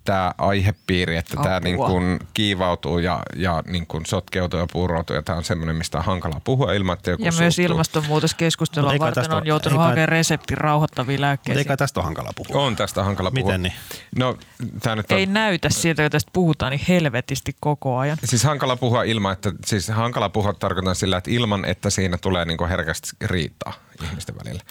tämä 0.07 0.33
aihepiiri, 0.39 1.17
että 1.17 1.37
tämä 1.43 1.61
niin 1.61 1.77
kuin 1.77 2.19
kiivautuu 2.35 2.99
ja, 2.99 3.23
ja 3.37 3.63
niin 3.67 3.87
kuin 3.87 4.07
sotkeutuu 4.07 4.61
ja 4.61 4.67
puuroutuu 4.73 5.17
ja 5.17 5.23
tämä 5.23 5.39
on 5.39 5.45
semmoinen, 5.45 5.77
mistä 5.77 5.99
on 5.99 6.05
hankalaa 6.05 6.41
puhua 6.45 6.73
ilman, 6.73 6.95
että 6.95 7.11
joku 7.11 7.25
Ja 7.25 7.33
myös 7.39 7.57
suuttuu. 7.57 7.73
ilmastonmuutoskeskustelua 7.73 8.95
varten 8.99 9.15
tästä 9.15 9.37
on 9.37 9.47
joutunut 9.47 9.79
hakemaan 9.79 10.09
reseptin 10.09 10.59
rauhoittavia 10.59 11.13
Mutta 11.13 11.21
lääkkeitä. 11.21 11.59
eikä 11.59 11.77
tästä 11.77 12.01
ole 12.01 12.05
hankala 12.05 12.31
puhua. 12.37 12.63
On 12.67 12.77
tästä 12.77 13.05
hankala 13.05 13.31
puhua. 13.31 13.47
Miten 13.47 13.63
niin? 13.63 13.73
No, 14.17 14.37
tämä 14.81 14.97
nyt 14.97 15.13
on... 15.13 15.19
Ei 15.19 15.27
näytä 15.27 15.71
siltä, 15.71 16.03
kun 16.03 16.11
tästä 16.11 16.31
puhutaan 16.33 16.71
niin 16.71 16.85
helvetisti 16.89 17.57
koko 17.61 17.99
ajan. 17.99 18.19
Siis 18.25 18.45
hankala 18.45 18.77
puhua 18.77 19.03
ilman, 19.03 19.33
että, 19.33 19.53
siis 19.67 19.89
hankala 19.89 20.29
puhua 20.29 20.53
tarkoitan 20.53 20.95
sillä, 20.95 21.17
että 21.17 21.31
ilman, 21.31 21.65
että 21.65 21.91
siinä 21.91 22.19
tulee 22.19 22.45
niin 22.45 22.59
kuin 22.59 22.71
herkästi 22.71 23.11
riitaa 23.25 23.73
ihmisten 24.05 24.35
välillä. 24.45 24.63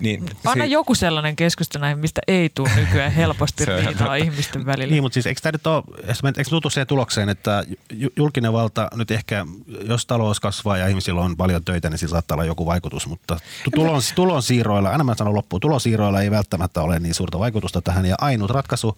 Niin, 0.00 0.30
Anna 0.44 0.64
si- 0.64 0.70
joku 0.70 0.94
sellainen 0.94 1.36
keskustelu, 1.36 1.84
mistä 1.96 2.20
ei 2.28 2.50
tule 2.54 2.70
nykyään 2.76 3.12
helposti 3.12 3.64
Se 3.64 3.76
riitaa 3.76 4.14
ihmisten 4.14 4.66
välillä. 4.66 4.92
Niin, 4.92 5.02
mutta 5.02 5.14
siis 5.14 5.26
eikö 5.26 5.40
tämä 5.40 5.52
nyt 5.52 5.66
ole, 5.66 5.82
eikö 6.06 6.20
me 6.24 6.32
tultu 6.50 6.70
siihen 6.70 6.86
tulokseen, 6.86 7.28
että 7.28 7.64
ju- 7.92 8.12
julkinen 8.16 8.52
valta 8.52 8.88
nyt 8.94 9.10
ehkä, 9.10 9.46
jos 9.88 10.06
talous 10.06 10.40
kasvaa 10.40 10.76
ja 10.76 10.88
ihmisillä 10.88 11.20
on 11.20 11.36
paljon 11.36 11.64
töitä, 11.64 11.90
niin 11.90 11.98
sillä 11.98 12.10
saattaa 12.12 12.34
olla 12.34 12.44
joku 12.44 12.66
vaikutus, 12.66 13.06
mutta 13.06 13.36
tu- 13.64 13.70
tulon, 13.70 14.00
tulonsiirroilla, 14.14 14.90
aina 14.90 15.04
mä 15.04 15.14
sanon 15.14 15.34
loppuun, 15.34 15.60
tulonsiirroilla 15.60 16.20
ei 16.22 16.30
välttämättä 16.30 16.82
ole 16.82 16.98
niin 16.98 17.14
suurta 17.14 17.38
vaikutusta 17.38 17.82
tähän 17.82 18.06
ja 18.06 18.14
ainut 18.20 18.50
ratkaisu 18.50 18.96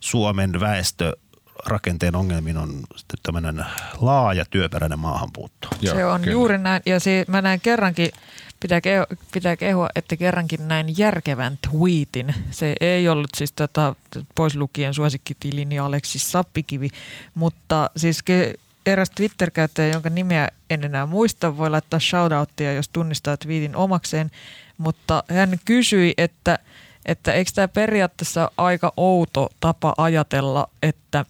Suomen 0.00 0.60
väestö 0.60 1.12
rakenteen 1.66 2.16
ongelmiin 2.16 2.56
on 2.56 2.68
sitten 2.96 3.18
tämmöinen 3.22 3.64
laaja 4.00 4.44
työperäinen 4.50 4.98
maahanmuutto. 4.98 5.68
Joo, 5.80 5.94
se 5.94 6.04
on 6.06 6.20
kyllä. 6.20 6.32
juuri 6.32 6.58
näin. 6.58 6.82
Ja 6.86 7.00
se, 7.00 7.24
mä 7.28 7.42
näin 7.42 7.60
kerrankin, 7.60 8.10
pitää, 8.60 8.80
keho, 8.80 9.06
pitää 9.32 9.56
kehua, 9.56 9.88
että 9.94 10.16
kerrankin 10.16 10.68
näin 10.68 10.98
järkevän 10.98 11.58
tweetin. 11.70 12.34
Se 12.50 12.74
ei 12.80 13.08
ollut 13.08 13.30
siis 13.36 13.52
tota, 13.52 13.94
pois 14.34 14.56
lukien 14.56 14.94
suosikkitilini 14.94 15.78
Aleksis 15.78 16.32
Sappikivi, 16.32 16.88
mutta 17.34 17.90
siis 17.96 18.22
ke, 18.22 18.54
eräs 18.86 19.10
Twitter-käyttäjä, 19.10 19.92
jonka 19.92 20.10
nimeä 20.10 20.48
en 20.70 20.84
enää 20.84 21.06
muista, 21.06 21.56
voi 21.56 21.70
laittaa 21.70 22.00
shoutouttia, 22.00 22.72
jos 22.72 22.88
tunnistaa 22.88 23.36
tweetin 23.36 23.76
omakseen, 23.76 24.30
mutta 24.78 25.24
hän 25.30 25.58
kysyi, 25.64 26.14
että, 26.18 26.58
että 27.06 27.32
eikö 27.32 27.50
tämä 27.54 27.68
periaatteessa 27.68 28.50
aika 28.56 28.92
outo 28.96 29.50
tapa 29.60 29.94
ajatella, 29.96 30.68
että 30.82 31.24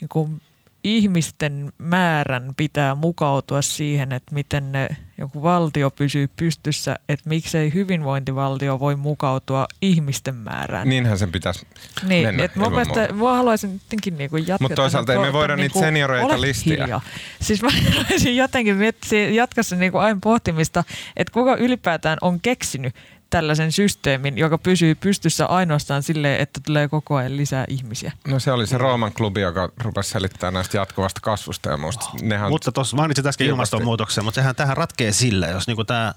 niin 0.00 0.40
ihmisten 0.84 1.72
määrän 1.78 2.52
pitää 2.56 2.94
mukautua 2.94 3.62
siihen, 3.62 4.12
että 4.12 4.34
miten 4.34 4.72
ne, 4.72 4.88
joku 5.18 5.42
valtio 5.42 5.90
pysyy 5.90 6.28
pystyssä, 6.36 6.96
että 7.08 7.28
miksei 7.28 7.74
hyvinvointivaltio 7.74 8.80
voi 8.80 8.96
mukautua 8.96 9.66
ihmisten 9.82 10.34
määrään. 10.34 10.88
Niinhän 10.88 11.18
sen 11.18 11.32
pitäisi 11.32 11.66
Niin, 12.08 12.26
mennä. 12.26 12.44
että 12.44 12.58
mun 12.58 12.66
ilman 12.72 12.86
mielestä 12.88 13.14
mä 13.14 13.32
haluaisin 13.36 13.72
jotenkin 13.72 14.18
niinku 14.18 14.36
jatkaa. 14.36 14.58
Mut 14.60 14.74
toisaalta 14.74 15.12
ei 15.12 15.18
me 15.18 15.32
voida 15.32 15.52
kohta 15.52 15.62
niitä 15.62 15.78
senioreita 15.78 16.40
listiä. 16.40 16.76
hiljaa. 16.82 17.00
Siis 17.40 17.62
mä 17.62 17.68
haluaisin 17.94 18.36
jotenkin 18.36 18.76
miettiä, 18.76 19.30
jatkassa 19.30 19.76
niinku 19.76 19.98
aina 19.98 20.18
pohtimista, 20.22 20.84
että 21.16 21.32
kuka 21.32 21.56
ylipäätään 21.56 22.18
on 22.20 22.40
keksinyt 22.40 22.94
tällaisen 23.30 23.72
systeemin, 23.72 24.38
joka 24.38 24.58
pysyy 24.58 24.94
pystyssä 24.94 25.46
ainoastaan 25.46 26.02
silleen, 26.02 26.40
että 26.40 26.60
tulee 26.66 26.88
koko 26.88 27.16
ajan 27.16 27.36
lisää 27.36 27.64
ihmisiä. 27.68 28.12
No 28.28 28.38
se 28.38 28.52
oli 28.52 28.66
se 28.66 28.78
Rooman 28.78 29.12
klubi, 29.12 29.40
joka 29.40 29.72
rupesi 29.78 30.10
selittämään 30.10 30.54
näistä 30.54 30.76
jatkuvasta 30.76 31.20
kasvusta 31.20 31.70
ja 31.70 31.76
muista. 31.76 32.10
Nehän 32.22 32.50
Mutta 32.50 32.72
tuossa 32.72 32.96
mainitsit 32.96 33.26
äsken 33.26 33.46
Ilmasti. 33.46 33.54
ilmastonmuutoksen, 33.54 34.24
mutta 34.24 34.40
sehän 34.40 34.56
tähän 34.56 34.76
ratkee 34.76 35.12
sillä, 35.12 35.46
jos 35.46 35.66
niinku 35.66 35.84
tämä 35.84 36.14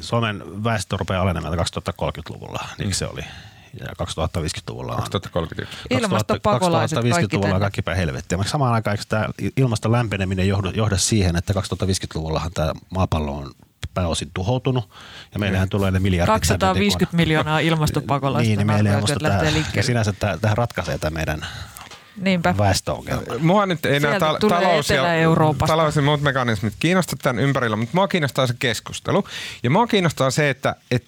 Suomen 0.00 0.64
väestö 0.64 0.96
rupeaa 0.96 1.22
alenemaan 1.22 1.58
2030-luvulla, 1.58 2.68
niin 2.78 2.94
se 2.94 3.06
oli. 3.06 3.22
Ja 3.80 3.86
2050-luvulla 3.86 4.92
on 4.92 4.98
2031. 4.98 5.78
Ilmastopakolaiset 5.90 6.98
kaikki 7.10 7.36
2050-luvulla 7.36 7.54
on 7.54 7.60
kaikki 7.60 7.82
päin 7.82 7.98
helvettiä. 7.98 8.38
Mutta 8.38 8.50
samaan 8.50 8.72
aikaan 8.74 8.94
eikö 8.94 9.04
tämä 9.08 9.26
ilmaston 9.56 9.92
lämpeneminen 9.92 10.48
johda, 10.48 10.70
johda 10.70 10.96
siihen, 10.96 11.36
että 11.36 11.52
2050-luvullahan 11.52 12.52
tämä 12.52 12.72
maapallo 12.90 13.32
on 13.38 13.50
pääosin 13.96 14.30
tuhoutunut 14.34 14.90
ja 15.32 15.38
meillähän 15.38 15.68
tulee 15.68 15.90
ne 15.90 15.98
miljardit. 16.00 16.26
tänne 16.26 16.58
250 16.58 17.16
miljoonaa 17.16 17.58
ilmastopakolaista. 17.58 18.48
Niin, 18.48 18.56
niin 18.58 18.66
meillä 18.66 18.90
ei 18.90 18.96
arvioitu, 18.96 19.12
ilmasto 19.12 19.26
että 19.28 19.46
lähtee 19.46 19.62
tää, 19.62 19.72
ja 19.76 19.82
sinänsä 19.82 20.12
tää, 20.12 20.38
tähän 20.38 20.56
ratkaisee 20.56 20.98
tämä 20.98 21.14
meidän 21.14 21.46
Niinpä. 22.16 22.54
väestöongelma. 22.58 23.22
Mua 23.38 23.66
nyt 23.66 23.86
ei 23.86 24.00
nämä 24.00 24.18
Sieltä 24.18 24.38
tulee 24.40 24.60
talous, 24.60 24.90
ja, 24.90 25.04
talous 25.66 25.96
ja 25.96 26.02
muut 26.02 26.20
mekanismit 26.20 26.74
kiinnosta 26.78 27.16
tämän 27.22 27.44
ympärillä, 27.44 27.76
mutta 27.76 27.96
mua 27.96 28.08
kiinnostaa 28.08 28.46
se 28.46 28.54
keskustelu. 28.58 29.24
Ja 29.62 29.70
mua 29.70 29.86
kiinnostaa 29.86 30.30
se, 30.30 30.50
että 30.50 30.76
et, 30.90 31.04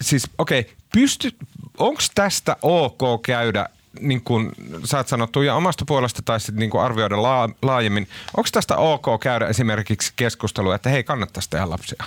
siis 0.00 0.30
okei, 0.38 0.60
okay, 0.60 0.72
pysty, 0.92 1.32
onko 1.78 2.00
tästä 2.14 2.56
ok 2.62 3.22
käydä 3.26 3.68
niin 4.00 4.20
kuin 4.22 4.52
sä 4.84 4.96
oot 4.96 5.08
sanottu 5.08 5.42
ja 5.42 5.54
omasta 5.54 5.84
puolesta 5.84 6.22
tai 6.24 6.40
sitten 6.40 6.58
niin 6.60 6.70
kuin 6.70 6.82
arvioida 6.84 7.22
laa, 7.22 7.50
laajemmin, 7.62 8.08
onko 8.36 8.48
tästä 8.52 8.76
ok 8.76 9.06
käydä 9.20 9.46
esimerkiksi 9.46 10.12
keskustelua, 10.16 10.74
että 10.74 10.88
hei 10.90 11.04
kannattaisi 11.04 11.50
tehdä 11.50 11.70
lapsia? 11.70 12.04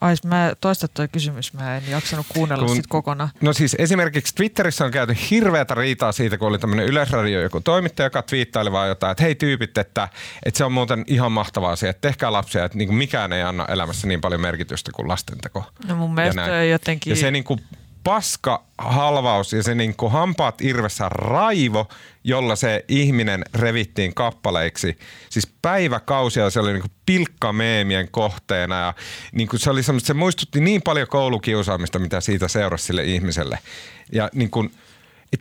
Ai, 0.00 0.14
mä 0.24 0.52
toista 0.60 0.88
toi 0.88 1.08
kysymys, 1.08 1.52
mä 1.52 1.76
en 1.76 1.82
jaksanut 1.88 2.26
kuunnella 2.28 2.66
Kun- 2.66 2.76
sit 2.76 2.86
kokonaan. 2.86 3.30
No 3.40 3.52
siis 3.52 3.76
esimerkiksi 3.78 4.34
Twitterissä 4.34 4.84
on 4.84 4.90
käyty 4.90 5.16
hirveätä 5.30 5.74
riitaa 5.74 6.12
siitä, 6.12 6.38
kun 6.38 6.48
oli 6.48 6.58
tämmöinen 6.58 6.86
Yleisradio 6.86 7.40
joku 7.40 7.60
toimittaja, 7.60 8.06
joka 8.06 8.22
twiittaili 8.22 8.72
vaan 8.72 8.88
jotain, 8.88 9.10
että 9.12 9.24
hei 9.24 9.34
tyypit, 9.34 9.78
että, 9.78 10.08
että 10.46 10.58
se 10.58 10.64
on 10.64 10.72
muuten 10.72 11.04
ihan 11.06 11.32
mahtava 11.32 11.70
asia, 11.70 11.90
että 11.90 12.08
tehkää 12.08 12.32
lapsia, 12.32 12.64
että 12.64 12.78
niin 12.78 12.88
kuin 12.88 12.96
mikään 12.98 13.32
ei 13.32 13.42
anna 13.42 13.66
elämässä 13.66 14.06
niin 14.06 14.20
paljon 14.20 14.40
merkitystä 14.40 14.90
kuin 14.94 15.08
lastenteko. 15.08 15.64
No 15.88 15.94
mun 15.94 16.10
Ja 16.10 16.14
mielestä 16.14 16.46
näin. 16.46 16.70
jotenkin... 16.70 17.10
Ja 17.10 17.16
se 17.16 17.30
niin 17.30 17.44
kuin 17.44 17.60
paska 18.04 18.64
halvaus 18.78 19.52
ja 19.52 19.62
se 19.62 19.74
niin 19.74 19.96
kuin 19.96 20.12
hampaat 20.12 20.60
irvessä 20.62 21.08
raivo, 21.08 21.88
jolla 22.24 22.56
se 22.56 22.84
ihminen 22.88 23.44
revittiin 23.54 24.14
kappaleiksi. 24.14 24.98
Siis 25.30 25.46
päiväkausia 25.62 26.50
se 26.50 26.60
oli 26.60 26.72
niin 26.72 26.82
kuin 26.82 26.92
pilkkameemien 27.06 28.08
kohteena 28.10 28.80
ja 28.80 28.94
niin 29.32 29.48
kuin 29.48 29.60
se, 29.60 29.70
oli 29.70 29.82
se 29.82 30.14
muistutti 30.14 30.60
niin 30.60 30.82
paljon 30.82 31.08
koulukiusaamista, 31.08 31.98
mitä 31.98 32.20
siitä 32.20 32.48
seurasi 32.48 32.84
sille 32.84 33.04
ihmiselle. 33.04 33.58
Ja 34.12 34.30
niin 34.34 34.50
kuin, 34.50 34.70
et, 35.32 35.40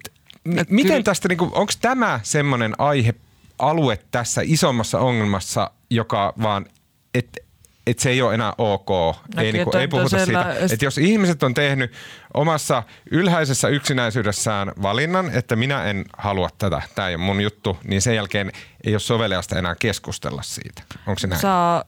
Et 0.57 0.69
miten 0.69 0.91
kyllä- 0.91 1.03
tästä, 1.03 1.27
niin 1.27 1.39
onko 1.41 1.73
tämä 1.81 2.19
semmoinen 2.23 2.73
aihe, 2.77 3.13
alue 3.59 3.99
tässä 4.11 4.41
isommassa 4.45 4.99
ongelmassa, 4.99 5.71
joka 5.89 6.33
vaan, 6.41 6.65
että 7.13 7.42
et 7.87 7.99
se 7.99 8.09
ei 8.09 8.21
ole 8.21 8.33
enää 8.33 8.53
ok. 8.57 8.89
ei, 8.89 9.15
kyllä 9.35 9.51
niinku, 9.51 9.71
toi- 9.71 9.81
ei 9.81 9.87
puhuta 9.87 10.25
siitä, 10.25 10.55
että 10.71 10.85
jos 10.85 10.97
ihmiset 10.97 11.43
on 11.43 11.53
tehnyt 11.53 11.91
omassa 12.33 12.83
ylhäisessä 13.11 13.67
yksinäisyydessään 13.67 14.71
valinnan, 14.81 15.31
että 15.33 15.55
minä 15.55 15.83
en 15.83 16.05
halua 16.17 16.49
tätä, 16.57 16.81
tämä 16.95 17.09
ei 17.09 17.15
ole 17.15 17.23
mun 17.23 17.41
juttu, 17.41 17.77
niin 17.83 18.01
sen 18.01 18.15
jälkeen 18.15 18.51
ei 18.83 18.93
ole 18.93 18.99
soveliasta 18.99 19.59
enää 19.59 19.75
keskustella 19.75 20.41
siitä. 20.41 20.83
Onko 21.07 21.19
se 21.19 21.27
näin? 21.27 21.41
Saa, 21.41 21.83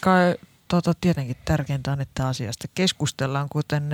kai, 0.00 0.34
tota, 0.68 0.92
tietenkin 1.00 1.36
tärkeintä 1.44 1.92
on, 1.92 2.00
että 2.00 2.28
asiasta 2.28 2.68
keskustellaan, 2.74 3.48
kuten 3.48 3.90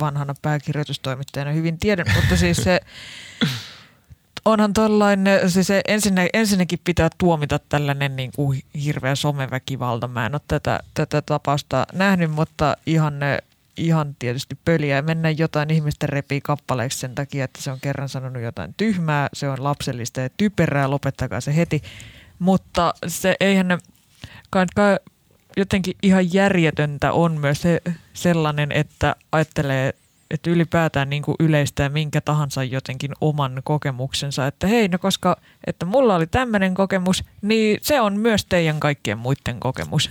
vanhana 0.00 0.34
pääkirjoitustoimittajana 0.42 1.50
hyvin 1.50 1.78
tiedän, 1.78 2.06
mutta 2.14 2.36
siis 2.36 2.56
se 2.56 2.80
onhan 4.46 4.72
tollainen, 4.72 5.50
siis 5.50 5.66
se 5.66 5.80
ensinnä, 5.88 6.28
ensinnäkin 6.32 6.78
pitää 6.84 7.08
tuomita 7.18 7.58
tällainen 7.68 8.16
niin 8.16 8.30
kuin 8.36 8.62
hirveä 8.84 9.14
someväkivalta. 9.14 10.08
Mä 10.08 10.26
en 10.26 10.34
ole 10.34 10.40
tätä, 10.48 10.80
tätä 10.94 11.22
tapausta 11.22 11.86
nähnyt, 11.92 12.30
mutta 12.30 12.76
ihan 12.86 13.18
ne 13.18 13.38
ihan 13.76 14.16
tietysti 14.18 14.58
pöliä 14.64 15.02
mennä 15.02 15.30
jotain 15.30 15.70
ihmistä 15.70 16.06
repii 16.06 16.40
kappaleeksi 16.40 16.98
sen 16.98 17.14
takia, 17.14 17.44
että 17.44 17.62
se 17.62 17.70
on 17.70 17.80
kerran 17.80 18.08
sanonut 18.08 18.42
jotain 18.42 18.74
tyhmää, 18.76 19.28
se 19.32 19.48
on 19.48 19.64
lapsellista 19.64 20.20
ja 20.20 20.28
typerää, 20.36 20.90
lopettakaa 20.90 21.40
se 21.40 21.56
heti. 21.56 21.82
Mutta 22.38 22.94
se 23.06 23.36
eihän 23.40 23.68
ne, 23.68 23.78
kai, 24.50 24.66
kai, 24.74 24.96
jotenkin 25.56 25.96
ihan 26.02 26.32
järjetöntä 26.32 27.12
on 27.12 27.40
myös 27.40 27.62
se, 27.62 27.82
sellainen, 28.14 28.72
että 28.72 29.16
ajattelee 29.32 29.94
että 30.30 30.50
ylipäätään 30.50 31.10
niin 31.10 31.22
kuin 31.22 31.36
yleistää 31.40 31.88
minkä 31.88 32.20
tahansa 32.20 32.64
jotenkin 32.64 33.12
oman 33.20 33.60
kokemuksensa, 33.64 34.46
että 34.46 34.66
hei, 34.66 34.88
no 34.88 34.98
koska 34.98 35.36
että 35.66 35.86
mulla 35.86 36.14
oli 36.14 36.26
tämmöinen 36.26 36.74
kokemus, 36.74 37.24
niin 37.42 37.78
se 37.82 38.00
on 38.00 38.20
myös 38.20 38.44
teidän 38.44 38.80
kaikkien 38.80 39.18
muiden 39.18 39.60
kokemus. 39.60 40.10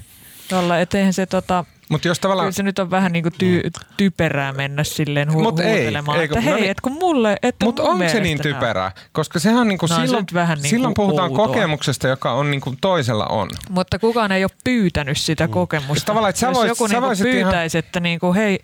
Jolla, 0.52 0.80
että 0.80 0.98
eihän 0.98 1.14
se 1.14 1.26
tota, 1.26 1.66
Mut 1.90 2.06
jos 2.06 2.20
tavallaan... 2.20 2.46
Kyllä 2.46 2.52
se 2.56 2.64
nyt 2.64 2.80
on 2.80 2.92
vähän 2.92 3.12
niin 3.12 3.24
kuin 3.24 3.34
ty, 3.38 3.62
typerää 3.98 4.52
mennä 4.54 4.84
silleen 4.84 5.30
hu- 5.30 5.42
Mut 5.42 5.60
ei, 5.60 5.78
huutelemaan, 5.78 6.18
ei, 6.20 6.24
että 6.26 6.34
kun- 6.34 6.44
hei, 6.44 6.54
no 6.54 6.60
niin. 6.60 6.72
et 6.72 6.82
kun 6.82 6.92
mulle... 6.94 7.38
Että 7.44 7.66
Mutta 7.66 7.84
onko 7.84 8.10
se 8.10 8.20
niin 8.20 8.42
typerää? 8.42 8.92
Koska 9.12 9.40
sehän 9.40 9.60
on 9.62 9.68
niinku 9.68 9.86
No, 9.86 9.96
se 9.96 10.02
silloin, 10.02 10.22
nyt 10.22 10.34
vähän 10.34 10.56
niinku 10.58 10.70
silloin 10.70 10.94
puhutaan 10.94 11.30
outoa. 11.32 11.48
kokemuksesta, 11.48 12.08
joka 12.08 12.32
on 12.32 12.52
niinku 12.52 12.74
toisella 12.82 13.26
on. 13.26 13.50
Mutta 13.70 14.00
kukaan 14.00 14.32
ei 14.32 14.44
ole 14.44 14.52
pyytänyt 14.64 15.18
sitä 15.18 15.48
kokemusta. 15.48 16.04
Mm. 16.04 16.06
Tavallaan, 16.06 16.30
että 16.30 16.40
sä 16.40 16.48
jos 16.48 16.66
joku 16.68 16.88
sä 16.88 16.94
niinku 16.94 17.08
voisit 17.08 17.28
ihan- 17.28 17.42
pyytäisi, 17.44 17.78
että 17.78 18.00
niinku, 18.00 18.34
hei, 18.34 18.60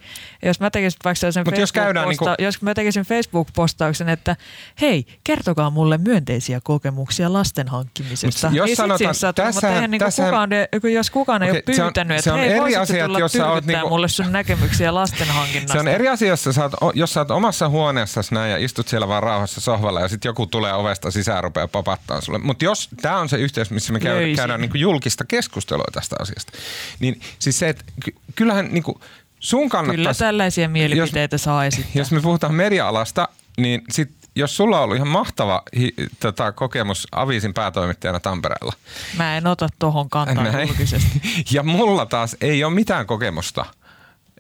jos 0.45 0.59
mä 0.59 0.69
tekisin 0.69 0.99
vaikka 1.03 1.19
sellaisen 1.19 1.43
Mut 1.47 1.57
jos 1.57 1.74
Facebook-posta- 1.74 2.07
niinku- 2.09 2.43
jos 2.43 2.61
mä 2.61 2.74
tekisin 2.74 3.03
Facebook-postauksen, 3.03 4.09
että 4.09 4.36
hei, 4.82 5.05
kertokaa 5.24 5.69
mulle 5.69 5.97
myönteisiä 5.97 6.59
kokemuksia 6.63 7.34
lasten 7.34 7.67
hankkimisesta. 7.67 8.47
Mut 8.47 8.55
jos 8.57 8.65
niin 8.65 8.76
sanotaan- 8.76 9.15
tässähän- 9.36 9.76
eihän 9.76 9.91
niinku 9.91 10.05
kukaan, 10.15 10.49
jos 10.93 11.09
kukaan 11.09 11.43
ei 11.43 11.51
ole 11.51 11.63
se 11.76 11.84
on- 11.84 11.88
pyytänyt, 11.88 12.17
se 12.17 12.30
että 12.30 12.34
on 12.34 12.39
hei, 12.39 12.49
eri 12.51 12.76
asia, 12.76 13.11
tulla 13.14 13.20
jos 13.20 13.32
sä 13.32 13.45
oot 13.45 13.53
tyrkyttää 13.53 13.82
niinku- 13.82 13.89
mulle 13.89 14.07
sun 14.07 14.32
näkemyksiä 14.32 14.93
lasten 14.93 15.28
hankinnasta. 15.28 15.74
Se 15.74 15.80
on 15.80 15.88
eri 15.88 16.07
asia, 16.07 16.28
jos 16.28 16.43
sä, 16.43 16.51
saat, 16.53 16.74
jos 16.93 17.14
sä 17.14 17.20
oot 17.20 17.32
omassa 17.32 17.70
huoneessasi 17.70 18.34
näin 18.34 18.51
ja 18.51 18.57
istut 18.57 18.88
siellä 18.88 19.07
vaan 19.07 19.24
rauhassa 19.24 19.62
sohvalla 19.62 19.99
ja 20.01 20.07
sitten 20.07 20.30
joku 20.30 20.45
tulee 20.47 20.74
ovesta 20.74 21.12
sisään 21.12 21.36
ja 21.36 21.41
rupeaa 21.41 21.68
papattaa 21.68 22.22
sulle. 22.22 22.39
Mutta 22.39 22.66
jos 22.66 22.89
tämä 23.01 23.18
on 23.18 23.30
se 23.30 23.38
yhteys, 23.38 23.72
missä 23.72 23.93
me 23.93 23.99
käydään, 23.99 24.36
käydään 24.36 24.62
niinku 24.62 24.78
julkista 24.78 25.26
keskustelua 25.26 25.86
tästä 25.93 26.16
asiasta, 26.20 26.51
niin 26.99 27.22
siis 27.39 27.59
se, 27.59 27.70
että 27.70 27.84
ky- 28.05 28.16
kyllähän 28.36 28.70
niinku 28.72 29.01
sun 29.39 29.59
Kyllä 29.59 29.70
kannattaisi, 29.70 30.20
tällaisia 30.20 30.70
mielipiteitä 30.70 31.38
saa 31.38 31.66
esittää. 31.66 31.91
jos 31.95 32.12
me 32.12 32.22
puhutaan 32.22 32.53
media-alasta, 32.53 33.28
niin 33.57 33.82
sit, 33.89 34.12
jos 34.36 34.57
sulla 34.57 34.77
on 34.77 34.84
ollut 34.84 34.95
ihan 34.95 35.07
mahtava 35.07 35.63
hi, 35.77 35.93
tota, 36.19 36.51
kokemus 36.51 37.07
Aviisin 37.11 37.53
päätoimittajana 37.53 38.19
Tampereella, 38.19 38.73
Mä 39.17 39.38
en 39.38 39.47
ota 39.47 39.67
tohon 39.79 40.09
kantaa 40.09 40.43
näin. 40.43 40.67
julkisesti. 40.67 41.21
ja 41.55 41.63
mulla 41.63 42.05
taas 42.05 42.36
ei 42.41 42.63
ole 42.63 42.73
mitään 42.73 43.07
kokemusta 43.07 43.65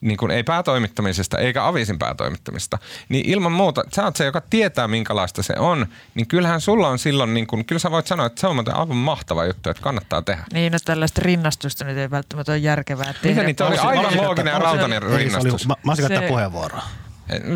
niin 0.01 0.17
kuin 0.17 0.31
ei 0.31 0.43
päätoimittamisesta 0.43 1.37
eikä 1.37 1.67
avisin 1.67 1.99
päätoimittamista, 1.99 2.77
niin 3.09 3.25
ilman 3.29 3.51
muuta, 3.51 3.83
sä 3.95 4.03
oot 4.03 4.15
se, 4.15 4.25
joka 4.25 4.41
tietää 4.49 4.87
minkälaista 4.87 5.43
se 5.43 5.53
on, 5.59 5.85
niin 6.15 6.27
kyllähän 6.27 6.61
sulla 6.61 6.87
on 6.87 6.99
silloin, 6.99 7.33
niin 7.33 7.47
kuin, 7.47 7.65
kyllä 7.65 7.79
sä 7.79 7.91
voit 7.91 8.07
sanoa, 8.07 8.25
että 8.25 8.41
se 8.41 8.47
on 8.47 8.55
muuten 8.55 8.75
aivan 8.75 8.97
mahtava 8.97 9.45
juttu, 9.45 9.69
että 9.69 9.83
kannattaa 9.83 10.21
tehdä. 10.21 10.43
Niin, 10.53 10.71
no 10.71 10.77
tällaista 10.85 11.21
rinnastusta 11.23 11.85
nyt 11.85 11.97
ei 11.97 12.11
välttämättä 12.11 12.51
ole 12.51 12.57
järkevää 12.57 13.13
tehdä. 13.13 13.29
Mitä 13.29 13.43
niitä 13.43 13.65
oli? 13.65 13.77
Halusin- 13.77 14.05
Aivan 14.07 14.25
looginen 14.25 14.51
ja 14.51 14.59
rautainen 14.59 15.03
oli- 15.03 15.17
rinnastus. 15.17 15.67
Mä, 15.67 15.75
mä 15.83 15.91
olisin 15.91 16.07
käyttää 16.07 16.29
puheenvuoroa. 16.29 16.83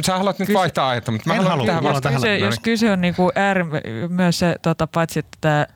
Sä 0.05 0.18
haluat 0.18 0.39
nyt 0.39 0.47
Kyllä- 0.47 0.59
vaihtaa 0.59 0.89
aihetta, 0.89 1.11
mutta 1.11 1.30
mä 1.30 1.34
En 1.34 1.38
haluan 1.38 1.51
halua, 1.51 1.66
tähän 1.66 1.84
vastata. 1.84 2.01
tähän- 2.01 2.22
kyse, 2.22 2.39
no 2.39 2.45
jos 2.45 2.55
niin. 2.55 2.61
kyse 2.63 2.91
on 2.91 3.01
niinku 3.01 3.32
äärim, 3.36 3.68
myös 4.09 4.39
se, 4.39 4.55
tota, 4.61 4.88
paitsi 4.88 5.20
että 5.20 5.38
tämä 5.41 5.68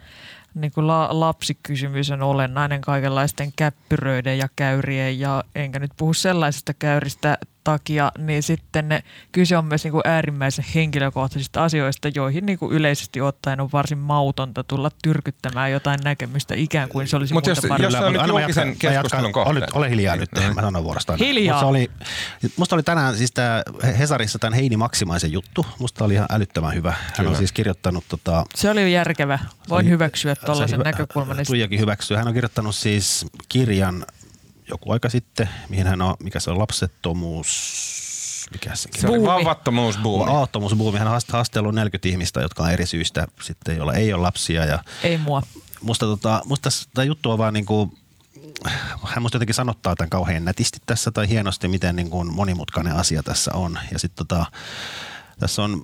niinku 0.54 0.88
la, 0.88 1.08
lapsikysymys 1.12 2.12
on 2.12 2.22
olennainen 2.22 2.82
kaikenlaisten 2.82 3.52
käppyröiden 3.56 4.38
ja 4.38 4.48
käyrien 4.56 5.20
ja 5.20 5.44
enkä 5.56 5.80
nyt 5.80 5.92
puhu 5.98 6.14
sellaisesta 6.14 6.74
käyristä 6.74 7.38
takia, 7.64 8.12
niin 8.18 8.44
sitten 8.44 8.90
ne, 8.90 9.04
kyse 9.32 9.58
on 9.58 9.66
myös 9.66 9.84
niinku 9.84 10.02
äärimmäisen 10.06 10.66
henkilökohtaisista 10.76 11.64
asioista, 11.64 12.08
joihin 12.16 12.46
niinku 12.46 12.72
yleisesti 12.72 13.22
ottaen 13.22 13.62
on 13.62 13.70
varsin 13.74 13.98
mautonta 13.98 14.64
tulla 14.64 14.92
tyrkyttämään 15.04 15.72
jotain 15.72 16.00
näkemystä 16.04 16.56
ikään 16.56 16.90
kuin 16.90 17.08
se 17.08 17.18
olisi 17.18 17.34
Mut 17.34 17.46
muuta 17.48 17.50
jos- 17.68 17.82
jos- 17.84 17.94
se 17.94 18.00
on 18.06 18.14
nyt 18.14 18.28
julkisen 18.28 18.76
keskustelun 18.80 19.32
kohde. 19.32 19.60
Ole, 19.60 19.68
ole 19.74 19.90
hiljaa 19.90 20.16
Niin, 20.16 20.20
nyt, 20.20 20.32
näin. 20.32 20.56
mä 20.56 20.62
sanon 20.62 20.84
vuorostaan. 20.84 21.20
Hiljaa. 21.20 21.56
Musta 21.56 21.68
oli, 21.68 21.92
musta 22.58 22.76
oli 22.76 22.84
tänään 22.84 23.18
siis 23.18 23.32
tää 23.32 23.64
Hesarissa 24.00 24.40
tämän 24.40 24.54
Heini 24.54 24.78
Maksimaisen 24.78 25.32
juttu. 25.32 25.66
Musta 25.80 26.06
oli 26.06 26.14
ihan 26.14 26.28
älyttömän 26.32 26.74
hyvä. 26.74 26.92
Hän 26.92 27.12
Kyllä. 27.16 27.30
on 27.30 27.36
siis 27.36 27.52
kirjoittanut 27.52 28.04
tota, 28.10 28.46
Se 28.56 28.70
oli 28.70 28.94
järkevä. 28.94 29.40
Voin 29.70 29.86
oli- 29.86 29.90
hyväksyä 29.92 30.36
se 30.36 30.42
tuollaisen 30.46 30.80
hyvä- 30.80 30.92
näkökulman. 30.92 31.38
Tuijakin 31.48 31.80
hyväksyy. 31.80 32.18
Hän 32.18 32.28
on 32.28 32.34
kirjoittanut 32.34 32.76
siis 32.76 33.26
kirjan 33.50 34.06
joku 34.70 34.92
aika 34.92 35.10
sitten, 35.10 35.50
mihin 35.70 35.88
hän 35.88 36.02
on, 36.02 36.16
mikä 36.24 36.40
se 36.40 36.52
on, 36.52 36.60
lapsettomuus, 36.60 37.50
mikä 38.52 38.76
se 38.76 38.90
Se 38.98 39.08
oli 39.08 39.18
Buumi. 39.18 39.28
vauvattomuusbuumi. 39.28 40.32
Aattomuusbuumi. 40.32 41.00
Hän 41.00 41.08
on 41.08 41.14
haast- 41.22 41.34
haastellut 41.34 41.76
40 41.76 42.10
ihmistä, 42.10 42.42
jotka 42.42 42.64
on 42.64 42.72
eri 42.72 42.86
syistä 42.86 43.28
sitten, 43.42 43.78
joilla 43.78 43.94
ei 43.94 44.14
ole 44.14 44.22
lapsia 44.22 44.66
ja 44.66 44.80
Ei 45.04 45.18
mua. 45.18 45.42
musta, 45.82 46.06
tota, 46.06 46.42
musta 46.46 46.70
tämä 46.94 47.06
juttu 47.06 47.32
on 47.32 47.38
vaan 47.38 47.54
niinku, 47.54 47.94
hän 49.06 49.22
musta 49.22 49.36
jotenkin 49.36 49.56
sanottaa 49.56 49.96
tämän 49.96 50.10
kauhean 50.10 50.46
nätisti 50.46 50.80
tässä 50.86 51.12
tai 51.12 51.30
hienosti, 51.30 51.68
miten 51.68 51.96
niin 51.96 52.10
kuin 52.10 52.34
monimutkainen 52.34 52.96
asia 52.96 53.24
tässä 53.24 53.52
on. 53.54 53.80
Ja 53.92 54.00
sitten 54.00 54.28
tota, 54.28 54.46
tässä 55.40 55.64
on 55.64 55.84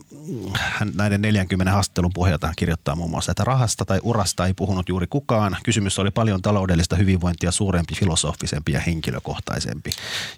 hän 0.53 0.91
näiden 0.95 1.21
40 1.21 1.73
haastattelun 1.73 2.11
pohjalta 2.13 2.53
kirjoittaa 2.55 2.95
muun 2.95 3.09
muassa, 3.09 3.31
että 3.31 3.43
rahasta 3.43 3.85
tai 3.85 3.99
urasta 4.03 4.45
ei 4.45 4.53
puhunut 4.53 4.89
juuri 4.89 5.07
kukaan. 5.07 5.57
Kysymys 5.63 5.99
oli 5.99 6.11
paljon 6.11 6.41
taloudellista 6.41 6.95
hyvinvointia 6.95 7.51
suurempi, 7.51 7.95
filosofisempi 7.95 8.71
ja 8.71 8.79
henkilökohtaisempi. 8.79 9.91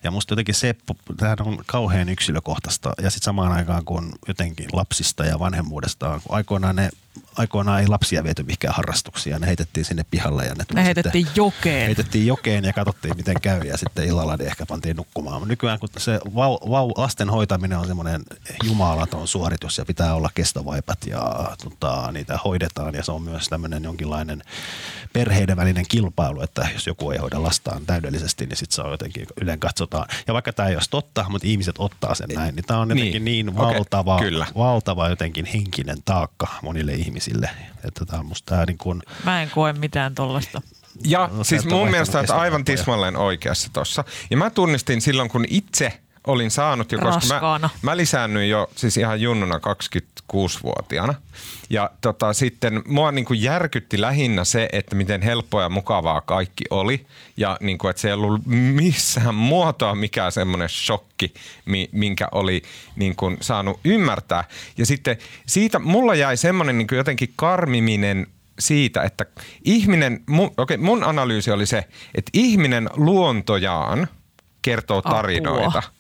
Ja 0.03 0.11
musta 0.11 0.32
jotenkin 0.32 0.55
se, 0.55 0.76
tämähän 1.18 1.41
on 1.41 1.57
kauhean 1.65 2.09
yksilökohtaista 2.09 2.93
ja 3.01 3.09
sitten 3.09 3.26
samaan 3.26 3.51
aikaan 3.51 3.86
kun 3.86 4.11
jotenkin 4.28 4.68
lapsista 4.74 5.26
ja 5.26 5.39
vanhemmuudesta, 5.39 6.22
kun 6.24 6.36
aikoinaan 6.36 6.76
ne 6.76 6.89
aikoinaan 7.38 7.82
ei 7.82 7.88
lapsia 7.88 8.24
viety 8.24 8.43
mihinkään 8.43 8.74
harrastuksia. 8.76 9.39
Ne 9.39 9.47
heitettiin 9.47 9.86
sinne 9.86 10.05
pihalle 10.11 10.45
ja 10.45 10.55
ne, 10.55 10.65
tuli 10.65 10.80
Ne 10.80 10.86
heitettiin 10.86 11.26
sitten, 11.26 11.41
jokeen. 11.43 11.86
heitettiin 11.86 12.28
jokeen 12.28 12.63
ja 12.63 12.74
katsottiin 12.74 13.18
miten 13.18 13.41
käy 13.41 13.61
ja 13.61 13.78
sitten 13.78 14.07
illalla 14.07 14.38
ne 14.38 14.45
ehkä 14.45 14.65
pantiin 14.65 14.95
nukkumaan. 14.97 15.47
Nykyään 15.47 15.80
kun 15.80 15.89
se 15.97 16.20
vau, 16.36 16.57
vau, 16.70 16.91
lasten 16.97 17.30
hoitaminen 17.30 17.78
on 17.78 17.88
semmoinen 17.88 18.22
jumalaton 18.63 19.28
suoritus 19.28 19.78
ja 19.78 19.86
pitää 19.86 20.15
olla 20.15 20.30
kestovaipat 20.36 20.97
ja 21.07 21.51
tota, 21.63 22.11
niitä 22.11 22.39
hoidetaan 22.45 22.95
ja 22.95 23.03
se 23.03 23.11
on 23.11 23.22
myös 23.22 23.47
tämmöinen 23.49 23.84
jonkinlainen 23.84 24.43
perheiden 25.13 25.57
välinen 25.57 25.86
kilpailu, 25.88 26.41
että 26.41 26.68
jos 26.74 26.88
joku 26.88 27.11
ei 27.11 27.18
hoida 27.18 27.43
lastaan 27.43 27.86
täydellisesti, 27.86 28.45
niin 28.45 28.57
sitten 28.57 28.76
se 28.76 28.82
on 28.82 28.91
jotenkin 28.91 29.28
yleen 29.41 29.59
katsotaan. 29.59 30.07
Ja 30.28 30.34
vaikka 30.34 30.53
tämä 30.53 30.70
ei 30.70 30.76
olisi 30.76 30.89
totta, 30.89 31.26
mutta 31.30 31.47
ihmiset 31.47 31.76
ottaa 31.80 32.15
sen 32.15 32.30
näin, 32.36 32.55
niin 32.55 32.65
tämä 32.65 32.80
on 32.80 32.89
jotenkin 32.89 33.26
Niin. 33.26 33.45
niin, 33.45 33.57
valtava, 33.57 34.20
kyllä. 34.20 34.47
valtava 34.57 35.09
jotenkin 35.09 35.45
henkinen 35.45 35.97
taakka 36.05 36.47
monille 36.61 36.93
ihmisille. 36.93 37.07
Että 37.84 38.05
tämä 38.05 38.20
on 38.20 38.26
musta 38.26 38.49
tämä 38.55 38.66
niin 38.66 38.78
kuin, 38.78 39.03
Mä 39.24 39.41
en 39.41 39.49
koe 39.49 39.74
mitään 39.74 40.16
tollasta. 40.16 40.62
Ja 41.05 41.30
No, 41.34 41.43
siis 41.43 41.66
mun 41.66 41.91
mielestä 41.91 42.20
olet 42.20 42.30
aivan 42.30 42.66
tismalleen 42.66 43.18
oikeassa 43.18 43.70
tossa. 43.74 44.03
Ja 44.30 44.38
mä 44.38 44.49
tunnistin 44.49 45.01
silloin, 45.01 45.30
kun 45.30 45.45
itse 45.49 45.99
olin 46.28 46.51
saanut 46.51 46.91
jo, 46.91 46.99
koska 46.99 47.28
mä, 47.28 47.34
Raskaana. 47.34 47.69
mä 47.82 47.97
lisäännyin 47.97 48.49
jo 48.49 48.69
siis 48.75 48.97
ihan 48.97 49.21
junnuna 49.21 49.57
26-vuotiaana. 49.57 51.13
Ja 51.69 51.91
tota, 52.01 52.34
sitten 52.34 52.82
mua 52.88 53.11
niin 53.11 53.25
kuin 53.25 53.41
järkytti 53.41 54.01
lähinnä 54.01 54.43
se, 54.43 54.69
että 54.71 54.95
miten 54.95 55.21
helppoa 55.21 55.61
ja 55.61 55.69
mukavaa 55.69 56.21
kaikki 56.21 56.63
oli. 56.69 57.05
Ja 57.38 57.57
niin 57.61 57.78
kuin, 57.78 57.89
että 57.89 58.01
se 58.01 58.07
ei 58.07 58.13
ollut 58.13 58.41
missään 58.45 59.36
muotoa 59.49 59.95
mikään 59.95 60.32
semmoinen 60.32 60.69
shokki, 60.69 61.34
mi- 61.65 61.89
minkä 61.91 62.28
oli 62.32 62.61
niin 62.95 63.15
kuin 63.15 63.38
saanut 63.41 63.80
ymmärtää. 63.84 64.43
Ja 64.78 64.86
sitten 64.86 65.17
siitä 65.45 65.80
mulla 65.80 66.15
jäi 66.15 66.38
semmoinen 66.38 66.78
niin 66.78 66.88
kuin 66.88 66.97
jotenkin 66.97 67.34
karmiminen 67.36 68.28
siitä, 68.59 69.03
että 69.03 69.25
ihminen, 69.63 70.23
mun, 70.30 70.51
okay, 70.57 70.78
mun 70.78 71.03
analyysi 71.03 71.51
oli 71.51 71.65
se, 71.65 71.78
että 72.15 72.32
ihminen 72.34 72.89
luontojaan 72.95 74.07
kertoo 74.61 75.01
Apua. 75.05 75.96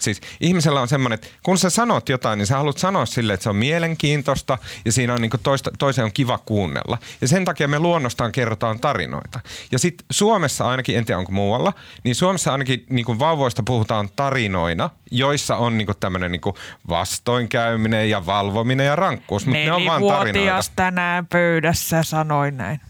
Siis 0.00 0.20
ihmisellä 0.40 0.80
on 0.80 0.88
semmoinen, 0.88 1.14
että 1.14 1.26
kun 1.42 1.58
sä 1.58 1.70
sanot 1.70 2.08
jotain, 2.08 2.38
niin 2.38 2.46
sä 2.46 2.56
haluat 2.56 2.78
sanoa 2.78 3.06
sille, 3.06 3.32
että 3.32 3.44
se 3.44 3.50
on 3.50 3.56
mielenkiintoista 3.56 4.58
ja 4.84 4.92
siinä 4.92 5.14
on 5.14 5.20
niin 5.20 5.30
toista, 5.42 5.70
toisen 5.78 6.04
on 6.04 6.12
kiva 6.12 6.38
kuunnella. 6.38 6.98
Ja 7.20 7.28
sen 7.28 7.44
takia 7.44 7.68
me 7.68 7.78
luonnostaan 7.78 8.32
kerrotaan 8.32 8.80
tarinoita. 8.80 9.40
Ja 9.72 9.78
sitten 9.78 10.06
Suomessa 10.10 10.68
ainakin, 10.68 10.98
en 10.98 11.04
tiedä 11.04 11.18
onko 11.18 11.32
muualla, 11.32 11.72
niin 12.04 12.14
Suomessa 12.14 12.52
ainakin 12.52 12.86
niin 12.90 13.18
vauvoista 13.18 13.62
puhutaan 13.66 14.08
tarinoina, 14.16 14.90
joissa 15.10 15.56
on 15.56 15.78
niin 15.78 15.88
tämmöinen 16.00 16.32
niin 16.32 16.54
vastoinkäyminen 16.88 18.10
ja 18.10 18.26
valvominen 18.26 18.86
ja 18.86 18.96
rankkuus, 18.96 19.46
mutta 19.46 19.58
ne 19.58 19.72
on 19.72 19.84
vaan 19.84 20.02
tarinoita. 20.06 20.70
Tänään 20.76 21.26
pöydässä 21.26 22.02
sanoi 22.02 22.50
näin. 22.50 22.80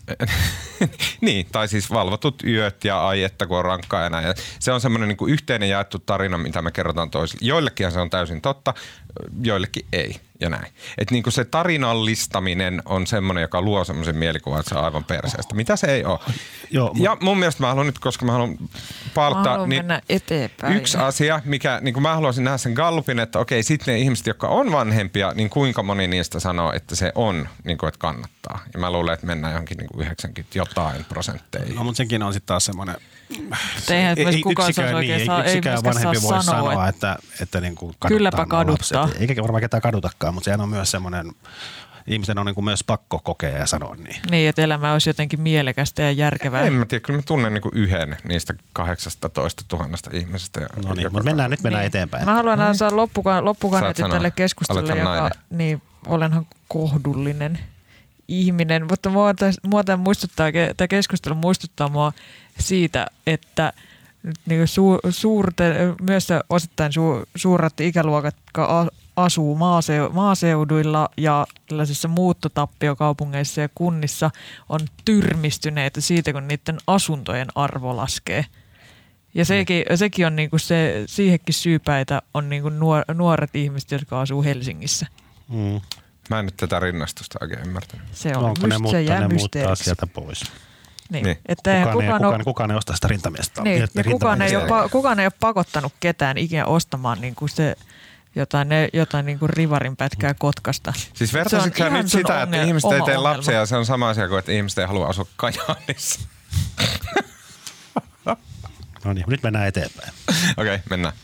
niin, 1.20 1.46
tai 1.52 1.68
siis 1.68 1.90
valvotut 1.90 2.42
yöt 2.44 2.84
ja 2.84 3.06
ai 3.06 3.22
että 3.22 3.46
kun 3.46 3.58
on 3.58 3.64
rankkaa 3.64 4.02
ja 4.02 4.10
näin. 4.10 4.26
Ja 4.26 4.34
se 4.58 4.72
on 4.72 4.80
semmoinen 4.80 5.08
niin 5.08 5.30
yhteinen 5.30 5.68
jaettu 5.68 5.98
tarina, 5.98 6.38
mitä 6.38 6.62
me 6.62 6.70
kerrotaan 6.70 6.99
toisille. 7.08 7.48
Joillekin 7.48 7.92
se 7.92 8.00
on 8.00 8.10
täysin 8.10 8.40
totta, 8.40 8.74
joillekin 9.42 9.86
ei. 9.92 10.20
Ja 10.40 10.50
näin. 10.50 10.72
Että 10.98 11.14
niin 11.14 11.24
se 11.28 11.44
tarinallistaminen 11.44 12.82
on 12.84 13.06
semmoinen, 13.06 13.42
joka 13.42 13.62
luo 13.62 13.84
semmoisen 13.84 14.16
mielikuvan, 14.16 14.60
että 14.60 14.68
se 14.68 14.78
on 14.78 14.84
aivan 14.84 15.04
perseestä. 15.04 15.54
Mitä 15.54 15.76
se 15.76 15.86
ei 15.86 16.04
ole. 16.04 16.18
Joo, 16.70 16.92
ja 17.00 17.16
mun 17.20 17.38
mielestä 17.38 17.62
mä 17.62 17.68
haluan 17.68 17.86
nyt, 17.86 17.98
koska 17.98 18.24
mä 18.24 18.32
haluan 18.32 18.58
Mä 19.16 19.66
niin 19.66 19.68
mennä 19.68 20.00
eteenpäin. 20.08 20.76
yksi 20.76 20.98
asia, 20.98 21.40
mikä 21.44 21.78
niin 21.82 21.94
kuin 21.94 22.02
mä 22.02 22.14
haluaisin 22.14 22.44
nähdä 22.44 22.58
sen 22.58 22.72
Gallupin, 22.72 23.18
että 23.18 23.38
okei, 23.38 23.62
sitten 23.62 23.94
ne 23.94 23.98
ihmiset, 23.98 24.26
jotka 24.26 24.48
on 24.48 24.72
vanhempia, 24.72 25.32
niin 25.34 25.50
kuinka 25.50 25.82
moni 25.82 26.06
niistä 26.06 26.40
sanoo, 26.40 26.72
että 26.72 26.96
se 26.96 27.12
on, 27.14 27.48
niin 27.64 27.78
kuin, 27.78 27.88
että 27.88 27.98
kannattaa. 27.98 28.60
Ja 28.72 28.80
mä 28.80 28.90
luulen, 28.90 29.14
että 29.14 29.26
mennään 29.26 29.52
johonkin 29.52 29.76
niin 29.76 29.88
kuin 29.88 30.06
90 30.06 30.58
jotain 30.58 31.04
prosentteja. 31.04 31.74
No, 31.74 31.84
mutta 31.84 31.96
sekin 31.96 32.22
on 32.22 32.32
sitten 32.32 32.46
taas 32.46 32.64
semmoinen... 32.64 32.96
Eihän 33.90 34.18
ei, 34.18 34.42
kukaan 34.42 34.68
yksikään, 34.68 34.90
saa 34.90 34.96
oikein 34.96 35.16
niin, 35.16 35.26
saa, 35.26 35.44
ei 35.44 35.50
yksikään 35.50 35.76
ei 35.76 35.84
vanhempi 35.84 36.20
saa 36.20 36.30
voi 36.30 36.42
sanoa, 36.42 36.70
sanoa, 36.70 36.88
että, 36.88 37.12
että, 37.12 37.42
että 37.42 37.60
niin 37.60 37.74
kuin 37.74 37.94
Kylläpä 38.08 38.36
kaduttaa 38.36 38.64
nuo 38.64 38.64
kaduttaa. 38.64 39.02
lapset. 39.02 39.20
Eikä 39.20 39.42
varmaan 39.42 39.60
ketään 39.60 39.80
kadutakaan, 39.80 40.29
mutta 40.32 40.44
sehän 40.44 40.60
on 40.60 40.68
myös 40.68 40.90
semmoinen, 40.90 41.32
ihmisen 42.06 42.38
on 42.38 42.46
niin 42.46 42.54
kuin 42.54 42.64
myös 42.64 42.84
pakko 42.84 43.18
kokea 43.18 43.58
ja 43.58 43.66
sanoa 43.66 43.94
niin. 43.94 44.16
niin, 44.30 44.48
että 44.48 44.62
elämä 44.62 44.92
olisi 44.92 45.10
jotenkin 45.10 45.40
mielekästä 45.40 46.02
ja 46.02 46.12
järkevää. 46.12 46.62
En 46.62 46.72
mä 46.72 46.86
tiedä, 46.86 47.02
kyllä 47.02 47.18
mä 47.18 47.22
tunnen 47.26 47.54
niin 47.54 47.62
kuin 47.62 47.76
yhden 47.76 48.16
niistä 48.24 48.54
18 48.72 49.64
000 49.72 49.88
ihmisestä. 50.12 50.60
No 50.84 50.94
niin, 50.94 51.12
mutta 51.12 51.24
mennään, 51.24 51.50
nyt 51.50 51.62
mennään 51.62 51.84
eteenpäin. 51.84 52.24
Mä 52.24 52.34
haluan 52.34 52.58
mm. 52.58 52.74
saada 52.74 52.96
loppuka- 52.96 53.44
loppukaneetin 53.44 54.10
tälle 54.10 54.30
keskustelulle, 54.30 54.98
joka, 54.98 55.04
nainen. 55.04 55.30
niin 55.50 55.82
olenhan 56.06 56.46
kohdullinen 56.68 57.58
ihminen, 58.28 58.86
mutta 58.90 59.10
mua, 59.10 59.34
mua 59.66 59.84
tämä 59.84 60.02
muistuttaa, 60.02 60.46
tämä 60.76 60.88
keskustelu 60.88 61.34
muistuttaa 61.34 61.88
mua 61.88 62.12
siitä, 62.58 63.06
että 63.26 63.72
nyt 64.22 64.36
niin 64.46 64.68
su, 64.68 64.98
suurte, 65.10 65.74
myös 66.00 66.28
osittain 66.48 66.92
su, 66.92 67.22
suuret 67.34 67.80
ikäluokat, 67.80 68.36
asuu 69.24 69.56
maaseu, 69.56 70.10
maaseuduilla 70.12 71.08
ja 71.16 71.46
tällaisissa 71.68 72.08
muuttotappio-kaupungeissa 72.08 73.60
ja 73.60 73.68
kunnissa 73.74 74.30
on 74.68 74.80
tyrmistyneitä 75.04 76.00
siitä, 76.00 76.32
kun 76.32 76.48
niiden 76.48 76.78
asuntojen 76.86 77.48
arvo 77.54 77.96
laskee. 77.96 78.44
Ja 79.34 79.44
sekin, 79.44 79.84
sekin 79.94 80.26
on 80.26 80.36
niinku 80.36 80.58
se, 80.58 81.04
siihenkin 81.06 81.54
syypäitä 81.54 82.22
on 82.34 82.48
niinku 82.48 82.68
nuor, 82.68 83.04
nuoret 83.14 83.56
ihmiset, 83.56 83.90
jotka 83.90 84.20
asuu 84.20 84.42
Helsingissä. 84.42 85.06
Mm. 85.48 85.80
Mä 86.30 86.38
en 86.38 86.44
nyt 86.44 86.56
tätä 86.56 86.80
rinnastusta 86.80 87.38
oikein 87.40 87.60
ymmärtänyt. 87.66 88.06
Se 88.12 88.36
on 88.36 88.44
Onko 88.44 88.66
ne, 88.66 88.74
myst- 88.74 88.78
muuttaa, 88.78 89.00
se 89.00 89.02
jää 89.02 89.20
ne 89.20 89.34
muuttaa 89.34 89.74
sieltä 89.74 90.06
pois? 90.06 90.42
Niin. 91.10 91.24
Niin. 91.24 91.38
Että 91.46 91.74
eihän 91.78 91.92
Kukaan, 91.92 92.02
ei, 92.02 92.08
kukaan, 92.08 92.20
kukaan, 92.20 92.34
ole, 92.34 92.44
kukaan 92.44 92.70
ei 92.70 92.76
osta 92.76 92.94
sitä 92.94 93.08
rintamiestä. 93.08 93.62
niin, 93.62 93.80
ja 93.80 94.04
kukaan, 94.10 94.42
ei 94.42 94.56
ole, 94.56 94.88
kukaan 94.90 95.20
ei 95.20 95.26
ole 95.26 95.32
pakottanut 95.40 95.92
ketään 96.00 96.38
ikinä 96.38 96.66
ostamaan 96.66 97.20
niinku 97.20 97.48
se 97.48 97.76
jotain, 98.40 98.68
ne, 98.68 98.88
jotain 98.92 99.26
niinku 99.26 99.46
rivarin 99.46 99.96
pätkää 99.96 100.34
Kotkasta. 100.34 100.92
Siis 101.14 101.34
vertaisitko 101.34 101.88
nyt 101.88 102.08
sitä, 102.08 102.42
että 102.42 102.62
ihmiset 102.62 102.92
ei 102.92 103.02
tee 103.02 103.16
ongelma. 103.16 103.36
lapsia 103.36 103.54
ja 103.54 103.66
se 103.66 103.76
on 103.76 103.86
sama 103.86 104.08
asia 104.08 104.28
kuin, 104.28 104.38
että 104.38 104.52
ihmiset 104.52 104.78
ei 104.78 104.86
halua 104.86 105.06
asua 105.06 105.26
Kajaanissa? 105.36 106.20
No 109.04 109.12
niin, 109.12 109.24
nyt 109.28 109.42
mennään 109.42 109.66
eteenpäin. 109.66 110.12
Okei, 110.56 110.74
okay, 110.74 110.78
mennään. 110.90 111.14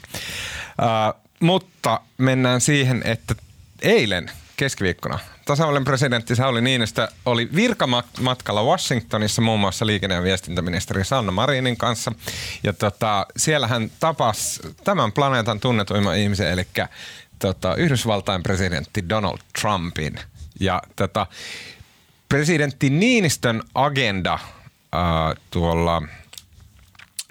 Uh, 0.83 1.23
mutta 1.41 2.01
mennään 2.19 2.61
siihen, 2.61 3.03
että 3.05 3.35
eilen 3.83 4.31
keskiviikkona 4.57 5.19
tasavallan 5.47 5.85
presidentti 5.85 6.37
Sauli 6.37 6.61
Niinistö 6.61 7.09
oli 7.25 7.49
virkamatkalla 7.55 8.65
Washingtonissa 8.65 9.43
muun 9.43 9.61
muassa 9.61 9.87
liikenne- 9.87 10.15
ja 10.15 10.23
viestintäministeri 10.23 11.05
Sanna 11.05 11.33
Marinin 11.33 11.77
kanssa. 11.77 12.13
Ja 12.63 12.73
tota, 12.73 13.27
siellä 13.37 13.67
hän 13.67 13.91
tapasi 14.01 14.61
tämän 14.85 15.13
planeetan 15.13 15.61
tunnetuimman 15.61 16.17
ihmisen, 16.17 16.51
eli 16.51 16.67
tota, 17.39 17.75
Yhdysvaltain 17.75 18.43
presidentti 18.43 19.09
Donald 19.09 19.39
Trumpin. 19.61 20.21
Ja 20.61 20.83
tota, 20.97 21.27
presidentti 22.29 22.91
Niinistön 22.91 23.63
agenda 23.75 24.35
uh, 24.35 25.43
tuolla 25.51 26.03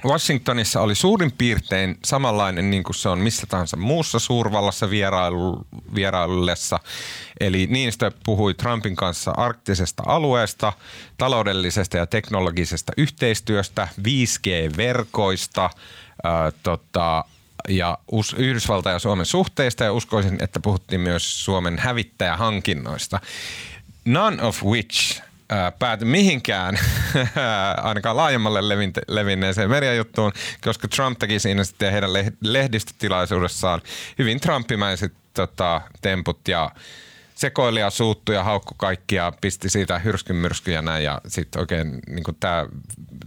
Washingtonissa 0.05 0.81
oli 0.81 0.95
suurin 0.95 1.31
piirtein 1.31 1.97
samanlainen 2.05 2.71
niin 2.71 2.83
kuin 2.83 2.95
se 2.95 3.09
on 3.09 3.19
missä 3.19 3.47
tahansa 3.47 3.77
muussa 3.77 4.19
suurvallassa 4.19 4.89
vierailu, 4.89 5.67
vierailullessa. 5.95 6.79
Eli 7.39 7.67
Niinistö 7.67 8.11
puhui 8.25 8.53
Trumpin 8.53 8.95
kanssa 8.95 9.31
arktisesta 9.31 10.03
alueesta, 10.05 10.73
taloudellisesta 11.17 11.97
ja 11.97 12.05
teknologisesta 12.05 12.93
yhteistyöstä, 12.97 13.87
5G-verkoista, 14.01 15.69
ää, 16.23 16.51
tota, 16.63 17.25
ja 17.69 17.97
Yhdysvaltain 18.37 18.93
ja 18.93 18.99
Suomen 18.99 19.25
suhteista 19.25 19.83
ja 19.83 19.93
uskoisin, 19.93 20.37
että 20.43 20.59
puhuttiin 20.59 21.01
myös 21.01 21.45
Suomen 21.45 21.79
hävittäjähankinnoista. 21.79 23.19
None 24.05 24.43
of 24.43 24.63
which 24.63 25.21
ää, 25.49 25.71
pääty 25.71 26.05
mihinkään 26.05 26.79
ainakaan 27.83 28.17
laajemmalle 28.17 28.61
levinneeseen 29.07 29.69
mediajuttuun, 29.69 30.31
koska 30.61 30.87
Trump 30.87 31.19
teki 31.19 31.39
siinä 31.39 31.63
sitten 31.63 31.91
heidän 31.91 32.09
leh- 32.09 32.37
lehdistötilaisuudessaan 32.41 33.81
hyvin 34.19 34.39
trumpimäiset 34.39 35.13
tota, 35.33 35.81
temput 36.01 36.47
ja 36.47 36.71
sekoili 37.35 37.79
ja 37.79 37.89
suuttui 37.89 38.35
ja 38.35 38.43
haukku 38.43 38.73
kaikkia, 38.77 39.33
pisti 39.41 39.69
siitä 39.69 39.99
hyrskyn 39.99 40.35
myrsky 40.35 40.71
ja 40.71 40.81
näin 40.81 41.03
ja 41.03 41.21
sitten 41.27 41.59
oikein 41.59 41.99
niin 42.07 42.23
tämä 42.39 42.65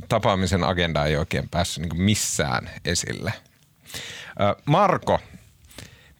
tapaamisen 0.09 0.65
agenda 0.65 1.07
ei 1.07 1.17
oikein 1.17 1.49
päässyt 1.49 1.83
niin 1.83 2.03
missään 2.03 2.71
esille. 2.85 3.33
Marko, 4.65 5.21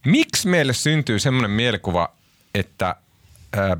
miksi 0.05 0.47
meille 0.47 0.73
syntyy 0.73 1.19
semmoinen 1.19 1.51
mielikuva, 1.51 2.13
että 2.55 2.95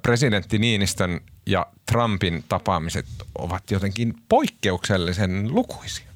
presidentti 0.01 0.57
Niinistön 0.57 1.21
ja 1.49 1.65
Trumpin 1.91 2.43
tapaamiset 2.49 3.05
ovat 3.37 3.71
jotenkin 3.71 4.13
poikkeuksellisen 4.29 5.55
lukuisia? 5.55 6.09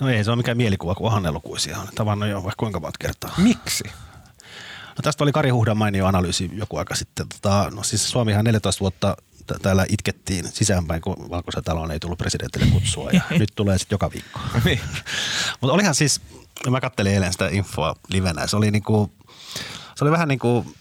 No 0.00 0.08
ei 0.08 0.24
se 0.24 0.30
ole 0.30 0.36
mikään 0.36 0.56
mielikuva, 0.56 0.94
kun 0.94 1.06
onhan 1.06 1.22
ne 1.22 1.30
lukuisia. 1.30 1.78
On 1.78 1.88
tavannut 1.94 2.28
jo 2.28 2.42
vaikka 2.42 2.60
kuinka 2.60 2.80
monta 2.80 2.98
kertaa. 2.98 3.34
Miksi? 3.38 3.84
No 4.88 5.02
tästä 5.02 5.24
oli 5.24 5.32
Kari 5.32 5.50
Huhdan 5.50 5.76
mainio 5.76 6.06
analyysi 6.06 6.50
joku 6.54 6.76
aika 6.76 6.94
sitten. 6.94 7.26
Tota, 7.28 7.70
no 7.74 7.82
siis 7.82 8.10
Suomihan 8.10 8.44
14 8.44 8.80
vuotta 8.80 9.16
t- 9.46 9.62
täällä 9.62 9.86
itkettiin 9.88 10.48
sisäänpäin, 10.48 11.02
kun 11.02 11.30
Valkoisen 11.30 11.62
ei 11.92 11.98
tullut 12.00 12.18
presidentille 12.18 12.66
kutsua 12.66 13.10
ja 13.10 13.22
nyt 13.38 13.52
tulee 13.54 13.78
sitten 13.78 13.94
joka 13.94 14.10
viikko. 14.12 14.40
Niin. 14.64 14.80
Mutta 15.60 15.74
olihan 15.74 15.94
siis, 15.94 16.20
mä 16.70 16.80
kattelin 16.80 17.12
eilen 17.12 17.32
sitä 17.32 17.48
infoa 17.48 17.96
livenä, 18.08 18.46
se 18.46 18.56
oli 18.56 18.70
niinku, 18.70 19.12
se 19.94 20.04
oli 20.04 20.10
vähän 20.10 20.28
niin 20.28 20.38
kuin, 20.38 20.74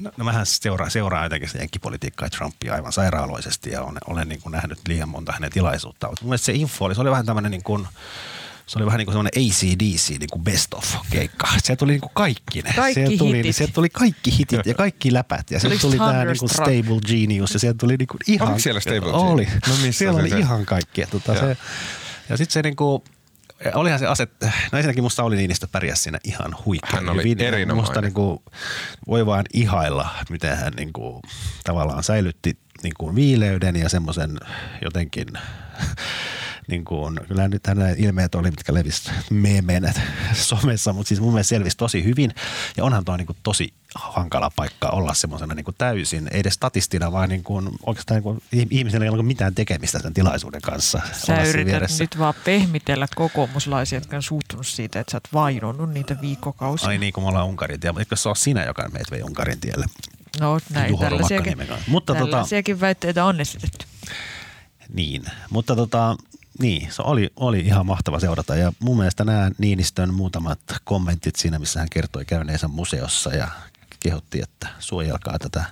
no, 0.00 0.10
no 0.16 0.24
mähän 0.24 0.46
seuraa, 0.46 0.90
seuraan 0.90 1.24
jotenkin 1.24 1.48
sitä 1.48 1.62
jenkkipolitiikkaa 1.62 2.26
ja 2.26 2.30
Trumpia 2.30 2.74
aivan 2.74 2.92
sairaaloisesti 2.92 3.70
ja 3.70 3.82
olen, 3.82 3.98
olen 4.06 4.28
niin 4.28 4.42
kuin 4.42 4.52
nähnyt 4.52 4.78
liian 4.88 5.08
monta 5.08 5.32
hänen 5.32 5.50
tilaisuutta. 5.50 6.08
Mutta 6.08 6.24
mun 6.24 6.38
se 6.38 6.52
info 6.52 6.84
oli, 6.84 6.94
se 6.94 7.00
oli 7.00 7.10
vähän 7.10 7.26
tämmöinen 7.26 7.50
niin 7.50 7.62
kuin, 7.62 7.86
se 8.66 8.78
oli 8.78 8.86
vähän 8.86 8.98
niin 8.98 9.06
kuin 9.06 9.12
semmoinen 9.12 9.32
ACDC, 9.36 10.08
niin 10.08 10.30
kuin 10.32 10.44
best 10.44 10.74
of 10.74 10.96
keikka. 11.10 11.48
Sieltä 11.62 11.78
tuli 11.78 11.92
niin 11.92 12.00
kuin 12.00 12.12
kaikki 12.14 12.62
ne. 12.62 12.72
Kaikki 12.76 12.94
sieltä 13.00 13.18
tuli, 13.18 13.36
hitit. 13.36 13.56
Sieltä 13.56 13.72
tuli 13.72 13.88
kaikki 13.90 14.38
hitit 14.38 14.66
ja 14.66 14.74
kaikki 14.74 15.12
läpät. 15.12 15.50
Ja 15.50 15.60
Oliko 15.66 15.80
tuli 15.80 15.98
tämä 15.98 16.24
niin 16.24 16.38
kuin? 16.38 16.48
Stable 16.48 17.00
Genius 17.06 17.54
ja 17.54 17.60
sieltä 17.60 17.78
tuli 17.78 17.96
niin 17.96 18.06
kuin 18.06 18.20
ihan... 18.26 18.48
Oliko 18.48 18.60
siellä 18.60 18.80
Stable 18.80 19.12
Oli. 19.12 19.44
Genius? 19.44 19.66
No 19.68 19.74
missä 19.74 19.98
siellä 19.98 20.14
se 20.14 20.20
oli 20.20 20.30
se? 20.30 20.38
ihan 20.38 20.66
kaikki. 20.66 21.06
Tota, 21.06 21.34
se, 21.34 21.56
ja 22.28 22.36
sitten 22.36 22.52
se 22.52 22.62
niin 22.62 22.76
kuin, 22.76 23.02
olihan 23.74 23.98
se 23.98 24.06
aset, 24.06 24.30
no 24.72 24.78
ensinnäkin 24.78 25.02
musta 25.04 25.16
Sauli 25.16 25.36
Niinistö 25.36 25.66
pärjäsi 25.72 26.02
siinä 26.02 26.18
ihan 26.24 26.56
huikean 26.64 26.94
Hän 26.94 27.08
oli 27.08 27.18
hyvin. 27.22 27.40
erinomainen. 27.40 27.76
Musta 27.76 28.00
niin 28.00 28.14
kuin, 28.14 28.38
voi 29.08 29.26
vaan 29.26 29.44
ihailla, 29.52 30.08
miten 30.30 30.56
hän 30.56 30.72
niin 30.76 30.92
kuin, 30.92 31.22
tavallaan 31.64 32.04
säilytti 32.04 32.58
niin 32.82 32.94
kuin 32.98 33.14
viileyden 33.14 33.76
ja 33.76 33.88
semmoisen 33.88 34.38
jotenkin 34.82 35.26
niin 36.72 36.84
kuin, 36.84 37.20
kyllä 37.28 37.48
nyt 37.48 37.62
nämä 37.66 37.88
ilmeet 37.96 38.34
oli, 38.34 38.50
mitkä 38.50 38.74
levisi 38.74 39.10
meemeenä 39.30 39.92
somessa, 40.32 40.92
mutta 40.92 41.08
siis 41.08 41.20
mun 41.20 41.32
mielestä 41.32 41.48
selvisi 41.48 41.76
tosi 41.76 42.04
hyvin. 42.04 42.34
Ja 42.76 42.84
onhan 42.84 43.04
toi 43.04 43.18
niin 43.18 43.26
kuin 43.26 43.36
tosi 43.42 43.74
hankala 43.94 44.50
paikka 44.56 44.88
olla 44.88 45.14
semmoisena 45.14 45.54
niin 45.54 45.64
kuin 45.64 45.74
täysin, 45.78 46.28
ei 46.32 46.40
edes 46.40 46.54
statistina, 46.54 47.12
vaan 47.12 47.28
niin 47.28 47.42
kuin, 47.42 47.68
oikeastaan 47.86 48.16
niin 48.16 48.22
kuin, 48.22 48.42
ihmisellä 48.70 49.04
ei 49.04 49.10
ole 49.10 49.22
mitään 49.22 49.54
tekemistä 49.54 49.98
sen 49.98 50.14
tilaisuuden 50.14 50.60
kanssa. 50.60 51.00
Sä 51.12 51.42
yrität 51.42 51.66
vieressä. 51.66 52.04
nyt 52.04 52.18
vaan 52.18 52.34
pehmitellä 52.44 53.06
kokoomuslaisia, 53.14 53.96
jotka 53.96 54.16
on 54.16 54.22
suuttunut 54.22 54.66
siitä, 54.66 55.00
että 55.00 55.10
sä 55.10 55.16
oot 55.16 55.28
vainonnut 55.32 55.90
niitä 55.90 56.16
viikkokausia. 56.20 56.88
Ai 56.88 56.98
niin, 56.98 57.12
kun 57.12 57.22
me 57.22 57.28
ollaan 57.28 57.46
Unkarin 57.46 57.80
tiellä. 57.80 58.00
Eikö 58.00 58.16
se 58.16 58.28
ole 58.28 58.36
sinä, 58.36 58.64
joka 58.64 58.88
meitä 58.88 59.10
vei 59.10 59.22
Unkarin 59.22 59.60
tielle? 59.60 59.86
No 60.40 60.58
näin, 60.70 60.90
Juho 60.90 61.04
tällaisiakin. 61.04 61.58
Mutta 61.86 62.12
tota- 62.12 62.16
tällaisiakin 62.16 62.80
väitteitä 62.80 63.24
on 63.24 63.40
esitetty. 63.40 63.86
Niin, 64.88 65.24
mutta 65.50 65.76
tota, 65.76 66.16
niin, 66.58 66.92
se 66.92 67.02
oli, 67.02 67.30
oli 67.36 67.60
ihan 67.60 67.86
mahtava 67.86 68.20
seurata 68.20 68.56
ja 68.56 68.72
mun 68.78 68.96
mielestä 68.96 69.24
nämä 69.24 69.50
Niinistön 69.58 70.14
muutamat 70.14 70.60
kommentit 70.84 71.36
siinä, 71.36 71.58
missä 71.58 71.80
hän 71.80 71.88
kertoi 71.90 72.24
käyneensä 72.24 72.68
museossa 72.68 73.30
ja 73.30 73.48
kehotti, 74.02 74.42
että 74.42 74.68
suojelkaa 74.78 75.38
tätä, 75.38 75.64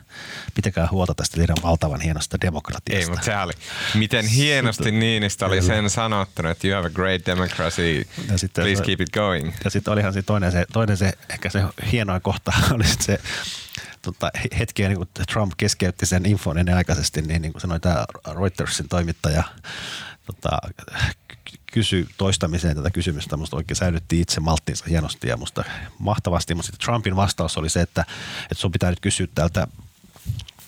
pitäkää 0.54 0.88
huolta 0.90 1.14
tästä 1.14 1.36
teidän 1.36 1.56
valtavan 1.62 2.00
hienosta 2.00 2.38
demokratiasta. 2.40 3.04
Ei, 3.04 3.10
mutta 3.10 3.24
se 3.24 3.36
oli, 3.36 3.52
miten 3.94 4.26
hienosti 4.26 4.90
Niinistä 4.90 5.46
oli 5.46 5.62
sen 5.62 5.90
sanottanut, 5.90 6.52
että 6.52 6.68
you 6.68 6.76
have 6.76 6.86
a 6.86 6.90
great 6.90 7.26
democracy, 7.26 8.06
ja 8.28 8.38
sitten 8.38 8.64
please 8.64 8.82
keep 8.82 9.00
it 9.00 9.10
going. 9.10 9.52
Ja 9.64 9.70
sitten 9.70 9.92
olihan 9.92 10.12
se 10.12 10.22
toinen, 10.22 10.52
se 10.52 10.66
toinen 10.72 10.96
se, 10.96 11.12
ehkä 11.30 11.50
se 11.50 11.62
hienoin 11.92 12.22
kohta 12.22 12.52
oli 12.74 12.84
se 13.00 13.20
tota, 14.02 14.30
hetki, 14.58 14.82
niin 14.82 14.96
kun 14.96 15.08
Trump 15.32 15.52
keskeytti 15.56 16.06
sen 16.06 16.26
infon 16.26 16.58
ennen 16.58 16.76
aikaisesti, 16.76 17.22
niin, 17.22 17.42
niin 17.42 17.52
kuin 17.52 17.62
sanoi 17.62 17.80
tämä 17.80 18.04
Reutersin 18.40 18.88
toimittaja, 18.88 19.44
tota, 20.32 20.58
kysy 21.72 22.08
toistamiseen 22.16 22.76
tätä 22.76 22.90
kysymystä. 22.90 23.36
Musta 23.36 23.56
oikein 23.56 23.76
säilytti 23.76 24.20
itse 24.20 24.40
malttinsa 24.40 24.84
hienosti 24.88 25.28
ja 25.28 25.36
musta 25.36 25.64
mahtavasti. 25.98 26.54
Mutta 26.54 26.66
sitten 26.66 26.84
Trumpin 26.84 27.16
vastaus 27.16 27.56
oli 27.56 27.68
se, 27.68 27.80
että, 27.80 28.04
että 28.42 28.60
sun 28.60 28.72
pitää 28.72 28.90
nyt 28.90 29.00
kysyä 29.00 29.26
täältä 29.34 29.66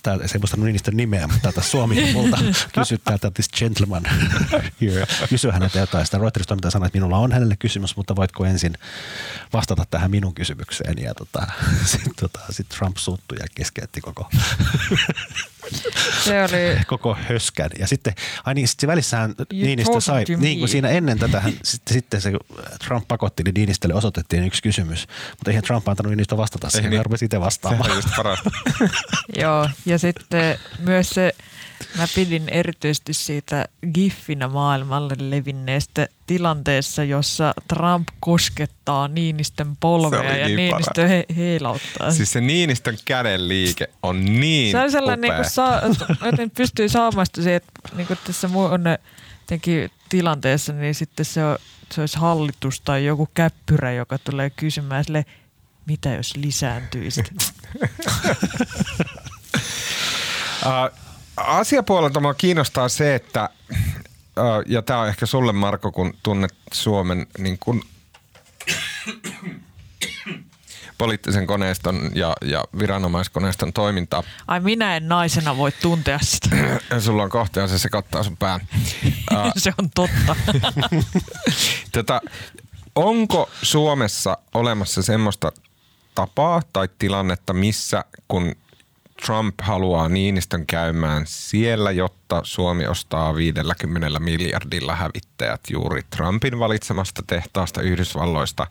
täältä, 0.03 0.29
se 0.29 0.35
ei 0.35 0.39
muista 0.39 0.57
niistä 0.57 0.91
nimeä, 0.91 1.27
mutta 1.27 1.43
täältä 1.43 1.61
Suomi 1.61 2.13
multa 2.13 2.39
kysy 2.79 2.99
täältä 2.99 3.31
this 3.31 3.49
gentleman 3.49 4.03
here. 4.81 5.07
Kysy 5.29 5.51
häneltä 5.51 5.79
jotain. 5.79 6.05
Sitä 6.05 6.19
Reuters 6.19 6.47
toiminta 6.47 6.71
sanoi, 6.71 6.87
että 6.87 6.99
minulla 6.99 7.19
on 7.19 7.33
hänelle 7.33 7.57
kysymys, 7.57 7.97
mutta 7.97 8.17
voitko 8.17 8.45
ensin 8.45 8.75
vastata 9.53 9.85
tähän 9.91 10.11
minun 10.11 10.35
kysymykseen. 10.35 10.99
Ja 10.99 11.15
tota, 11.15 11.47
sitten 11.93 12.13
tota, 12.21 12.41
sit 12.51 12.69
Trump 12.69 12.97
suuttui 12.97 13.39
ja 13.41 13.47
keskeytti 13.55 14.01
koko 14.01 14.31
se 16.25 16.45
oli... 16.45 16.85
koko 16.87 17.17
höskän. 17.29 17.71
Ja 17.79 17.87
sitten, 17.87 18.15
ai 18.45 18.55
niin, 18.55 18.69
sitten 18.69 18.87
välissähän 18.87 19.35
Niinistö 19.53 20.01
sai, 20.01 20.25
niin 20.37 20.59
kuin 20.59 20.69
siinä 20.69 20.89
ennen 20.89 21.19
tätä, 21.19 21.43
sitten, 21.65 21.95
sitten 21.95 22.21
se 22.21 22.33
Trump 22.87 23.09
pakotti, 23.09 23.43
niin 23.43 23.55
Niinistölle 23.55 23.95
osoitettiin 23.95 24.45
yksi 24.45 24.63
kysymys, 24.63 25.07
mutta 25.31 25.51
eihän 25.51 25.65
Trump 25.65 25.89
antanut 25.89 26.11
Niinistö 26.11 26.37
vastata 26.37 26.71
siihen, 26.71 26.91
niin. 26.91 27.05
rupesi 27.05 27.25
itse 27.25 27.41
vastaamaan. 27.41 27.91
Se 27.91 27.97
just 27.97 28.09
parasta. 28.17 28.51
Joo, 29.43 29.69
ja 29.87 29.99
sitten 29.99 30.59
myös 30.79 31.11
se 31.11 31.35
Mä 31.97 32.07
pidin 32.15 32.49
erityisesti 32.49 33.15
siitä 33.15 33.69
giffinä 33.95 34.49
maailmalle 34.49 35.15
levinneestä 35.19 36.09
tilanteessa, 36.27 37.05
jossa 37.05 37.55
Trump 37.69 38.09
koskettaa 38.21 39.09
Niinistön 39.09 39.77
polvea 39.81 40.37
ja 40.37 40.47
niin 40.47 40.57
Niinistö 40.57 41.09
he, 41.09 41.25
heilauttaa. 41.37 42.11
Siis 42.11 42.33
se 42.33 42.41
Niinistön 42.41 42.97
käden 43.05 43.49
liike 43.49 43.89
on 44.03 44.25
niin 44.25 44.73
Se 44.73 44.79
on 44.81 44.91
sellainen, 44.91 45.31
upea. 45.31 45.41
niin 45.41 45.51
saa, 45.51 45.83
että 46.29 46.49
pystyy 46.57 46.89
saamaan 46.89 47.27
se, 47.35 47.55
että 47.55 47.73
niin 47.97 48.09
tässä 48.27 48.49
mun 48.49 48.71
tilanteessa, 50.09 50.73
niin 50.73 50.95
sitten 50.95 51.25
se, 51.25 51.45
on, 51.45 51.59
se 51.93 52.01
olisi 52.01 52.19
hallitus 52.19 52.81
tai 52.81 53.05
joku 53.05 53.29
käppyrä, 53.35 53.93
joka 53.93 54.19
tulee 54.19 54.51
kysymään 54.51 55.05
sille, 55.05 55.25
mitä 55.87 56.09
jos 56.09 56.37
lisääntyisi. 56.37 57.23
uh, 60.67 60.99
asiapuolelta 61.37 62.21
minua 62.21 62.35
kiinnostaa 62.35 62.89
se, 62.89 63.15
että, 63.15 63.49
ja 64.67 64.83
tämä 64.83 65.01
on 65.01 65.09
ehkä 65.09 65.27
sulle 65.27 65.53
Marko, 65.53 65.93
kun 65.93 66.15
tunnet 66.23 66.55
Suomen 66.73 67.27
niin 67.39 67.59
kun, 67.59 67.83
poliittisen 71.03 71.47
koneiston 71.47 72.11
ja, 72.15 72.37
ja 72.43 72.65
viranomaiskoneiston 72.79 73.73
toimintaa. 73.73 74.23
Ai 74.47 74.61
minä 74.61 74.97
en 74.97 75.09
naisena 75.09 75.57
voi 75.57 75.73
tuntea 75.73 76.19
sitä. 76.23 76.49
Sulla 77.05 77.23
on 77.23 77.31
kohta 77.31 77.61
ja 77.61 77.69
se 77.69 77.79
sekoittaa 77.79 78.23
sun 78.23 78.37
pään. 78.37 78.61
se 79.57 79.73
on 79.79 79.91
totta. 79.91 80.37
Tätä, 81.93 82.21
onko 82.95 83.51
Suomessa 83.63 84.39
olemassa 84.55 85.03
semmoista 85.03 85.53
tapaa 86.15 86.63
tai 86.73 86.89
tilannetta, 86.99 87.53
missä 87.53 88.05
kun 88.29 88.57
Trump 89.27 89.55
haluaa 89.63 90.09
Niinistön 90.09 90.67
käymään 90.67 91.23
siellä, 91.27 91.91
jotta 91.91 92.41
Suomi 92.45 92.87
ostaa 92.87 93.35
50 93.35 94.21
miljardilla 94.21 94.95
hävittäjät 94.95 95.61
juuri 95.71 96.03
Trumpin 96.17 96.59
valitsemasta 96.59 97.23
tehtaasta 97.27 97.83
Yhdysvalloista. 97.83 98.67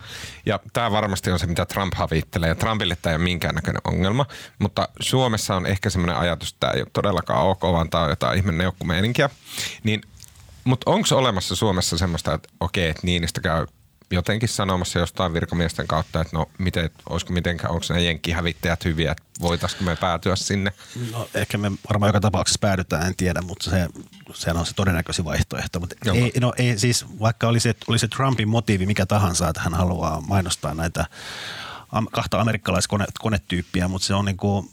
Ja 0.45 0.60
tämä 0.74 0.91
varmasti 0.91 1.32
on 1.32 1.39
se, 1.39 1.47
mitä 1.47 1.66
Trump 1.66 1.93
havittelee. 1.93 2.49
Ja 2.49 2.56
Trumpille 2.56 2.97
tämä 3.02 3.12
ei 3.12 3.16
ole 3.16 3.24
minkäännäköinen 3.24 3.82
ongelma, 3.88 4.26
mutta 4.60 4.89
Suomessa 4.99 5.56
on 5.56 5.66
ehkä 5.66 5.89
semmoinen 5.89 6.18
ajatus, 6.18 6.49
että 6.49 6.60
tämä 6.60 6.74
ei 6.74 6.82
ole 6.82 6.89
todellakaan 6.93 7.45
ok, 7.47 7.62
vaan 7.64 7.89
tämä 7.89 8.04
on 8.04 8.10
jotain 8.10 8.38
ihme 8.38 8.52
neukkumeininkiä. 8.52 9.30
Niin, 9.84 10.02
mutta 10.64 10.91
onko 10.91 11.08
olemassa 11.12 11.56
Suomessa 11.56 11.97
semmoista, 11.97 12.34
että 12.34 12.49
okei, 12.60 12.89
että 12.89 13.02
Niinistö 13.06 13.41
käy 13.41 13.68
jotenkin 14.12 14.49
sanomassa 14.49 14.99
jostain 14.99 15.34
virkamiesten 15.34 15.88
kautta, 15.88 16.22
että 16.22 16.38
no 16.38 16.45
miten, 16.57 16.89
olisiko 17.09 17.34
mitenkään, 17.34 17.74
onko 17.74 17.86
ne 17.89 18.03
jenkkihävittäjät 18.03 18.86
hyviä, 18.86 19.12
että 19.12 19.24
voitaisiko 19.41 19.84
me 19.84 19.95
päätyä 19.95 20.36
sinne? 20.36 20.74
No 21.12 21.30
ehkä 21.34 21.57
me 21.57 21.72
varmaan 21.89 22.09
joka 22.09 22.20
tapauksessa 22.20 22.59
päädytään, 22.62 23.07
en 23.07 23.16
tiedä, 23.16 23.41
mutta 23.41 23.70
se, 23.70 23.88
se 24.34 24.51
on 24.51 24.66
se 24.66 24.74
todennäköisin 24.74 25.26
vaihtoehto. 25.26 25.80
Mutta 25.80 25.95
ei, 26.14 26.32
no 26.41 26.53
ei 26.57 26.80
siis, 26.80 27.05
vaikka 27.20 27.47
oli 27.47 27.59
se, 27.59 27.76
oli 27.88 27.99
se 27.99 28.07
Trumpin 28.07 28.49
motiivi 28.49 28.86
mikä 28.86 29.05
tahansa, 29.05 29.49
että 29.49 29.62
hän 29.62 29.74
haluaa 29.74 30.22
mainostaa 30.22 30.74
näitä 30.74 31.05
kahta 32.12 32.41
amerikkalaiskonetyyppiä, 32.41 33.88
mutta 33.88 34.07
se 34.07 34.14
on 34.14 34.26
niin 34.26 34.38
kuin, 34.38 34.70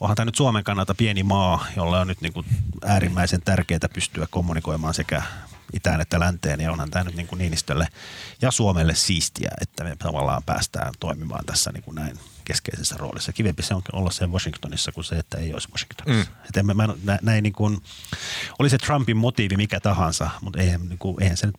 onhan 0.00 0.16
tämä 0.16 0.24
nyt 0.24 0.34
Suomen 0.34 0.64
kannalta 0.64 0.94
pieni 0.94 1.22
maa, 1.22 1.66
jolla 1.76 2.00
on 2.00 2.06
nyt 2.06 2.20
niin 2.20 2.32
kuin 2.32 2.46
äärimmäisen 2.84 3.42
tärkeää 3.42 3.88
pystyä 3.94 4.26
kommunikoimaan 4.30 4.94
sekä 4.94 5.22
itään 5.72 6.00
että 6.00 6.20
länteen, 6.20 6.60
ja 6.60 6.72
onhan 6.72 6.90
tämä 6.90 7.04
nyt 7.04 7.16
niin 7.16 7.26
kuin 7.26 7.38
Niinistölle 7.38 7.88
ja 8.42 8.50
Suomelle 8.50 8.94
siistiä, 8.94 9.50
että 9.60 9.84
me 9.84 9.96
tavallaan 9.96 10.42
päästään 10.42 10.94
toimimaan 11.00 11.44
tässä 11.44 11.72
niin 11.72 11.82
kuin 11.82 11.94
näin 11.94 12.18
keskeisessä 12.46 12.96
roolissa. 12.98 13.32
Kivempi 13.32 13.62
se 13.62 13.74
on 13.74 13.82
olla 13.92 14.10
sen 14.10 14.32
Washingtonissa 14.32 14.92
kuin 14.92 15.04
se, 15.04 15.16
että 15.16 15.38
ei 15.38 15.52
olisi 15.52 15.68
Washingtonissa. 15.72 16.30
Mm. 16.30 16.36
Että 16.44 16.62
mä, 16.62 16.74
mä, 16.74 17.18
näin 17.22 17.42
niin 17.42 17.52
kuin, 17.52 17.82
oli 18.58 18.70
se 18.70 18.78
Trumpin 18.78 19.16
motiivi 19.16 19.56
mikä 19.56 19.80
tahansa, 19.80 20.30
mutta 20.40 20.60
eihän, 20.60 20.88
niin 20.88 20.98
kuin, 20.98 21.22
eihän, 21.22 21.36
sen, 21.36 21.52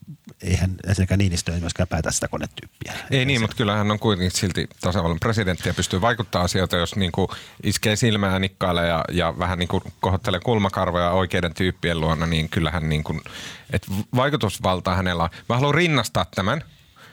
eihän 0.44 0.76
ensinnäkään 0.88 1.18
Niinistö 1.18 1.54
ei 1.54 1.60
myöskään 1.60 1.88
päätä 1.88 2.12
sitä 2.12 2.28
konetyyppiä. 2.28 2.94
Ei 2.94 3.00
eihän 3.12 3.28
niin, 3.28 3.40
se... 3.40 3.42
mutta 3.42 3.58
kyllähän 3.58 3.92
on 3.92 4.00
kuitenkin 4.00 4.32
silti 4.32 4.68
tasavallan 4.82 5.20
presidentti 5.20 5.70
ja 5.70 5.74
pystyy 5.74 6.02
vaikuttaa 6.02 6.42
asioita, 6.42 6.78
jos 6.78 6.96
niin 6.96 7.12
kuin 7.12 7.28
iskee 7.64 7.96
silmää 7.96 8.40
nikkailee 8.40 8.88
ja, 8.88 9.06
ja 9.12 9.34
vähän 9.40 9.60
niin 9.60 9.70
kuin 9.70 9.84
kohottelee 10.00 10.40
kulmakarvoja 10.40 11.12
oikeiden 11.12 11.54
tyyppien 11.54 12.02
luona, 12.02 12.26
niin 12.26 12.50
kyllähän 12.50 12.90
niin 12.90 13.04
kuin, 13.04 13.22
että 13.70 13.88
vaikutusvaltaa 14.16 14.96
hänellä 14.96 15.24
on. 15.24 15.30
Mä 15.50 15.56
haluan 15.56 15.76
rinnastaa 15.76 16.26
tämän 16.36 16.64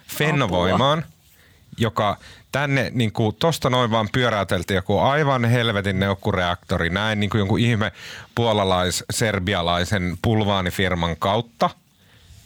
Fennovoimaan, 0.06 1.04
joka 1.78 2.16
tänne 2.52 2.90
niin 2.94 3.12
kuin, 3.12 3.36
tosta 3.36 3.70
noin 3.70 3.90
vaan 3.90 4.08
pyöräyteltiin 4.12 4.74
joku 4.76 4.98
aivan 4.98 5.44
helvetin 5.44 6.00
neukkureaktori 6.00 6.90
näin 6.90 7.20
niin 7.20 7.30
kuin 7.30 7.38
jonkun 7.38 7.60
ihme 7.60 7.92
puolalais-serbialaisen 8.34 10.18
pulvaanifirman 10.22 11.16
kautta– 11.16 11.70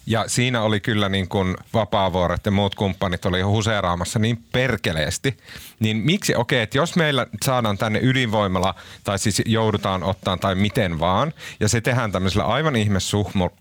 ja 0.09 0.25
siinä 0.27 0.63
oli 0.63 0.81
kyllä 0.81 1.09
niin 1.09 1.29
kuin 1.29 1.57
Vapaavuoret 1.75 2.47
ja 2.47 2.51
muut 2.51 2.75
kumppanit 2.75 3.27
oli 3.27 3.41
huseeraamassa 3.41 4.19
niin 4.19 4.45
perkeleesti. 4.53 5.37
Niin 5.81 5.97
miksi, 5.97 6.35
okei, 6.35 6.63
että 6.63 6.79
jos 6.79 6.97
meillä 6.97 7.27
saadaan 7.45 7.79
tänne 7.79 8.01
ydinvoimalla, 8.03 8.75
tai 9.05 9.19
siis 9.19 9.43
joudutaan 9.47 10.03
ottaa 10.03 10.37
tai 10.37 10.55
miten 10.55 11.01
vaan, 11.01 11.33
ja 11.61 11.69
se 11.69 11.81
tehdään 11.81 12.13
tämmöisellä 12.13 12.45
aivan 12.45 12.77
ihme 12.77 12.99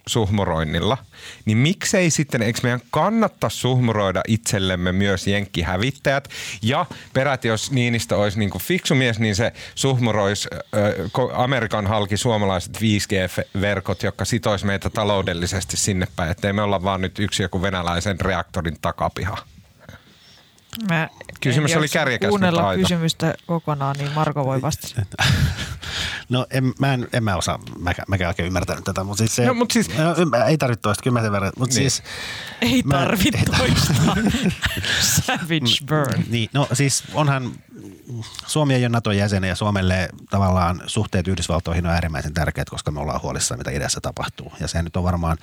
suhmuroinnilla, 0.07 0.97
niin 1.45 1.57
miksei 1.57 2.09
sitten, 2.09 2.41
eikö 2.41 2.59
meidän 2.63 2.81
kannattaa 2.91 3.49
suhmuroida 3.49 4.21
itsellemme 4.27 4.91
myös 4.91 5.27
jenkkihävittäjät, 5.27 6.29
ja 6.61 6.85
peräti 7.13 7.47
jos 7.47 7.71
Niinistä 7.71 8.17
olisi 8.17 8.39
niin 8.39 8.49
kuin 8.49 8.61
fiksu 8.61 8.95
mies, 8.95 9.19
niin 9.19 9.35
se 9.35 9.53
suhmuroisi 9.75 10.47
äh, 10.53 11.41
Amerikan 11.41 11.87
halki 11.87 12.17
suomalaiset 12.17 12.77
5G-verkot, 12.77 14.03
jotka 14.03 14.25
sitoisi 14.25 14.65
meitä 14.65 14.89
taloudellisesti 14.89 15.77
sinne 15.77 16.07
päin, 16.15 16.36
ettei 16.37 16.53
me 16.53 16.61
olla 16.61 16.83
vaan 16.83 17.01
nyt 17.01 17.19
yksi 17.19 17.43
joku 17.43 17.61
venäläisen 17.61 18.19
reaktorin 18.19 18.77
takapiha. 18.81 19.37
Mä 20.89 21.09
Kysymys 21.41 21.75
oli 21.75 21.87
kärjekäs, 21.87 22.29
kuunnella 22.29 22.61
mutta 22.61 22.77
kysymystä 22.77 23.35
kokonaan, 23.45 23.95
niin 23.99 24.11
Marko 24.11 24.45
voi 24.45 24.61
vastata. 24.61 25.23
No 26.29 26.45
en, 26.49 26.73
mä, 26.79 26.93
en, 26.93 27.07
en 27.13 27.23
mä 27.23 27.35
osaa, 27.35 27.59
mä, 27.79 27.93
mäkään 28.07 28.27
oikein 28.27 28.47
ymmärtänyt 28.47 28.83
tätä, 28.83 29.03
mutta 29.03 29.17
siis, 29.17 29.35
se, 29.35 29.45
no, 29.45 29.53
mutta 29.53 29.73
siis 29.73 29.89
no, 29.97 30.15
ei 30.47 30.57
tarvitse 30.57 30.81
toista, 30.81 31.03
kyllä 31.03 31.13
mä 31.13 31.21
sen 31.21 31.31
verran, 31.31 31.51
mutta 31.57 31.75
niin. 31.75 31.91
siis... 31.91 32.03
Ei 32.61 32.83
tarvitse 32.83 33.39
toista. 33.57 33.93
Savage 35.25 35.85
burn. 35.89 36.23
Niin, 36.29 36.49
no 36.53 36.67
siis 36.73 37.03
onhan 37.13 37.51
Suomi 38.47 38.73
ei 38.73 38.81
ole 38.81 38.89
Naton 38.89 39.17
jäsen 39.17 39.43
ja 39.43 39.55
Suomelle 39.55 40.09
tavallaan 40.29 40.81
suhteet 40.87 41.27
Yhdysvaltoihin 41.27 41.85
on 41.85 41.91
äärimmäisen 41.91 42.33
tärkeät, 42.33 42.69
koska 42.69 42.91
me 42.91 42.99
ollaan 42.99 43.21
huolissaan, 43.21 43.59
mitä 43.59 43.71
idässä 43.71 44.01
tapahtuu. 44.01 44.53
Ja 44.59 44.67
se 44.67 44.83
nyt 44.83 44.95
on 44.95 45.03
varmaan, 45.03 45.37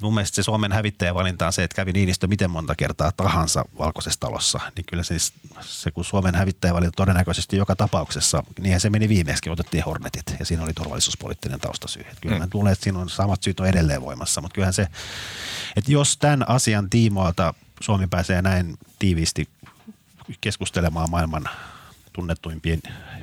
mun 0.00 0.14
mielestä 0.14 0.34
se 0.34 0.42
Suomen 0.42 0.72
hävittäjävalinta 0.72 1.46
on 1.46 1.52
se, 1.52 1.64
että 1.64 1.74
kävi 1.74 1.92
Niinistö 1.92 2.26
miten 2.26 2.50
monta 2.50 2.74
kertaa 2.74 3.12
tahansa 3.12 3.64
valkoisessa 3.78 4.20
talossa. 4.20 4.60
Niin 4.76 4.84
kyllä 4.86 5.02
siis 5.02 5.32
se, 5.60 5.90
kun 5.90 6.04
Suomen 6.04 6.34
hävittäjävalinta 6.34 6.96
todennäköisesti 6.96 7.56
joka 7.56 7.76
tapauksessa, 7.76 8.44
niin 8.60 8.80
se 8.80 8.90
meni 8.90 9.08
viimeiskin, 9.08 9.52
otettiin 9.52 9.84
Hornetit 9.84 10.34
ja 10.38 10.44
siinä 10.44 10.62
oli 10.62 10.72
turvallisuuspoliittinen 10.72 11.60
taustasyy. 11.60 12.02
Että 12.02 12.20
kyllä 12.20 12.34
mm. 12.34 12.42
mä 12.42 12.48
luulen, 12.54 12.72
että 12.72 12.82
siinä 12.82 12.98
on 12.98 13.08
samat 13.08 13.42
syyt 13.42 13.60
on 13.60 13.66
edelleen 13.66 14.02
voimassa, 14.02 14.40
mutta 14.40 14.54
kyllähän 14.54 14.74
se, 14.74 14.88
että 15.76 15.92
jos 15.92 16.16
tämän 16.16 16.48
asian 16.48 16.90
tiimoilta 16.90 17.54
Suomi 17.80 18.06
pääsee 18.06 18.42
näin 18.42 18.78
tiiviisti 18.98 19.48
keskustelemaan 20.40 21.10
maailman 21.10 21.48
tunnettuimpien 22.18 22.80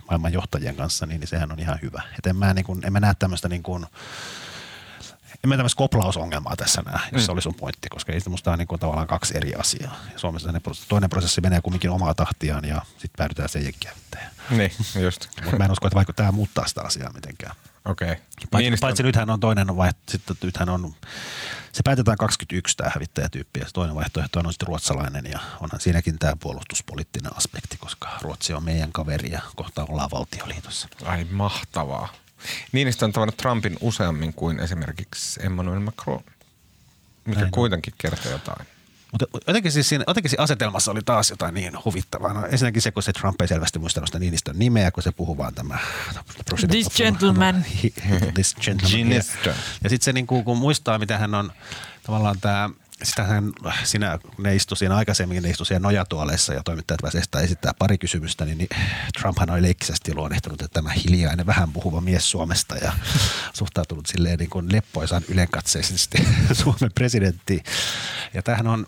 maailman 0.09 0.33
johtajien 0.33 0.75
kanssa, 0.75 1.05
niin, 1.05 1.19
niin 1.19 1.27
sehän 1.27 1.51
on 1.51 1.59
ihan 1.59 1.79
hyvä. 1.81 2.01
Et 2.17 2.25
en 2.25 2.35
mä, 2.35 2.53
niin 2.53 2.65
kuin, 2.65 2.85
en 2.85 2.93
mä 2.93 2.99
näe 2.99 3.13
tämmöistä 3.19 3.49
niin 3.49 3.63
kuin, 3.63 3.85
en 5.43 5.49
mä 5.49 5.55
tämmöistä 5.55 5.77
koplausongelmaa 5.77 6.55
tässä 6.55 6.81
näe, 6.85 6.99
jos 7.11 7.21
mm. 7.21 7.25
se 7.25 7.31
oli 7.31 7.41
sun 7.41 7.55
pointti, 7.55 7.89
koska 7.89 8.13
ei 8.13 8.19
musta 8.29 8.51
on 8.51 8.59
niin 8.59 8.67
kuin 8.67 8.79
tavallaan 8.79 9.07
kaksi 9.07 9.37
eri 9.37 9.55
asiaa. 9.55 9.95
Ja 10.13 10.19
Suomessa 10.19 10.51
ne, 10.51 10.61
toinen 10.87 11.09
prosessi 11.09 11.41
menee 11.41 11.61
kumminkin 11.61 11.89
omaa 11.89 12.13
tahtiaan 12.13 12.65
ja 12.65 12.81
sitten 12.91 13.17
päädytään 13.17 13.49
sen 13.49 13.63
jälkeen. 13.63 13.93
Niin, 14.49 14.71
just. 15.01 15.27
Mutta 15.43 15.57
mä 15.57 15.65
en 15.65 15.71
usko, 15.71 15.87
että 15.87 15.95
vaikka 15.95 16.13
tämä 16.13 16.31
muuttaa 16.31 16.67
sitä 16.67 16.81
asiaa 16.81 17.13
mitenkään. 17.13 17.55
Okei. 17.85 18.11
Okay. 18.11 18.23
Paitsi, 18.51 18.63
Niinistö... 18.63 18.85
paitsi 18.85 19.03
nythän 19.03 19.29
on 19.29 19.39
toinen 19.39 19.77
vaihtoehto, 19.77 20.11
sitten 20.11 20.35
nythän 20.43 20.69
on, 20.69 20.93
se 21.71 21.83
päätetään 21.83 22.17
21 22.17 22.77
tämä 22.77 22.91
hävittäjätyyppi 22.95 23.59
ja 23.59 23.65
toinen 23.73 23.95
vaihtoehto 23.95 24.39
on 24.39 24.53
sitten 24.53 24.67
ruotsalainen 24.67 25.25
ja 25.25 25.39
onhan 25.61 25.81
siinäkin 25.81 26.19
tämä 26.19 26.33
puolustuspoliittinen 26.39 27.37
aspekti, 27.37 27.77
koska 27.77 28.09
Ruotsi 28.21 28.53
on 28.53 28.63
meidän 28.63 28.91
kaveri 28.91 29.31
ja 29.31 29.41
kohta 29.55 29.85
ollaan 29.89 30.11
valtioliitossa. 30.11 30.87
Ai 31.05 31.27
mahtavaa. 31.31 32.13
Niinistö 32.71 33.05
on 33.05 33.11
tavannut 33.11 33.37
Trumpin 33.37 33.77
useammin 33.81 34.33
kuin 34.33 34.59
esimerkiksi 34.59 35.39
Emmanuel 35.43 35.79
Macron, 35.79 36.23
mikä 37.25 37.39
Näin 37.39 37.51
kuitenkin 37.51 37.93
kertoo 37.97 38.31
jotain. 38.31 38.67
Mutta 39.21 39.39
jotenkin, 39.47 39.71
siis 39.71 39.89
siinä, 39.89 40.03
jotenkin 40.07 40.29
siinä 40.29 40.43
asetelmassa 40.43 40.91
oli 40.91 41.01
taas 41.05 41.29
jotain 41.29 41.53
niin 41.53 41.73
huvittavaa. 41.85 42.33
No, 42.33 42.45
ensinnäkin 42.45 42.81
se, 42.81 42.91
kun 42.91 43.03
se 43.03 43.13
Trump 43.13 43.41
ei 43.41 43.47
selvästi 43.47 43.79
muistanut 43.79 44.07
sitä 44.07 44.19
Niinistön 44.19 44.59
nimeä, 44.59 44.91
kun 44.91 45.03
se 45.03 45.11
puhuu 45.11 45.37
vaan 45.37 45.53
tämä... 45.53 45.79
This 46.69 46.87
gentleman. 46.95 47.65
This 48.33 48.55
gentleman. 48.55 49.11
ja, 49.11 49.53
ja 49.83 49.89
sitten 49.89 50.05
se, 50.05 50.13
niin 50.13 50.27
kuin, 50.27 50.43
kun 50.43 50.57
muistaa, 50.57 50.99
mitä 50.99 51.17
hän 51.17 51.35
on 51.35 51.51
tavallaan 52.03 52.39
tämä– 52.41 52.69
sitähän 53.03 53.51
sinä, 53.83 54.19
ne 54.37 54.55
istui 54.55 54.77
siinä 54.77 54.95
aikaisemmin, 54.95 55.43
ne 55.43 55.49
istui 55.49 55.65
siellä 55.65 55.87
nojatuoleissa 55.87 56.53
ja 56.53 56.63
toimittajat 56.63 57.01
pääsivät 57.01 57.43
esittää 57.43 57.73
pari 57.79 57.97
kysymystä, 57.97 58.45
niin, 58.45 58.57
niin 58.57 58.69
Trumphan 59.19 59.49
oli 59.49 59.61
leikkisesti 59.61 60.15
luonnehtunut, 60.15 60.61
että 60.61 60.73
tämä 60.73 60.89
hiljainen, 60.89 61.45
vähän 61.45 61.71
puhuva 61.71 62.01
mies 62.01 62.31
Suomesta 62.31 62.75
ja 62.75 62.93
suhtautunut 63.53 64.05
silleen 64.05 64.39
niin 64.39 64.49
kuin 64.49 64.71
leppoisan 64.71 65.23
ylenkatseisesti 65.29 66.17
Suomen 66.63 66.91
presidentti. 66.95 67.63
Ja 68.33 68.43
tämähän 68.43 68.67
on, 68.67 68.85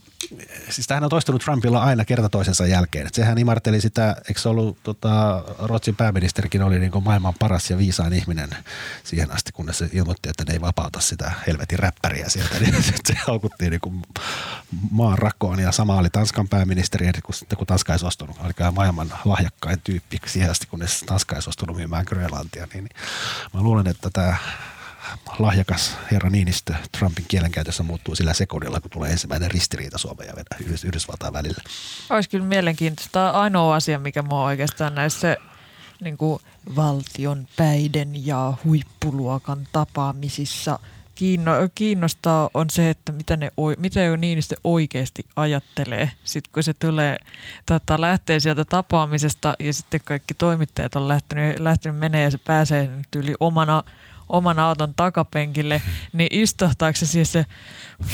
siis 0.70 0.88
tämähän 0.88 1.04
on 1.04 1.10
toistunut 1.10 1.42
Trumpilla 1.42 1.84
aina 1.84 2.06
kerta 2.06 2.30
toisensa 2.30 2.68
jälkeen. 2.68 3.08
Että 3.08 3.16
sehän 3.16 3.38
imarteli 3.38 3.82
sitä, 3.82 4.16
eikö 4.30 4.42
se 4.42 4.50
ollut, 4.50 4.78
tota, 4.84 5.44
Ruotsin 5.60 5.96
pääministerikin 5.96 6.62
oli 6.62 6.80
niin 6.80 6.92
kuin 6.92 7.04
maailman 7.04 7.34
paras 7.40 7.70
ja 7.70 7.78
viisain 7.78 8.14
ihminen 8.14 8.50
siihen 9.04 9.32
asti, 9.32 9.52
kunnes 9.52 9.78
se 9.78 9.90
ilmoitti, 9.94 10.30
että 10.30 10.44
ne 10.48 10.54
ei 10.54 10.62
vapauta 10.62 11.00
sitä 11.00 11.32
helvetin 11.48 11.80
räppäriä 11.80 12.30
sieltä. 12.30 12.60
Niin 12.68 12.84
se 12.84 13.14
haukuttiin 13.28 13.72
niin 13.72 13.82
kuin 13.82 13.97
maan 14.92 15.18
rakoon 15.18 15.60
ja 15.60 15.72
sama 15.72 15.98
oli 15.98 16.10
Tanskan 16.10 16.48
pääministeri, 16.48 17.12
kun, 17.24 17.36
kun 17.58 17.68
Tanska 17.68 17.94
ei 17.94 18.00
suostunut, 18.00 18.38
oli 18.40 18.72
maailman 18.72 19.14
lahjakkain 19.26 19.82
tyyppi 19.82 20.20
siihen 20.26 20.52
asti, 20.52 20.68
kunnes 20.68 21.04
Tanska 21.06 21.36
ei 21.36 21.42
suostunut 21.42 21.76
myymään 21.76 22.06
Grönlantia. 22.08 22.68
Niin, 22.74 22.84
niin 22.84 22.96
mä 23.54 23.62
luulen, 23.62 23.88
että 23.88 24.10
tämä 24.10 24.36
lahjakas 25.40 25.98
herra 26.12 26.30
Niinistö 26.30 26.74
Trumpin 26.98 27.26
kielenkäytössä 27.28 27.84
muuttuu 27.84 28.16
sillä 28.16 28.34
sekunnilla, 28.34 28.82
kun 28.82 28.92
tulee 28.92 29.12
ensimmäinen 29.12 29.52
ristiriita 29.52 29.98
Suomen 29.98 30.28
ja 30.28 30.34
Yhdysvaltain 30.84 31.34
välillä. 31.34 31.64
Olisi 32.10 32.30
kyllä 32.30 32.46
mielenkiintoista. 32.46 33.30
Ainoa 33.30 33.76
asia, 33.76 34.00
mikä 34.00 34.22
mua 34.22 34.44
oikeastaan 34.44 34.96
näissä 34.96 35.38
niin 36.02 36.18
kuin 36.18 36.42
valtion 36.76 37.48
päiden 37.56 38.26
ja 38.26 38.54
huippuluokan 38.64 39.68
tapaamisissa– 39.72 40.80
kiinno, 41.18 41.52
kiinnostaa 41.76 42.50
on 42.54 42.70
se, 42.70 42.90
että 42.90 43.12
mitä, 43.12 43.38
ne, 43.38 43.52
mitä 43.78 44.04
jo 44.04 44.16
Niinistö 44.16 44.56
oikeasti 44.64 45.26
ajattelee. 45.36 46.12
Sitten 46.24 46.54
kun 46.54 46.64
se 46.64 46.74
tulee, 46.74 47.18
tota, 47.66 48.02
lähtee 48.02 48.40
sieltä 48.40 48.66
tapaamisesta 48.66 49.54
ja 49.60 49.74
sitten 49.74 50.02
kaikki 50.06 50.34
toimittajat 50.34 50.96
on 50.96 51.08
lähtenyt, 51.08 51.60
lähtenyt 51.60 52.00
menee 52.00 52.24
ja 52.24 52.32
se 52.32 52.38
pääsee 52.38 52.90
yli 53.16 53.34
omana, 53.40 53.84
oman 54.30 54.60
auton 54.60 54.94
takapenkille, 54.96 55.82
niin 56.14 56.30
istahtaako 56.32 56.98
se 56.98 57.06
siis 57.06 57.32
se, 57.32 57.46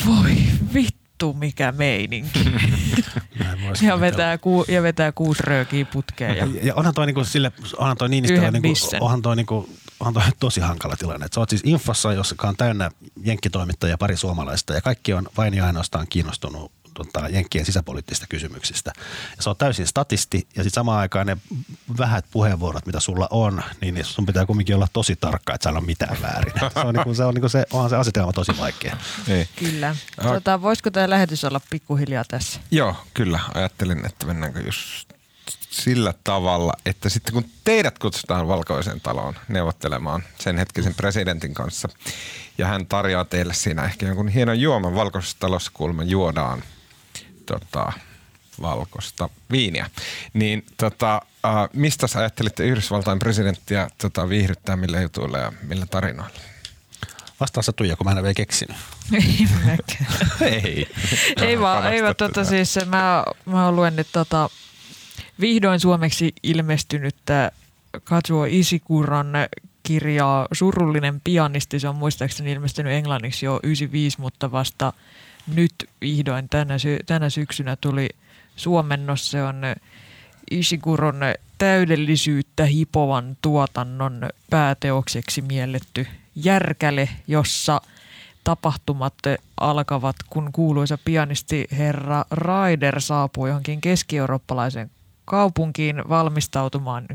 voi 0.05 0.35
vittu 0.73 1.33
mikä 1.33 1.71
meininki. 1.71 2.39
ja, 3.81 3.99
vetää 3.99 4.37
ku, 4.37 4.65
ja 4.67 4.83
vetää 4.83 5.11
kuusi 5.11 5.43
röökiä 5.43 5.85
putkeen. 5.85 6.37
Ja, 6.37 6.47
ja 6.61 6.75
onhan 6.75 6.93
toi, 6.93 7.05
niinku 7.05 7.23
sille, 7.23 7.51
onhan 7.77 7.97
toi 7.97 8.09
Niinistö, 8.09 8.51
niinku, 8.51 8.73
onhan 8.99 9.21
toi 9.21 9.35
niinku 9.35 9.69
on 10.07 10.13
tosi 10.39 10.61
hankala 10.61 10.95
tilanne. 10.95 11.25
Et 11.25 11.33
sä 11.33 11.39
oot 11.39 11.49
siis 11.49 11.61
infossa, 11.65 12.13
joka 12.13 12.47
on 12.47 12.57
täynnä 12.57 12.91
jenkkitoimittajia 13.23 13.97
pari 13.97 14.17
suomalaista 14.17 14.73
ja 14.73 14.81
kaikki 14.81 15.13
on 15.13 15.27
vain 15.37 15.53
ja 15.53 15.65
ainoastaan 15.65 16.07
kiinnostunut 16.09 16.71
tota, 16.93 17.29
jenkkien 17.29 17.65
sisäpoliittisista 17.65 18.27
kysymyksistä. 18.27 18.91
Ja 19.37 19.43
se 19.43 19.49
on 19.49 19.57
täysin 19.57 19.87
statisti 19.87 20.37
ja 20.37 20.63
sitten 20.63 20.71
samaan 20.75 20.99
aikaan 20.99 21.27
ne 21.27 21.37
vähät 21.97 22.25
puheenvuorot, 22.31 22.85
mitä 22.85 22.99
sulla 22.99 23.27
on, 23.31 23.63
niin 23.81 24.05
sun 24.05 24.25
pitää 24.25 24.45
kumminkin 24.45 24.75
olla 24.75 24.87
tosi 24.93 25.15
tarkka, 25.15 25.53
että 25.53 25.69
sä 25.69 25.77
on 25.77 25.85
mitään 25.85 26.17
väärin. 26.21 26.53
Se 26.73 26.79
on, 26.79 26.93
niinku, 26.93 27.13
se, 27.13 27.23
on 27.23 27.33
niinku 27.33 27.49
se, 27.49 27.65
onhan 27.73 27.89
se 27.89 27.95
asetelma 27.95 28.33
tosi 28.33 28.51
vaikea. 28.59 28.97
Ei. 29.27 29.47
Kyllä. 29.55 29.95
Tota, 30.23 30.61
voisiko 30.61 30.91
tämä 30.91 31.09
lähetys 31.09 31.43
olla 31.43 31.61
pikkuhiljaa 31.69 32.23
tässä? 32.27 32.59
Joo, 32.71 32.95
kyllä. 33.13 33.39
Ajattelin, 33.53 34.05
että 34.05 34.25
mennäänkö 34.25 34.59
just 34.59 35.12
sillä 35.69 36.13
tavalla, 36.23 36.73
että 36.85 37.09
sitten 37.09 37.33
kun 37.33 37.45
teidät 37.63 37.99
kutsutaan 37.99 38.47
valkoiseen 38.47 39.01
taloon 39.01 39.35
neuvottelemaan 39.47 40.23
sen 40.39 40.57
hetkisen 40.57 40.95
presidentin 40.95 41.53
kanssa 41.53 41.89
ja 42.57 42.67
hän 42.67 42.85
tarjoaa 42.85 43.25
teille 43.25 43.53
siinä 43.53 43.85
ehkä 43.85 44.05
jonkun 44.05 44.27
hienon 44.27 44.59
juoman 44.59 44.95
valkoisessa 44.95 45.37
talossa, 45.39 45.71
kuulemma 45.73 46.03
juodaan 46.03 46.63
tota, 47.45 47.93
valkoista 48.61 49.29
viiniä. 49.51 49.89
Niin 50.33 50.65
tota, 50.77 51.21
äh, 51.45 51.69
mistä 51.73 52.07
sä 52.07 52.19
ajattelitte 52.19 52.65
Yhdysvaltain 52.65 53.19
presidenttiä 53.19 53.87
tota, 53.97 54.29
viihdyttää 54.29 54.75
millä 54.75 55.01
jutuilla 55.01 55.37
ja 55.37 55.51
millä 55.61 55.85
tarinoilla? 55.85 56.39
Vastaan 57.39 57.63
sä 57.63 57.71
Tuija, 57.71 57.95
kun 57.95 58.05
mä 58.07 58.11
en 58.11 58.17
ole 58.17 58.23
vielä 58.23 58.33
keksinyt. 58.33 58.77
ei 59.13 59.47
ei. 60.63 60.87
ei 61.41 61.59
vaan, 61.59 61.93
ei 61.93 62.03
vaan 62.03 62.15
tota, 62.15 62.43
siis 62.43 62.75
mä, 62.85 63.23
mä 63.45 63.71
luen 63.71 63.95
nyt 63.95 64.07
tota, 64.11 64.49
vihdoin 65.39 65.79
suomeksi 65.79 66.33
ilmestynyttä 66.43 67.51
Katsuo 68.03 68.45
Isikuran 68.49 69.27
kirjaa 69.83 70.47
Surullinen 70.51 71.21
pianisti. 71.23 71.79
Se 71.79 71.87
on 71.87 71.95
muistaakseni 71.95 72.51
ilmestynyt 72.51 72.93
englanniksi 72.93 73.45
jo 73.45 73.59
95, 73.63 74.21
mutta 74.21 74.51
vasta 74.51 74.93
nyt 75.55 75.73
vihdoin 76.01 76.49
tänä, 76.49 76.77
sy- 76.77 76.99
tänä 77.05 77.29
syksynä 77.29 77.75
tuli 77.75 78.09
suomennos. 78.55 79.31
Se 79.31 79.43
on 79.43 79.61
Isikuron 80.51 81.19
täydellisyyttä 81.57 82.65
hipovan 82.65 83.37
tuotannon 83.41 84.29
pääteokseksi 84.49 85.41
mielletty 85.41 86.07
järkäle, 86.35 87.09
jossa 87.27 87.81
tapahtumat 88.43 89.13
alkavat, 89.57 90.15
kun 90.29 90.49
kuuluisa 90.51 90.97
pianisti 91.05 91.67
herra 91.71 92.25
Raider 92.31 93.01
saapuu 93.01 93.47
johonkin 93.47 93.81
keski-eurooppalaisen 93.81 94.91
kaupunkiin 95.25 96.09
valmistautumaan 96.09 97.05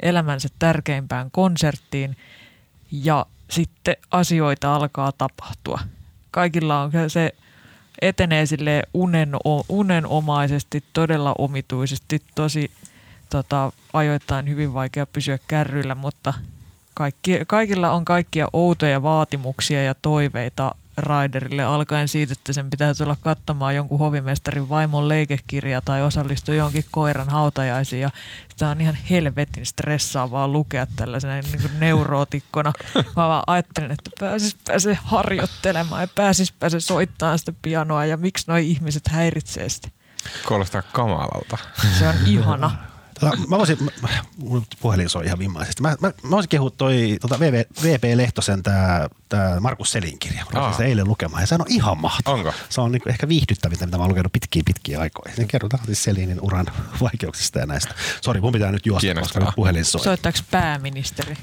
elämänsä 0.00 0.48
tärkeimpään 0.58 1.30
konserttiin 1.30 2.16
ja 2.92 3.26
sitten 3.50 3.96
asioita 4.10 4.74
alkaa 4.74 5.12
tapahtua. 5.12 5.80
Kaikilla 6.30 6.82
on 6.82 6.90
se 7.08 7.34
etenee 8.02 8.46
sille 8.46 8.82
unen, 8.94 9.32
unenomaisesti, 9.68 10.84
todella 10.92 11.34
omituisesti, 11.38 12.22
tosi 12.34 12.70
tota, 13.30 13.72
ajoittain 13.92 14.48
hyvin 14.48 14.74
vaikea 14.74 15.06
pysyä 15.06 15.38
kärryillä, 15.48 15.94
mutta 15.94 16.34
kaikki, 16.94 17.40
kaikilla 17.46 17.90
on 17.90 18.04
kaikkia 18.04 18.48
outoja 18.52 19.02
vaatimuksia 19.02 19.82
ja 19.82 19.94
toiveita 19.94 20.74
Raiderille 20.96 21.64
alkaen 21.64 22.08
siitä, 22.08 22.32
että 22.32 22.52
sen 22.52 22.70
pitää 22.70 22.94
tulla 22.94 23.16
katsomaan 23.20 23.74
jonkun 23.74 23.98
hovimestarin 23.98 24.68
vaimon 24.68 25.08
leikekirja 25.08 25.80
tai 25.80 26.02
osallistua 26.02 26.54
johonkin 26.54 26.84
koiran 26.90 27.28
hautajaisiin. 27.28 28.02
Ja 28.02 28.10
sitä 28.48 28.68
on 28.68 28.80
ihan 28.80 28.94
helvetin 29.10 29.66
stressaavaa 29.66 30.48
lukea 30.48 30.86
tällaisena 30.96 31.40
niin 31.40 31.60
kuin 31.60 31.80
neurootikkona. 31.80 32.72
Mä 32.94 33.28
vaan 33.28 33.42
ajattelin, 33.46 33.90
että 33.90 34.10
pääsis 34.20 34.56
pääse 34.66 34.98
harjoittelemaan 35.04 36.00
ja 36.02 36.08
pääsis 36.14 36.52
pääse 36.52 36.80
soittamaan 36.80 37.38
sitä 37.38 37.52
pianoa 37.62 38.04
ja 38.04 38.16
miksi 38.16 38.44
noi 38.48 38.70
ihmiset 38.70 39.08
häiritsee 39.08 39.68
sitä. 39.68 39.88
Kuulostaa 40.48 40.82
kamalalta. 40.82 41.58
Se 41.98 42.08
on 42.08 42.14
ihana. 42.26 42.95
Tota, 43.20 43.36
mä 43.48 43.58
voisin, 43.58 43.78
mun 44.36 44.66
puhelin 44.80 45.08
soi 45.08 45.24
ihan 45.24 45.38
vimmaisesti. 45.38 45.82
Mä, 45.82 45.96
mä, 46.00 46.12
mä 46.22 46.30
voisin 46.30 46.48
kehua 46.48 46.70
toi 46.70 47.18
tota 47.20 47.40
VV, 47.40 47.64
VP 47.82 48.04
Lehtosen 48.14 48.62
tää, 48.62 49.08
tää 49.28 49.60
Markus 49.60 49.92
Selin 49.92 50.18
kirja. 50.18 50.44
Mä 50.54 50.72
sitä 50.72 50.84
eilen 50.84 51.08
lukemaan 51.08 51.42
ja 51.42 51.46
se 51.46 51.54
on 51.54 51.60
ihan 51.68 51.98
mahtava. 51.98 52.36
Onko? 52.36 52.52
Se 52.68 52.80
on 52.80 52.92
niinku 52.92 53.08
ehkä 53.08 53.28
viihdyttävintä, 53.28 53.86
mitä 53.86 53.96
mä 53.96 54.02
oon 54.02 54.10
lukenut 54.10 54.32
pitkiä 54.32 54.62
pitkiä 54.66 55.00
aikoja. 55.00 55.34
Siinä 55.34 55.48
kerrotaan 55.48 55.86
siis 55.86 56.04
Selinin 56.04 56.40
uran 56.40 56.66
vaikeuksista 57.02 57.58
ja 57.58 57.66
näistä. 57.66 57.94
Sori, 58.20 58.40
mun 58.40 58.52
pitää 58.52 58.72
nyt 58.72 58.86
juosta, 58.86 59.14
koska 59.14 59.40
nyt 59.40 59.54
puhelin 59.56 59.84
soi. 59.84 60.04
Soittaako 60.04 60.38
pääministeri? 60.50 61.36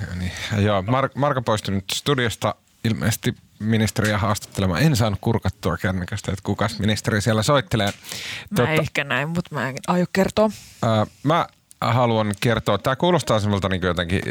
Ja 0.00 0.14
niin. 0.18 0.32
Joo, 0.58 0.80
Mar- 0.82 1.10
Marko 1.14 1.42
poistui 1.42 1.74
nyt 1.74 1.84
studiosta 1.94 2.54
ilmeisesti 2.84 3.34
ministeriä 3.58 4.18
haastattelemaan. 4.18 4.82
En 4.82 4.96
saanut 4.96 5.18
kurkattua 5.20 5.76
kännykästä, 5.76 6.32
että 6.32 6.42
kukas 6.42 6.78
ministeri 6.78 7.20
siellä 7.20 7.42
soittelee. 7.42 7.86
Mä 7.86 8.56
Totta, 8.56 8.70
ehkä 8.70 9.04
näin, 9.04 9.28
mutta 9.28 9.54
mä 9.54 9.68
en 9.68 9.76
aio 9.86 10.06
kertoa. 10.12 10.50
Ää, 10.82 11.06
mä 11.22 11.46
haluan 11.80 12.34
kertoa, 12.40 12.78
tämä 12.78 12.96
kuulostaa 12.96 13.40
semmoilta 13.40 13.68
niin 13.68 13.82
jotenkin 13.82 14.22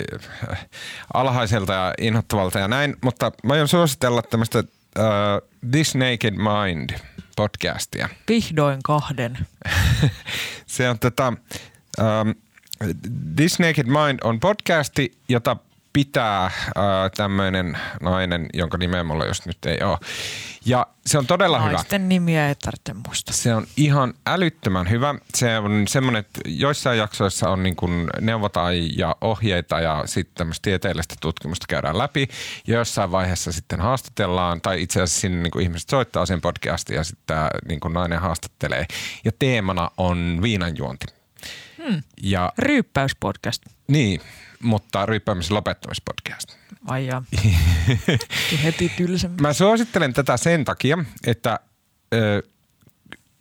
äh, 0.51 0.65
alhaiselta 1.13 1.73
ja 1.73 1.93
inhottavalta 1.97 2.59
ja 2.59 2.67
näin, 2.67 2.95
mutta 3.03 3.31
mä 3.43 3.53
aion 3.53 3.67
suositella 3.67 4.21
tämmöistä 4.21 4.59
uh, 4.59 5.49
This 5.71 5.95
Naked 5.95 6.33
Mind 6.33 6.89
podcastia. 7.35 8.09
Vihdoin 8.29 8.79
kahden. 8.83 9.37
Se 10.65 10.89
on 10.89 10.99
tota, 10.99 11.33
um, 11.99 12.35
This 13.35 13.59
Naked 13.59 13.85
Mind 13.85 14.19
on 14.23 14.39
podcasti, 14.39 15.17
jota 15.29 15.57
pitää 15.93 16.45
äh, 16.45 16.53
tämmöinen 17.17 17.77
nainen, 18.01 18.47
jonka 18.53 18.77
nimeä 18.77 19.03
mulla 19.03 19.25
just 19.25 19.45
nyt 19.45 19.65
ei 19.65 19.83
ole. 19.83 19.97
Ja 20.65 20.87
se 21.05 21.17
on 21.17 21.27
todella 21.27 21.57
Naisten 21.57 21.69
hyvä. 21.69 21.77
Naisten 21.77 22.09
nimiä 22.09 22.47
ei 22.47 22.55
tarvitse 22.55 22.93
muistaa. 23.07 23.35
Se 23.35 23.55
on 23.55 23.67
ihan 23.77 24.13
älyttömän 24.27 24.89
hyvä. 24.89 25.15
Se 25.35 25.57
on 25.57 25.87
semmoinen, 25.87 26.19
että 26.19 26.41
joissain 26.45 26.97
jaksoissa 26.97 27.49
on 27.49 27.63
niin 27.63 27.75
kuin 27.75 28.07
neuvotaan 28.21 28.97
ja 28.97 29.15
ohjeita 29.21 29.79
ja 29.79 30.03
sitten 30.05 30.35
tämmöistä 30.35 30.63
tieteellistä 30.63 31.15
tutkimusta 31.21 31.65
käydään 31.69 31.97
läpi. 31.97 32.27
Ja 32.67 32.77
jossain 32.77 33.11
vaiheessa 33.11 33.51
sitten 33.51 33.81
haastatellaan, 33.81 34.61
tai 34.61 34.81
itse 34.81 35.01
asiassa 35.01 35.21
sinne 35.21 35.43
niin 35.43 35.51
kuin 35.51 35.63
ihmiset 35.63 35.89
soittaa 35.89 36.25
sen 36.25 36.41
podcastin 36.41 36.95
ja 36.95 37.03
sitten 37.03 37.37
niin 37.67 37.79
kuin 37.79 37.93
nainen 37.93 38.19
haastattelee. 38.19 38.85
Ja 39.25 39.31
teemana 39.39 39.91
on 39.97 40.39
viinanjuonti. 40.41 41.05
Hmm. 41.83 42.01
Ja, 42.23 42.53
Ryyppäyspodcast. 42.57 43.63
Niin, 43.87 44.21
mutta 44.63 45.05
ryyppäämisen 45.05 45.55
lopettamispodcast. 45.55 46.57
Ai 46.87 47.07
jaa. 47.07 47.23
heti 48.63 48.91
tylsemmin. 48.97 49.41
Mä 49.41 49.53
suosittelen 49.53 50.13
tätä 50.13 50.37
sen 50.37 50.65
takia, 50.65 50.97
että 51.27 51.59
ö, 52.13 52.43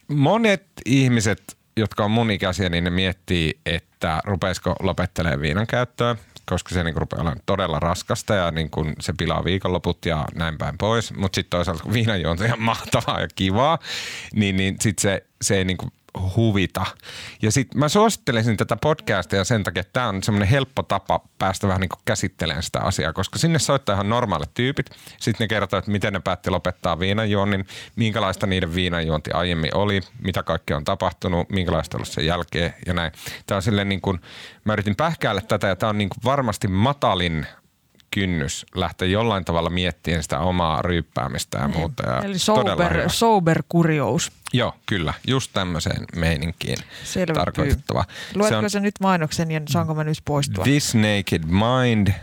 monet 0.09 0.67
ihmiset, 0.87 1.57
jotka 1.77 2.05
on 2.05 2.11
mun 2.11 2.31
ikäisiä, 2.31 2.69
niin 2.69 2.85
ne 2.85 2.91
miettii, 2.91 3.61
että 3.67 4.21
rupeisiko 4.25 4.77
lopettelemaan 4.81 5.41
viinan 5.41 5.67
käyttöä, 5.67 6.17
koska 6.47 6.75
se 6.75 6.85
niin 6.85 6.97
rupeaa 6.97 7.23
olemaan 7.23 7.43
todella 7.47 7.81
raskasta 7.81 8.35
ja 8.35 8.51
niin 8.51 8.71
kuin 8.71 8.95
se 9.01 9.13
pilaa 9.19 9.45
viikonloput 9.45 10.07
ja 10.07 10.25
näin 10.35 10.59
päin 10.59 10.79
pois. 10.79 11.15
Mutta 11.15 11.37
sitten 11.37 11.51
toisaalta 11.51 11.83
kun 11.83 11.93
viinanjuonti 11.93 12.43
on 12.43 12.47
ihan 12.47 12.63
mahtavaa 12.63 13.21
ja 13.21 13.29
kivaa, 13.35 13.79
niin, 14.35 14.57
niin 14.57 14.77
sitten 14.81 15.03
se, 15.03 15.27
se 15.43 15.57
ei 15.57 15.65
niin 15.65 15.77
kuin 15.77 15.93
huvita. 16.37 16.87
Ja 17.43 17.53
sitten 17.53 17.79
mä 17.79 17.89
suosittelisin 17.89 18.57
tätä 18.57 18.77
podcastia 18.77 19.45
sen 19.45 19.65
takia, 19.65 19.81
että 19.81 19.93
tämä 19.93 20.09
on 20.09 20.23
semmoinen 20.23 20.49
helppo 20.49 20.83
tapa 20.83 21.21
päästä 21.39 21.69
vähän 21.69 21.81
niin 21.81 21.91
käsittelemään 22.05 22.63
sitä 22.63 22.81
asiaa, 22.81 23.13
koska 23.13 23.39
sinne 23.39 23.59
soittaa 23.59 23.95
ihan 23.95 24.09
normaalit 24.09 24.55
tyypit. 24.55 24.91
Sitten 25.21 25.45
ne 25.45 25.49
kertoo, 25.49 25.79
että 25.79 25.91
miten 25.91 26.13
ne 26.13 26.21
päätti 26.21 26.51
lopettaa 26.51 26.99
viinanjuonnin, 26.99 27.67
minkälaista 27.97 28.47
niiden 28.47 28.75
viinanjuonti 28.75 29.31
aiemmin 29.31 29.77
oli, 29.77 30.01
mitä 30.23 30.43
kaikkea 30.43 30.77
on 30.77 30.85
tapahtunut, 30.85 31.51
minkälaista 31.51 31.97
ollut 31.97 32.09
sen 32.09 32.27
jälkeen 32.27 32.75
ja 32.87 32.95
näin. 32.95 33.13
Tämä 33.47 33.57
on 33.57 33.63
silleen 33.63 33.89
niin 33.89 34.01
kuin, 34.01 34.21
mä 34.65 34.73
yritin 34.73 34.97
pähkäällä 34.97 35.41
tätä 35.41 35.67
ja 35.67 35.77
tämä 35.77 35.91
on 35.91 35.99
niin 35.99 36.09
kuin 36.09 36.21
varmasti 36.25 36.69
matalin 36.69 37.47
kynnys 38.15 38.67
lähteä 38.75 39.09
jollain 39.09 39.45
tavalla 39.45 39.71
miettimään 39.71 40.23
sitä 40.23 40.39
omaa 40.39 40.83
ryyppäämistä 40.83 41.59
ja 41.59 41.69
niin. 41.69 41.79
muuta. 41.79 42.09
Ja 42.11 42.21
Eli 42.21 42.39
sober, 42.39 43.11
sober 43.11 43.63
kurious. 43.69 44.33
Joo, 44.53 44.75
kyllä. 44.87 45.15
Just 45.27 45.51
tämmöiseen 45.53 46.05
meininkiin 46.17 46.79
Selvä 47.05 47.35
tarkoitettava. 47.35 48.05
Luetko 48.35 48.49
se, 48.49 48.57
on, 48.57 48.71
se 48.71 48.81
nyt 48.81 48.95
mainoksen 49.01 49.51
ja 49.51 49.61
saanko 49.69 49.95
mä 49.95 50.05
nyt 50.05 50.19
poistua? 50.25 50.65
This 50.65 50.95
Naked 50.95 51.43
Mind 51.45 52.09
äh, 52.09 52.15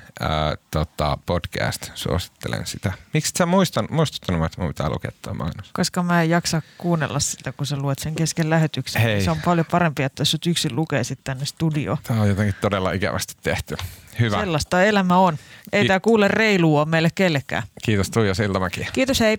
tota, 0.71 1.17
podcast, 1.25 1.91
suosittelen 1.95 2.65
sitä. 2.67 2.93
Miksi 3.13 3.31
sä 3.37 3.45
muistan, 3.45 3.87
muistuttanut, 3.91 4.45
että 4.45 4.61
mun 4.61 4.69
pitää 4.69 4.89
lukea 4.89 5.11
tuo 5.21 5.33
mainos? 5.33 5.69
Koska 5.73 6.03
mä 6.03 6.21
en 6.21 6.29
jaksa 6.29 6.61
kuunnella 6.77 7.19
sitä, 7.19 7.51
kun 7.51 7.65
sä 7.65 7.77
luet 7.77 7.99
sen 7.99 8.15
kesken 8.15 8.49
lähetyksen. 8.49 9.01
Hei. 9.01 9.21
Se 9.21 9.31
on 9.31 9.41
paljon 9.45 9.65
parempi, 9.71 10.03
että 10.03 10.21
jos 10.21 10.37
yksin 10.47 10.75
lukee 10.75 11.03
sitten 11.03 11.23
tänne 11.23 11.45
studio. 11.45 11.97
Tämä 12.03 12.21
on 12.21 12.29
jotenkin 12.29 12.55
todella 12.61 12.91
ikävästi 12.91 13.33
tehty. 13.43 13.77
Hyvä. 14.19 14.39
Sellaista 14.39 14.83
elämä 14.83 15.17
on. 15.17 15.37
Ei 15.74 15.82
Ki- 15.82 15.88
tämä 15.88 15.99
kuule 15.99 16.28
reilua 16.28 16.86
meille 16.86 17.09
kellekään. 17.15 17.63
Kiitos 17.84 18.09
Tuija 18.09 18.34
Siltamäki. 18.34 18.88
Kiitos, 18.93 19.20
hei. 19.20 19.38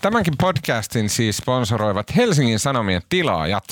Tämänkin 0.00 0.34
podcastin 0.40 1.08
siis 1.08 1.36
sponsoroivat 1.36 2.16
Helsingin 2.16 2.58
Sanomien 2.58 3.02
tilaajat. 3.08 3.64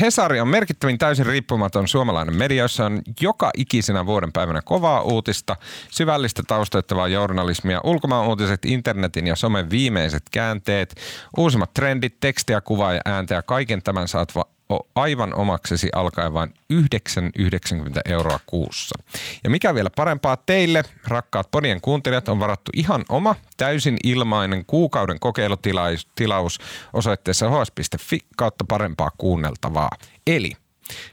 Hesari 0.00 0.40
on 0.40 0.48
merkittävin 0.48 0.98
täysin 0.98 1.26
riippumaton 1.26 1.88
suomalainen 1.88 2.36
media, 2.36 2.62
jossa 2.62 2.86
on 2.86 3.02
joka 3.20 3.50
ikisenä 3.56 4.06
vuoden 4.06 4.32
päivänä 4.32 4.62
kovaa 4.62 5.02
uutista, 5.02 5.56
syvällistä 5.90 6.42
taustoittavaa 6.46 7.08
journalismia, 7.08 7.80
ulkomaan 7.84 8.28
uutiset, 8.28 8.64
internetin 8.64 9.26
ja 9.26 9.36
somen 9.36 9.70
viimeiset 9.70 10.22
käänteet, 10.30 10.94
uusimmat 11.36 11.74
trendit, 11.74 12.20
tekstiä, 12.20 12.60
kuvaa 12.60 12.92
ja 12.92 13.00
ääntä 13.04 13.34
ja 13.34 13.42
kaiken 13.42 13.82
tämän 13.82 14.08
saat 14.08 14.34
va- 14.34 14.46
aivan 14.94 15.34
omaksesi 15.34 15.88
alkaen 15.94 16.32
vain 16.32 16.54
9,90 16.72 18.00
euroa 18.04 18.40
kuussa. 18.46 18.98
Ja 19.44 19.50
mikä 19.50 19.74
vielä 19.74 19.90
parempaa 19.96 20.36
teille, 20.36 20.82
rakkaat 21.08 21.50
podien 21.50 21.80
kuuntelijat, 21.80 22.28
on 22.28 22.40
varattu 22.40 22.70
ihan 22.74 23.04
oma 23.08 23.34
täysin 23.56 23.96
ilmainen 24.04 24.64
kuukauden 24.66 25.20
kokeilutilaus 25.20 26.58
osoitteessa 26.92 27.50
hs.fi 27.50 28.18
kautta 28.36 28.64
parempaa 28.68 29.10
kuunneltavaa. 29.18 29.90
Eli 30.26 30.52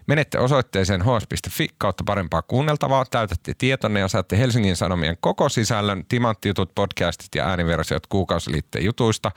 Menette 0.07 0.39
osoitteeseen 0.39 1.01
hs.fi 1.01 1.67
kautta 1.77 2.03
parempaa 2.03 2.41
kuunneltavaa, 2.41 3.05
täytätte 3.05 3.53
tietonne 3.57 3.99
ja 3.99 4.07
saatte 4.07 4.37
Helsingin 4.37 4.75
Sanomien 4.75 5.17
koko 5.19 5.49
sisällön, 5.49 6.05
timanttijutut, 6.09 6.75
podcastit 6.75 7.35
ja 7.35 7.47
ääniversiot 7.47 8.07
kuukausiliitteen 8.07 8.85
jutuista, 8.85 9.31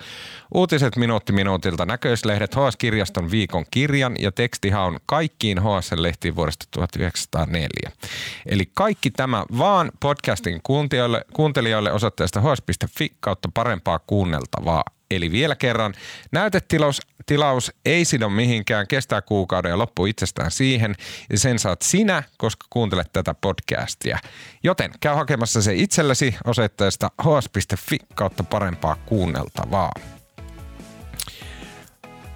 uutiset 0.55 0.97
minuutti 0.97 1.33
minuutilta, 1.33 1.87
näköislehdet, 1.87 2.55
HS-kirjaston 2.55 3.31
viikon 3.31 3.65
kirjan 3.71 4.17
ja 4.19 4.33
tekstihaun 4.33 5.01
kaikkiin 5.07 5.59
HS-lehtiin 5.59 6.37
vuodesta 6.37 6.67
1904. 6.71 7.91
Eli 8.47 8.71
kaikki 8.75 9.11
tämä 9.11 9.45
vaan 9.59 9.93
podcastin 10.01 10.61
kuuntelijoille, 10.63 11.25
kuuntelijoille 11.33 11.93
osoitteesta 11.93 12.41
hs.fi 12.41 13.17
kautta 13.21 13.49
parempaa 13.55 13.99
kuunneltavaa. 13.99 14.85
Eli 15.11 15.33
vielä 15.33 15.57
kerran, 15.57 15.95
näytetilaus 16.33 17.01
tilaus 17.27 17.73
ei 17.85 18.05
sido 18.05 18.29
mihinkään, 18.29 18.87
kestää 18.89 19.23
kuukauden 19.23 19.71
ja 19.71 19.79
loppuu 19.79 20.07
itsestään 20.07 20.51
siihen. 20.51 20.95
Ja 21.31 21.39
sen 21.39 21.59
saat 21.59 21.83
sinä, 21.83 22.23
koska 22.39 22.67
kuuntelet 22.71 23.13
tätä 23.13 23.35
podcastia. 23.35 24.19
Joten 24.63 24.91
käy 25.01 25.15
hakemassa 25.15 25.63
se 25.63 25.75
itsellesi 25.75 26.35
osoitteesta 26.45 27.11
hs.fi 27.23 27.99
kautta 28.15 28.45
parempaa 28.45 28.97
kuunneltavaa. 29.07 29.93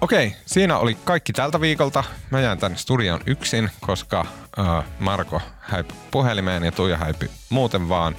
Okei, 0.01 0.35
siinä 0.45 0.77
oli 0.77 0.97
kaikki 1.03 1.33
tältä 1.33 1.61
viikolta. 1.61 2.03
Mä 2.31 2.39
jään 2.39 2.57
tänne 2.57 2.77
studion 2.77 3.19
yksin, 3.25 3.69
koska 3.81 4.25
äh, 4.59 4.85
Marko 4.99 5.41
häipy 5.59 5.93
puhelimeen 6.11 6.63
ja 6.63 6.71
Tuija 6.71 6.97
häipy 6.97 7.29
muuten 7.49 7.89
vaan. 7.89 8.15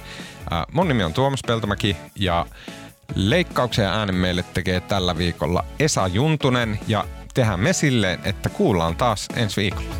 Äh, 0.53 0.65
mun 0.71 0.87
nimi 0.87 1.03
on 1.03 1.13
Tuomas 1.13 1.41
Peltomäki 1.47 1.97
ja 2.15 2.45
Leikkauksen 3.15 3.85
äänen 3.85 4.15
meille 4.15 4.45
tekee 4.53 4.79
tällä 4.79 5.17
viikolla 5.17 5.65
Esa 5.79 6.07
Juntunen 6.07 6.79
ja 6.87 7.05
tehdään 7.33 7.59
me 7.59 7.73
silleen, 7.73 8.19
että 8.23 8.49
kuullaan 8.49 8.95
taas 8.95 9.27
ensi 9.35 9.61
viikolla. 9.61 9.95